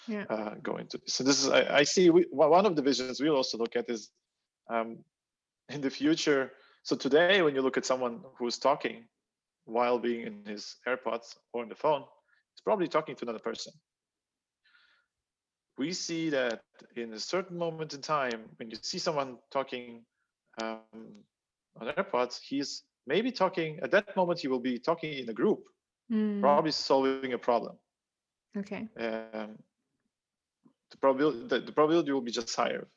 Yeah. 0.08 0.26
uh, 0.30 0.56
go 0.62 0.78
into 0.78 0.98
this 0.98 1.14
so 1.16 1.24
this 1.24 1.38
is 1.44 1.50
i, 1.50 1.62
I 1.82 1.84
see 1.84 2.10
we, 2.10 2.22
one 2.32 2.50
one 2.50 2.66
of 2.66 2.76
the 2.76 2.82
visions 2.82 3.20
we'll 3.20 3.36
also 3.36 3.58
look 3.58 3.76
at 3.76 3.90
is 3.90 4.10
um, 4.74 5.04
in 5.70 5.82
the 5.82 5.90
future 5.90 6.52
so 6.84 6.96
today 6.96 7.42
when 7.44 7.56
you 7.56 7.62
look 7.62 7.78
at 7.78 7.86
someone 7.86 8.16
who's 8.38 8.58
talking 8.60 9.08
while 9.66 10.00
being 10.00 10.22
in 10.28 10.34
his 10.46 10.64
airpods 10.88 11.28
or 11.54 11.64
on 11.64 11.70
the 11.70 11.76
phone 11.86 12.04
he's 12.60 12.64
probably 12.64 12.88
talking 12.88 13.16
to 13.16 13.24
another 13.24 13.40
person 13.40 13.74
we 15.80 15.94
see 15.94 16.30
that 16.30 16.62
in 16.98 17.14
a 17.14 17.20
certain 17.20 17.58
moment 17.58 17.94
in 17.94 18.02
time, 18.02 18.42
when 18.58 18.70
you 18.70 18.78
see 18.82 19.00
someone 19.00 19.38
talking 19.50 20.04
um, 20.62 20.82
on 21.80 21.88
AirPods, 21.88 22.42
he's 22.42 22.84
maybe 23.08 23.32
talking 23.32 23.80
at 23.82 23.92
that 23.92 24.16
moment. 24.18 24.42
He 24.42 24.50
will 24.50 24.60
be 24.60 24.78
talking 24.78 25.14
in 25.14 25.30
a 25.30 25.34
group, 25.34 25.64
Mm. 26.12 26.42
probably 26.42 26.72
solving 26.72 27.34
a 27.34 27.38
problem. 27.38 27.78
Okay. 28.58 28.88
Um, 29.00 29.60
the 30.92 30.98
probability 31.00 31.48
the, 31.48 31.60
the 31.60 31.72
probability 31.72 32.12
will 32.12 32.22
be 32.22 32.32
just 32.32 32.56
higher. 32.56 32.88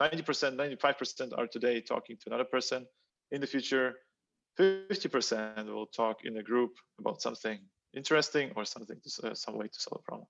Ninety 0.00 0.22
percent, 0.22 0.56
ninety-five 0.56 0.96
percent 0.96 1.32
are 1.36 1.48
today 1.48 1.80
talking 1.80 2.16
to 2.16 2.22
another 2.28 2.44
person. 2.44 2.86
In 3.32 3.40
the 3.40 3.46
future, 3.48 3.98
fifty 4.56 5.08
percent 5.08 5.66
will 5.66 5.86
talk 5.86 6.24
in 6.24 6.36
a 6.36 6.42
group 6.44 6.78
about 7.00 7.20
something 7.20 7.58
interesting 7.94 8.52
or 8.56 8.64
something 8.64 8.98
to, 9.02 9.28
uh, 9.30 9.34
some 9.34 9.56
way 9.58 9.66
to 9.68 9.80
solve 9.80 10.00
a 10.00 10.02
problem. 10.10 10.28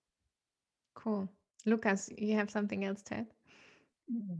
Cool. 0.94 1.28
Lucas, 1.66 2.10
you 2.16 2.34
have 2.36 2.50
something 2.50 2.84
else 2.84 3.02
to 3.02 3.14
add? 3.18 3.26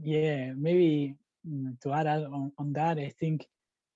yeah 0.01 0.51
maybe 0.55 1.15
mm, 1.47 1.79
to 1.81 1.91
add 1.91 2.07
on, 2.07 2.25
on- 2.33 2.51
on 2.57 2.73
that 2.73 2.97
i 2.97 3.09
think 3.19 3.45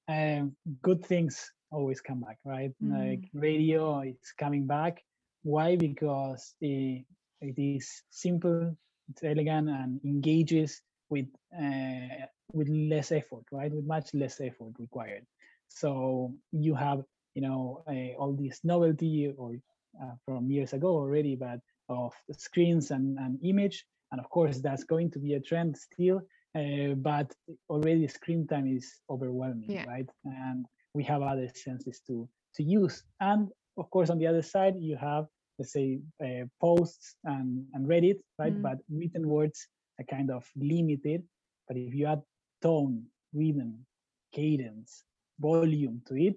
um, 0.09 0.55
good 0.81 1.03
things 1.05 1.51
always 1.71 2.01
come 2.01 2.21
back 2.21 2.37
right 2.45 2.71
like 2.81 3.23
radio 3.33 3.99
it's 4.01 4.31
coming 4.33 4.65
back 4.67 5.03
why 5.43 5.75
because 5.75 6.55
it, 6.61 7.05
it 7.41 7.57
is 7.59 8.03
simple 8.09 8.69
it's 9.09 9.23
elegant 9.23 9.69
and 9.69 9.99
engages 10.03 10.81
with 11.09 11.25
uh, 11.57 12.25
with 12.53 12.67
less 12.69 13.11
effort 13.11 13.43
right 13.51 13.71
with 13.71 13.85
much 13.85 14.13
less 14.13 14.39
effort 14.41 14.73
required 14.79 15.25
so 15.67 16.33
you 16.51 16.73
have 16.75 17.03
you 17.35 17.41
know 17.41 17.83
uh, 17.87 18.13
all 18.19 18.33
this 18.33 18.61
novelty 18.63 19.33
or 19.37 19.55
uh, 20.01 20.15
from 20.25 20.49
years 20.49 20.73
ago 20.73 20.89
already, 20.89 21.35
but 21.35 21.59
of 21.89 22.13
screens 22.31 22.91
and, 22.91 23.17
and 23.19 23.39
image. 23.43 23.85
And 24.11 24.19
of 24.21 24.29
course, 24.29 24.59
that's 24.59 24.83
going 24.83 25.11
to 25.11 25.19
be 25.19 25.33
a 25.33 25.39
trend 25.41 25.77
still. 25.77 26.21
Uh, 26.55 26.93
but 26.95 27.33
already 27.69 28.07
screen 28.07 28.47
time 28.47 28.67
is 28.67 29.01
overwhelming, 29.09 29.71
Yeah. 29.71 29.85
right? 29.85 30.09
And 30.25 30.65
we 30.93 31.03
have 31.03 31.21
other 31.21 31.49
senses 31.53 32.01
to 32.07 32.27
to 32.55 32.63
use. 32.63 33.03
And 33.19 33.49
of 33.77 33.89
course, 33.89 34.09
on 34.09 34.17
the 34.19 34.27
other 34.27 34.41
side, 34.43 34.75
you 34.79 34.97
have 34.97 35.25
let's 35.59 35.73
say 35.73 35.99
uh, 36.23 36.45
posts 36.61 37.15
and, 37.25 37.65
and 37.73 37.87
Reddit, 37.87 38.19
right? 38.39 38.53
Mm. 38.53 38.61
But 38.61 38.77
written 38.89 39.27
words 39.27 39.67
are 39.99 40.05
kind 40.05 40.31
of 40.31 40.45
limited. 40.55 41.23
But 41.67 41.77
if 41.77 41.93
you 41.93 42.07
add 42.07 42.21
tone, 42.61 43.03
rhythm, 43.33 43.85
cadence, 44.33 45.03
volume 45.39 46.01
to 46.07 46.15
it, 46.15 46.35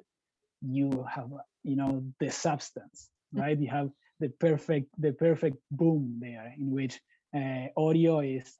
you 0.62 1.06
have 1.11 1.30
you 1.64 1.76
know 1.76 2.04
the 2.20 2.30
substance, 2.30 3.11
right? 3.32 3.59
You 3.59 3.68
have 3.68 3.90
the 4.20 4.28
perfect 4.28 4.88
the 4.98 5.12
perfect 5.12 5.56
boom 5.70 6.18
there, 6.20 6.54
in 6.59 6.70
which 6.70 7.00
uh, 7.34 7.66
audio 7.76 8.20
is 8.20 8.56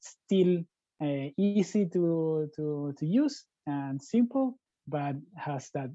still 0.00 0.58
uh, 1.02 1.28
easy 1.36 1.86
to 1.86 2.48
to 2.56 2.94
to 2.98 3.06
use 3.06 3.44
and 3.66 4.00
simple, 4.02 4.58
but 4.88 5.16
has 5.36 5.70
that 5.74 5.90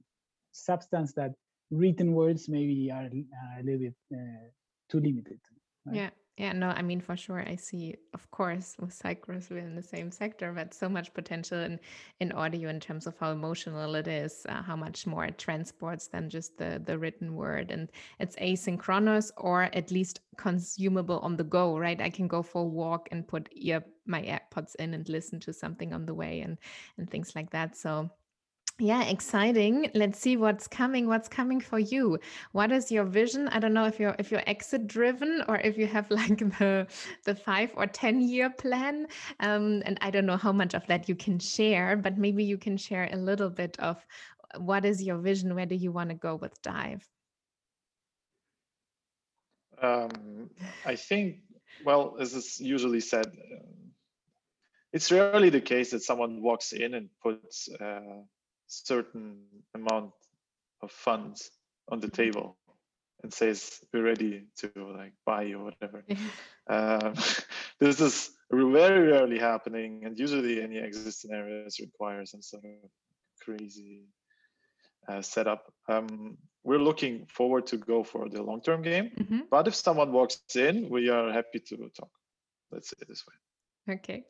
substance 0.52 1.14
that 1.14 1.34
written 1.72 2.14
words 2.14 2.48
maybe 2.48 2.92
are 2.92 3.06
uh, 3.06 3.60
a 3.60 3.64
little 3.64 3.80
bit 3.80 3.96
uh, 4.14 4.48
too 4.90 5.00
limited. 5.00 5.40
right? 5.86 5.96
Yeah. 5.96 6.10
Yeah, 6.38 6.52
no, 6.52 6.68
I 6.68 6.82
mean, 6.82 7.00
for 7.00 7.16
sure, 7.16 7.40
I 7.48 7.56
see, 7.56 7.96
of 8.14 8.30
course, 8.30 8.76
with 8.78 8.90
Cycross, 8.90 9.50
we're 9.50 9.60
in 9.60 9.74
the 9.74 9.82
same 9.82 10.12
sector, 10.12 10.52
but 10.52 10.74
so 10.74 10.90
much 10.90 11.14
potential 11.14 11.60
in, 11.60 11.80
in 12.20 12.34
audio 12.34 12.70
in 12.70 12.82
terms 12.82 13.08
of 13.08 13.18
how 13.18 13.32
emotional 13.32 13.96
it 13.96 14.10
is, 14.10 14.46
uh, 14.50 14.62
how 14.62 14.76
much 14.76 15.08
more 15.08 15.24
it 15.24 15.38
transports 15.38 16.08
than 16.08 16.30
just 16.30 16.58
the, 16.58 16.82
the 16.86 16.98
written 16.98 17.36
word. 17.36 17.72
And 17.72 17.90
it's 18.20 18.36
asynchronous 18.36 19.32
or 19.38 19.64
at 19.64 19.92
least 19.92 20.20
consumable 20.36 21.20
on 21.20 21.38
the 21.38 21.46
go, 21.46 21.78
right? 21.78 22.02
I 22.02 22.10
can 22.10 22.28
go 22.28 22.42
for 22.42 22.64
a 22.64 22.68
walk 22.68 23.08
and 23.12 23.26
put 23.26 23.48
ear 23.54 23.82
my 24.06 24.22
AirPods 24.24 24.76
in 24.76 24.94
and 24.94 25.08
listen 25.08 25.40
to 25.40 25.54
something 25.54 25.94
on 25.94 26.06
the 26.06 26.14
way 26.14 26.42
and, 26.42 26.58
and 26.98 27.10
things 27.10 27.34
like 27.34 27.52
that. 27.52 27.78
So, 27.78 28.10
yeah, 28.80 29.04
exciting. 29.04 29.90
Let's 29.94 30.20
see 30.20 30.36
what's 30.36 30.68
coming. 30.68 31.08
What's 31.08 31.30
coming 31.30 31.62
for 31.62 31.80
you? 31.80 32.20
What 32.52 32.74
is 32.74 32.92
your 32.92 33.06
vision? 33.06 33.48
I 33.48 33.60
don't 33.60 33.74
know 33.74 33.86
if 33.86 34.00
you're 34.00 34.16
if 34.20 34.32
you're 34.32 34.44
exit 34.48 34.86
driven 34.86 35.44
or 35.48 35.58
if 35.58 35.78
you 35.78 35.88
have 35.88 36.12
like 36.22 36.40
the 36.60 36.86
the 37.24 37.36
five 37.36 37.72
or 37.76 37.88
ten 37.88 38.20
year 38.22 38.50
plan. 38.50 39.08
Um, 39.40 39.82
and 39.86 39.98
I 40.02 40.12
don't 40.12 40.26
know 40.26 40.36
how 40.36 40.52
much 40.52 40.74
of 40.74 40.86
that 40.88 41.08
you 41.08 41.16
can 41.16 41.40
share, 41.40 41.96
but 41.96 42.18
maybe 42.18 42.44
you 42.44 42.58
can 42.58 42.76
share 42.76 43.10
a 43.12 43.18
little 43.18 43.50
bit 43.50 43.80
of 43.80 44.06
what 44.58 44.84
is 44.84 45.02
your 45.02 45.18
vision? 45.18 45.56
Where 45.56 45.66
do 45.66 45.76
you 45.76 45.92
want 45.94 46.10
to 46.10 46.16
go 46.16 46.36
with 46.36 46.62
Dive? 46.62 47.08
Um, 49.82 50.50
I 50.86 50.96
think, 50.96 51.38
well, 51.86 52.18
as 52.20 52.34
is 52.34 52.60
usually 52.60 53.02
said, 53.02 53.26
um, 53.26 53.92
it's 54.94 55.12
rarely 55.12 55.50
the 55.50 55.62
case 55.62 55.92
that 55.92 56.04
someone 56.04 56.42
walks 56.42 56.72
in 56.72 56.94
and 56.94 57.10
puts 57.22 57.70
a 57.70 58.24
certain 58.68 59.46
amount 59.74 60.12
of 60.82 60.92
funds 60.92 61.52
on 61.90 62.00
the 62.00 62.10
table 62.10 62.58
and 63.24 63.34
says, 63.34 63.84
"We're 63.94 64.04
ready 64.04 64.48
to 64.58 64.72
like 64.98 65.14
buy 65.26 65.44
you 65.44 65.60
or 65.60 65.64
whatever." 65.66 66.04
Um, 66.68 67.14
this 67.80 68.02
is 68.02 68.32
very 68.52 69.12
rarely 69.12 69.38
happening, 69.40 70.04
and 70.06 70.18
usually 70.20 70.62
any 70.62 70.80
exit 70.80 71.14
scenarios 71.14 71.80
require 71.80 72.26
some 72.26 72.42
sort 72.42 72.64
of 72.66 72.90
crazy 73.42 74.08
uh, 75.08 75.22
setup. 75.22 75.72
Um, 75.88 76.38
we're 76.64 76.80
looking 76.80 77.28
forward 77.28 77.68
to 77.68 77.78
go 77.78 78.04
for 78.04 78.30
the 78.30 78.42
long-term 78.42 78.82
game, 78.82 79.12
Mhm. 79.20 79.48
but 79.50 79.68
if 79.68 79.76
someone 79.76 80.12
walks 80.12 80.56
in, 80.56 80.90
we 80.90 81.10
are 81.10 81.32
happy 81.32 81.60
to 81.60 81.90
talk. 81.90 82.10
Let's 82.72 82.90
say 82.90 83.06
this 83.08 83.24
way. 83.28 83.94
Okay. 83.96 84.26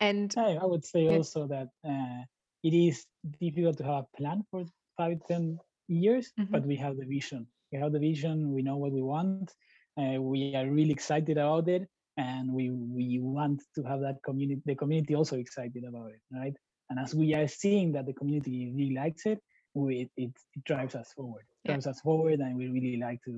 And 0.00 0.32
I, 0.36 0.54
I 0.62 0.64
would 0.64 0.84
say 0.84 1.04
Yeah. 1.04 1.16
also 1.16 1.46
that 1.48 1.68
uh, 1.84 2.24
it 2.68 2.74
is 2.74 3.06
difficult 3.40 3.76
to 3.78 3.84
have 3.84 4.04
a 4.04 4.16
plan 4.18 4.38
for 4.50 4.64
five, 4.98 5.18
ten 5.28 5.58
years, 5.88 6.32
but 6.52 6.62
Mhm. 6.62 6.68
we 6.70 6.76
have 6.84 6.96
the 7.00 7.06
vision. 7.16 7.42
We 7.72 7.78
have 7.82 7.92
the 7.92 8.00
vision. 8.10 8.36
We 8.56 8.62
know 8.62 8.78
what 8.82 8.92
we 8.98 9.02
want. 9.02 9.52
Uh, 10.00 10.16
we 10.32 10.38
are 10.58 10.68
really 10.78 10.94
excited 10.98 11.36
about 11.38 11.66
it, 11.76 11.82
and 12.16 12.44
we 12.56 12.64
we 12.98 13.06
want 13.20 13.58
to 13.76 13.82
have 13.90 14.00
that 14.06 14.18
community. 14.28 14.62
The 14.70 14.76
community 14.82 15.14
also 15.14 15.36
excited 15.36 15.84
about 15.90 16.10
it, 16.16 16.22
right? 16.40 16.56
And 16.90 16.96
as 17.04 17.14
we 17.14 17.28
are 17.38 17.48
seeing 17.62 17.92
that 17.94 18.06
the 18.06 18.14
community 18.20 18.72
really 18.78 18.94
likes 19.04 19.24
it, 19.32 19.38
we, 19.74 19.92
it, 20.02 20.10
it 20.24 20.32
drives 20.70 20.94
us 20.94 21.12
forward. 21.16 21.44
Yeah. 21.64 21.72
Drives 21.72 21.86
us 21.92 22.00
forward, 22.00 22.38
and 22.40 22.56
we 22.56 22.66
really 22.68 22.96
like 23.08 23.20
to 23.28 23.34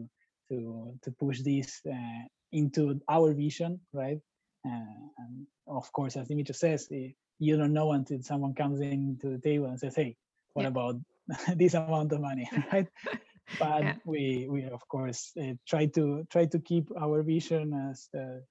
to 0.51 0.57
to 1.05 1.11
push 1.23 1.39
this 1.43 1.69
uh, 1.97 2.25
into 2.53 3.01
our 3.09 3.29
vision, 3.45 3.81
right? 3.93 4.21
Uh, 4.69 5.01
and 5.23 5.47
of 5.67 5.87
course, 5.93 6.15
as 6.21 6.29
Dimitri 6.29 6.55
says, 6.55 6.89
eh, 6.93 7.11
you 7.39 7.57
don't 7.57 7.73
know 7.75 7.93
until 7.93 8.23
someone 8.23 8.55
comes 8.55 8.81
into 8.81 9.23
the 9.25 9.33
table 9.33 9.61
and 9.61 9.73
says, 9.73 9.89
"Hey, 9.89 10.11
what 10.49 10.61
Yeah. 10.63 10.67
about 10.67 10.97
this 11.57 11.75
amount 11.75 12.07
of 12.07 12.15
money?" 12.21 12.49
right? 12.73 12.83
But 13.59 13.81
Yeah. 13.81 13.95
we 14.05 14.47
we 14.49 14.65
of 14.65 14.87
course 14.89 15.33
uh, 15.41 15.55
try 15.67 15.87
to 15.97 16.25
try 16.31 16.47
to 16.47 16.59
keep 16.61 16.89
our 17.01 17.23
vision 17.23 17.73
as 17.91 18.09
as, 18.15 18.43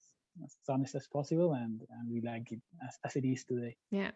as 0.44 0.56
honest 0.68 0.96
as 0.96 1.08
possible, 1.08 1.54
and 1.54 1.82
and 1.92 2.12
we 2.12 2.22
like 2.22 2.52
it 2.52 2.62
as, 2.86 2.98
as 3.06 3.16
it 3.16 3.26
is 3.26 3.44
today. 3.46 3.76
Yeah. 3.92 4.12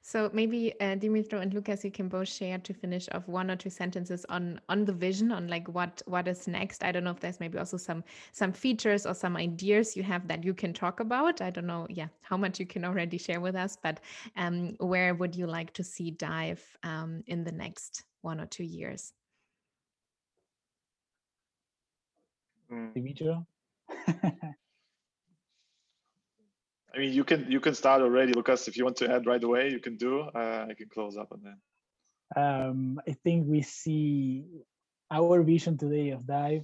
So 0.00 0.30
maybe 0.32 0.72
uh, 0.80 0.96
Dmytro 0.96 1.42
and 1.42 1.52
Lucas, 1.52 1.84
you 1.84 1.90
can 1.90 2.08
both 2.08 2.28
share 2.28 2.58
to 2.58 2.72
finish 2.72 3.08
off 3.12 3.28
one 3.28 3.50
or 3.50 3.56
two 3.56 3.70
sentences 3.70 4.24
on 4.28 4.60
on 4.68 4.84
the 4.84 4.92
vision, 4.92 5.32
on 5.32 5.48
like 5.48 5.68
what 5.68 6.02
what 6.06 6.28
is 6.28 6.48
next. 6.48 6.82
I 6.82 6.92
don't 6.92 7.04
know 7.04 7.10
if 7.10 7.20
there's 7.20 7.40
maybe 7.40 7.58
also 7.58 7.76
some 7.76 8.02
some 8.32 8.52
features 8.52 9.06
or 9.06 9.14
some 9.14 9.36
ideas 9.36 9.96
you 9.96 10.02
have 10.02 10.26
that 10.28 10.44
you 10.44 10.54
can 10.54 10.72
talk 10.72 11.00
about. 11.00 11.42
I 11.42 11.50
don't 11.50 11.66
know, 11.66 11.86
yeah, 11.90 12.08
how 12.22 12.36
much 12.36 12.58
you 12.58 12.66
can 12.66 12.84
already 12.84 13.18
share 13.18 13.40
with 13.40 13.54
us, 13.54 13.76
but 13.82 14.00
um, 14.36 14.76
where 14.78 15.14
would 15.14 15.36
you 15.36 15.46
like 15.46 15.72
to 15.74 15.84
see 15.84 16.10
Dive 16.10 16.64
um, 16.82 17.22
in 17.26 17.44
the 17.44 17.52
next 17.52 18.04
one 18.22 18.40
or 18.40 18.46
two 18.46 18.64
years? 18.64 19.12
Mm, 22.70 22.94
Dimitri? 22.94 23.36
I 26.94 26.98
mean, 26.98 27.12
you 27.12 27.24
can 27.24 27.50
you 27.50 27.60
can 27.60 27.74
start 27.74 28.00
already, 28.02 28.32
Lucas. 28.32 28.68
If 28.68 28.76
you 28.76 28.84
want 28.84 28.96
to 28.98 29.10
add 29.14 29.26
right 29.26 29.42
away, 29.42 29.70
you 29.70 29.78
can 29.80 29.96
do. 29.96 30.20
Uh, 30.20 30.66
I 30.70 30.74
can 30.74 30.88
close 30.88 31.16
up 31.16 31.30
on 31.32 31.40
that. 31.46 31.58
um, 32.36 33.00
I 33.08 33.12
think 33.24 33.46
we 33.48 33.62
see 33.62 34.44
our 35.10 35.42
vision 35.42 35.78
today 35.78 36.10
of 36.10 36.26
Dive. 36.26 36.62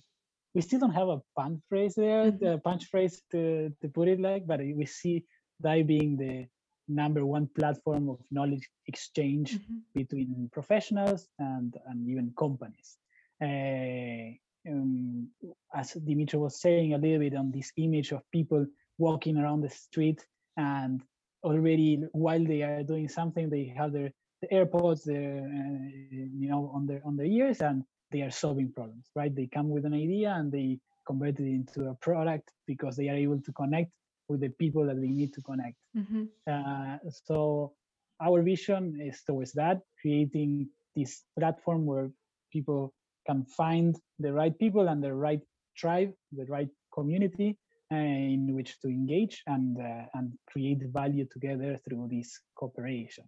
We 0.55 0.61
still 0.61 0.81
don't 0.81 0.93
have 1.01 1.09
a 1.09 1.21
punch 1.39 1.61
phrase 1.71 1.95
there, 1.95 2.31
Mhm. 2.31 2.39
the 2.39 2.59
punch 2.59 2.85
phrase 2.93 3.23
to, 3.33 3.73
to 3.81 3.89
put 3.89 4.09
it 4.09 4.21
like, 4.21 4.47
but 4.47 4.61
we 4.61 4.85
see 4.87 5.25
Dive 5.63 5.87
being 5.87 6.17
the 6.19 6.47
number 6.87 7.25
one 7.25 7.47
platform 7.59 8.11
of 8.11 8.19
knowledge 8.31 8.69
exchange 8.87 9.49
Mhm. 9.59 9.81
between 9.95 10.49
professionals 10.53 11.29
and, 11.39 11.75
and 11.89 12.07
even 12.13 12.27
companies. 12.37 12.99
Uh, 13.41 14.37
um, 14.71 15.31
as 15.75 15.93
Dimitri 15.95 16.39
was 16.39 16.61
saying 16.61 16.93
a 16.93 16.99
little 16.99 17.21
bit 17.21 17.35
on 17.35 17.51
this 17.51 17.73
image 17.77 18.13
of 18.13 18.21
people 18.31 18.67
walking 18.99 19.37
around 19.37 19.61
the 19.63 19.71
street 19.71 20.25
and 20.57 21.03
already 21.43 22.03
while 22.13 22.45
they 22.45 22.63
are 22.63 22.83
doing 22.83 23.09
something, 23.09 23.51
they 23.51 23.73
have 23.77 23.93
their 23.93 24.13
the 24.43 24.49
AirPods, 24.57 25.05
their, 25.05 25.39
uh, 25.39 25.89
you 26.13 26.49
know, 26.49 26.71
on 26.75 26.87
their 26.87 27.01
on 27.05 27.17
their 27.17 27.27
ears, 27.27 27.61
and 27.61 27.85
they 28.11 28.23
are 28.23 28.31
solving 28.31 28.71
problems, 28.73 29.11
right? 29.15 29.35
They 29.35 29.47
come 29.47 29.71
with 29.71 29.85
an 29.85 29.95
idea 29.95 30.33
and 30.33 30.53
they 30.53 30.79
convert 31.07 31.41
it 31.41 31.47
into 31.47 31.89
a 31.89 31.95
product 31.95 32.51
because 32.67 32.97
they 32.97 33.09
are 33.09 33.17
able 33.17 33.41
to 33.41 33.53
connect 33.53 33.91
with 34.29 34.41
the 34.41 34.49
people 34.49 34.85
that 34.87 35.01
they 35.01 35.09
need 35.09 35.33
to 35.35 35.43
connect. 35.43 35.77
Mhm. 35.97 36.29
Uh, 36.47 36.99
so 37.11 37.75
our 38.21 38.43
vision 38.43 39.01
is 39.01 39.23
towards 39.23 39.53
that, 39.53 39.83
creating 40.01 40.69
this 40.95 41.25
platform 41.39 41.85
where 41.87 42.11
people 42.53 42.93
can 43.27 43.45
find 43.45 43.97
the 44.19 44.33
right 44.33 44.57
people 44.59 44.89
and 44.89 45.03
the 45.03 45.13
right 45.13 45.43
tribe, 45.77 46.13
the 46.33 46.47
right 46.47 46.71
community 46.93 47.59
in 47.97 48.55
which 48.55 48.81
to 48.81 48.89
engage 48.89 49.43
and 49.47 49.79
uh, 49.79 50.07
and 50.15 50.33
create 50.47 50.83
value 50.93 51.27
together 51.31 51.79
through 51.85 52.09
this 52.11 52.41
cooperation. 52.55 53.25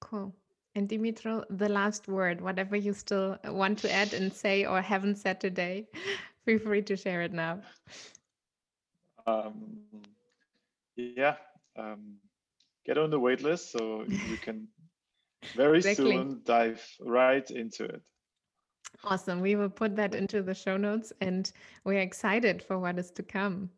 Cool. 0.00 0.34
And 0.74 0.88
Dmytro, 0.88 1.44
the 1.50 1.68
last 1.68 2.08
word, 2.08 2.40
whatever 2.40 2.76
you 2.76 2.92
still 2.92 3.38
want 3.44 3.78
to 3.80 3.92
add 3.92 4.12
and 4.14 4.32
say 4.32 4.64
or 4.64 4.80
haven't 4.82 5.16
said 5.16 5.40
today, 5.40 5.88
feel 6.44 6.58
free 6.58 6.82
to 6.82 6.96
share 6.96 7.22
it 7.22 7.32
now. 7.32 7.60
Um, 9.26 9.84
yeah, 10.96 11.36
um, 11.76 12.16
get 12.86 12.98
on 12.98 13.10
the 13.10 13.18
wait 13.18 13.42
list 13.42 13.72
so 13.72 14.04
you 14.08 14.36
can 14.36 14.68
very 15.54 15.78
Exactly. 15.84 16.16
soon 16.16 16.42
dive 16.44 16.84
right 17.00 17.48
into 17.50 17.84
it. 17.84 18.02
Awesome. 19.02 19.40
We 19.40 19.56
will 19.56 19.68
put 19.70 19.96
that 19.96 20.14
into 20.14 20.42
the 20.42 20.54
show 20.54 20.76
notes 20.76 21.12
and 21.20 21.50
we're 21.84 22.00
excited 22.00 22.62
for 22.62 22.78
what 22.78 22.98
is 22.98 23.10
to 23.12 23.22
come. 23.22 23.70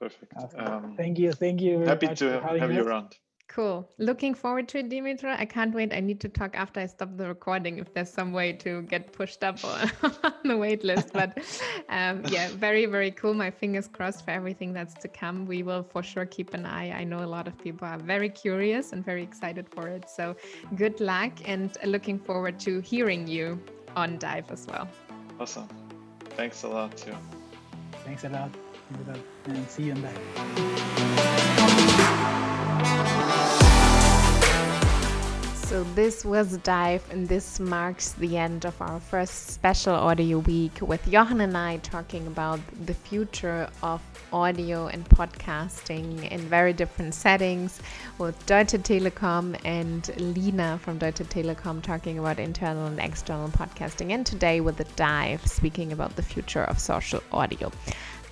Perfect. 0.00 0.32
Awesome. 0.36 0.60
Um, 0.60 0.94
thank 0.96 1.18
you, 1.18 1.32
thank 1.32 1.60
you. 1.60 1.80
Happy 1.80 2.08
to 2.08 2.14
for 2.14 2.40
having 2.40 2.60
have 2.60 2.72
you 2.72 2.80
us. 2.80 2.86
around. 2.86 3.16
Cool. 3.48 3.88
Looking 3.98 4.34
forward 4.34 4.66
to 4.68 4.78
it, 4.78 4.88
Dmytro. 4.90 5.36
I 5.38 5.44
can't 5.44 5.74
wait. 5.74 5.92
I 5.92 6.00
need 6.00 6.18
to 6.20 6.28
talk 6.28 6.56
after 6.56 6.80
I 6.80 6.86
stop 6.86 7.16
the 7.16 7.28
recording 7.28 7.78
if 7.78 7.94
there's 7.94 8.10
some 8.10 8.32
way 8.32 8.52
to 8.54 8.82
get 8.82 9.12
pushed 9.12 9.44
up 9.44 9.64
on 9.64 9.88
the 10.44 10.56
wait 10.56 10.82
list. 10.84 11.12
But 11.12 11.38
um, 11.88 12.24
yeah, 12.28 12.48
very, 12.48 12.86
very 12.86 13.12
cool. 13.12 13.34
My 13.34 13.50
fingers 13.50 13.88
crossed 13.88 14.24
for 14.24 14.32
everything 14.32 14.72
that's 14.72 14.94
to 14.94 15.08
come. 15.08 15.46
We 15.46 15.62
will 15.62 15.84
for 15.84 16.02
sure 16.02 16.26
keep 16.26 16.54
an 16.54 16.66
eye. 16.66 16.90
I 16.90 17.04
know 17.04 17.22
a 17.24 17.30
lot 17.36 17.46
of 17.46 17.56
people 17.58 17.86
are 17.86 17.98
very 17.98 18.28
curious 18.28 18.92
and 18.92 19.04
very 19.04 19.22
excited 19.22 19.68
for 19.68 19.86
it. 19.88 20.10
So 20.10 20.34
good 20.74 20.98
luck 21.00 21.32
and 21.44 21.76
looking 21.84 22.18
forward 22.18 22.58
to 22.60 22.80
hearing 22.80 23.28
you 23.28 23.60
on 23.94 24.18
Dive 24.18 24.50
as 24.50 24.66
well. 24.66 24.88
Awesome. 25.38 25.68
Thanks 26.30 26.64
a 26.64 26.68
lot, 26.68 26.96
too. 26.96 27.14
Thanks 28.04 28.24
a 28.24 28.28
lot. 28.28 28.50
And 29.46 29.70
see 29.70 29.84
you 29.84 29.92
in 29.92 30.02
Dive. 30.02 30.18
So 35.66 35.82
this 35.96 36.24
was 36.24 36.58
Dive, 36.58 37.04
and 37.10 37.28
this 37.28 37.58
marks 37.58 38.12
the 38.12 38.36
end 38.36 38.64
of 38.64 38.80
our 38.80 39.00
first 39.00 39.48
special 39.48 39.96
audio 39.96 40.38
week 40.38 40.78
with 40.80 41.08
Johan 41.08 41.40
and 41.40 41.56
I 41.56 41.78
talking 41.78 42.28
about 42.28 42.60
the 42.86 42.94
future 42.94 43.68
of 43.82 44.00
audio 44.32 44.86
and 44.86 45.04
podcasting 45.08 46.30
in 46.30 46.38
very 46.42 46.72
different 46.72 47.14
settings 47.14 47.82
with 48.18 48.46
Deutsche 48.46 48.78
Telekom 48.84 49.58
and 49.64 50.08
Lina 50.36 50.78
from 50.78 50.98
Deutsche 50.98 51.28
Telekom 51.28 51.82
talking 51.82 52.20
about 52.20 52.38
internal 52.38 52.86
and 52.86 53.00
external 53.00 53.48
podcasting, 53.48 54.12
and 54.12 54.24
today 54.24 54.60
with 54.60 54.76
the 54.76 54.86
Dive 54.94 55.44
speaking 55.48 55.90
about 55.90 56.14
the 56.14 56.22
future 56.22 56.62
of 56.62 56.78
social 56.78 57.20
audio. 57.32 57.72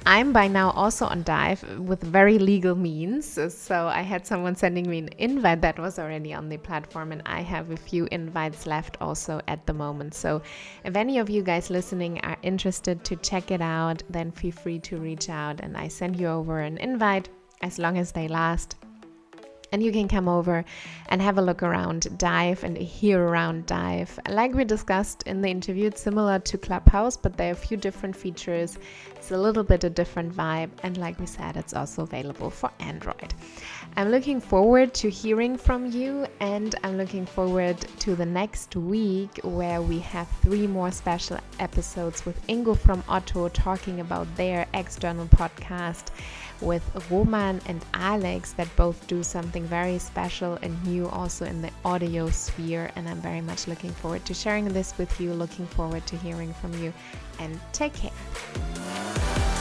I'm 0.07 0.33
by 0.35 0.49
now 0.49 0.71
also 0.73 1.07
on 1.07 1.23
Dive 1.23 1.63
with 1.79 2.03
very 2.03 2.39
legal 2.39 2.75
means. 2.75 3.39
So 3.49 3.87
I 3.87 4.03
had 4.03 4.27
someone 4.27 4.55
sending 4.55 4.89
me 4.89 4.99
an 4.99 5.09
invite 5.17 5.63
that 5.63 5.79
was 5.79 5.99
already 5.99 6.35
on 6.35 6.51
the 6.51 6.59
platform, 6.59 7.11
and 7.11 7.23
I 7.25 7.41
have 7.41 7.71
a 7.71 7.77
few 7.77 8.07
invites 8.13 8.67
left 8.67 8.99
also 9.01 9.41
at 9.49 9.67
the 9.67 9.73
moment. 9.73 10.15
So 10.15 10.43
if 10.85 10.95
any 10.95 11.19
of 11.19 11.31
you 11.31 11.43
guys 11.43 11.71
listening 11.71 12.21
are 12.21 12.37
interested 12.43 13.03
to 13.05 13.17
check 13.17 13.51
it 13.51 13.63
out, 13.63 14.03
then 14.11 14.31
feel 14.31 14.53
free 14.53 14.79
to 14.81 14.99
reach 14.99 15.31
out 15.31 15.61
and 15.61 15.77
I 15.77 15.89
send 15.89 16.21
you 16.21 16.29
over 16.29 16.61
an 16.61 16.77
invite 16.79 17.31
as 17.63 17.79
long 17.79 17.97
as 17.97 18.13
they 18.13 18.29
last 18.29 18.77
and 19.75 19.83
you 19.83 19.91
can 19.91 20.07
come 20.07 20.29
over 20.29 20.65
and 21.09 21.21
have 21.21 21.37
a 21.37 21.43
look 21.43 21.61
around 21.61 22.17
Dive 22.17 22.63
and 22.63 22.79
hear 22.79 23.21
around 23.21 23.67
Dive. 23.67 24.21
Like 24.29 24.55
we 24.55 24.65
discussed 24.65 25.25
in 25.25 25.43
the 25.43 25.49
interview, 25.49 25.89
it's 25.89 26.01
similar 26.01 26.39
to 26.39 26.57
Clubhouse, 26.57 27.17
but 27.17 27.37
there 27.37 27.49
are 27.49 27.55
a 27.55 27.67
few 27.67 27.77
different 27.77 28.15
features. 28.15 28.79
It's 29.17 29.33
a 29.33 29.37
little 29.37 29.65
bit 29.65 29.83
a 29.83 29.91
different 29.91 30.33
vibe, 30.33 30.71
and 30.85 30.97
like 30.97 31.19
we 31.19 31.27
said, 31.27 31.57
it's 31.57 31.75
also 31.75 32.03
available 32.03 32.51
for 32.51 32.71
Android. 32.79 33.35
I'm 33.97 34.11
looking 34.11 34.41
forward 34.41 34.93
to 34.95 35.09
hearing 35.09 35.57
from 35.57 35.87
you, 35.87 36.27
and 36.41 36.75
I'm 36.83 36.97
looking 36.97 37.25
forward 37.25 37.79
to 38.01 38.17
the 38.17 38.27
next 38.27 38.75
week 38.75 39.39
where 39.45 39.81
we 39.81 40.01
have 40.01 40.27
three 40.43 40.67
more 40.67 40.91
special 40.91 41.39
episodes 41.61 42.27
with 42.27 42.45
Ingo 42.49 42.77
from 42.77 43.05
Otto 43.09 43.49
talking 43.51 44.01
about 44.01 44.27
their 44.35 44.67
external 44.75 45.27
podcast 45.27 46.07
with 46.61 46.83
Roman 47.09 47.61
and 47.67 47.85
Alex 47.95 48.51
that 48.55 48.69
both 48.75 49.07
do 49.07 49.23
something 49.23 49.63
very 49.63 50.01
special 50.01 50.59
and 50.61 50.85
new 50.85 51.09
also 51.11 51.45
in 51.45 51.63
the 51.63 51.71
audio 51.85 52.29
sphere. 52.31 52.91
And 52.97 53.09
I'm 53.09 53.21
very 53.21 53.43
much 53.43 53.69
looking 53.69 53.93
forward 53.93 54.25
to 54.25 54.35
sharing 54.35 54.65
this 54.65 54.99
with 54.99 55.21
you, 55.21 55.33
looking 55.35 55.67
forward 55.69 56.05
to 56.09 56.17
hearing 56.17 56.53
from 56.55 56.75
you, 56.83 56.93
and 57.39 57.61
take 57.73 57.95
care. 57.95 59.54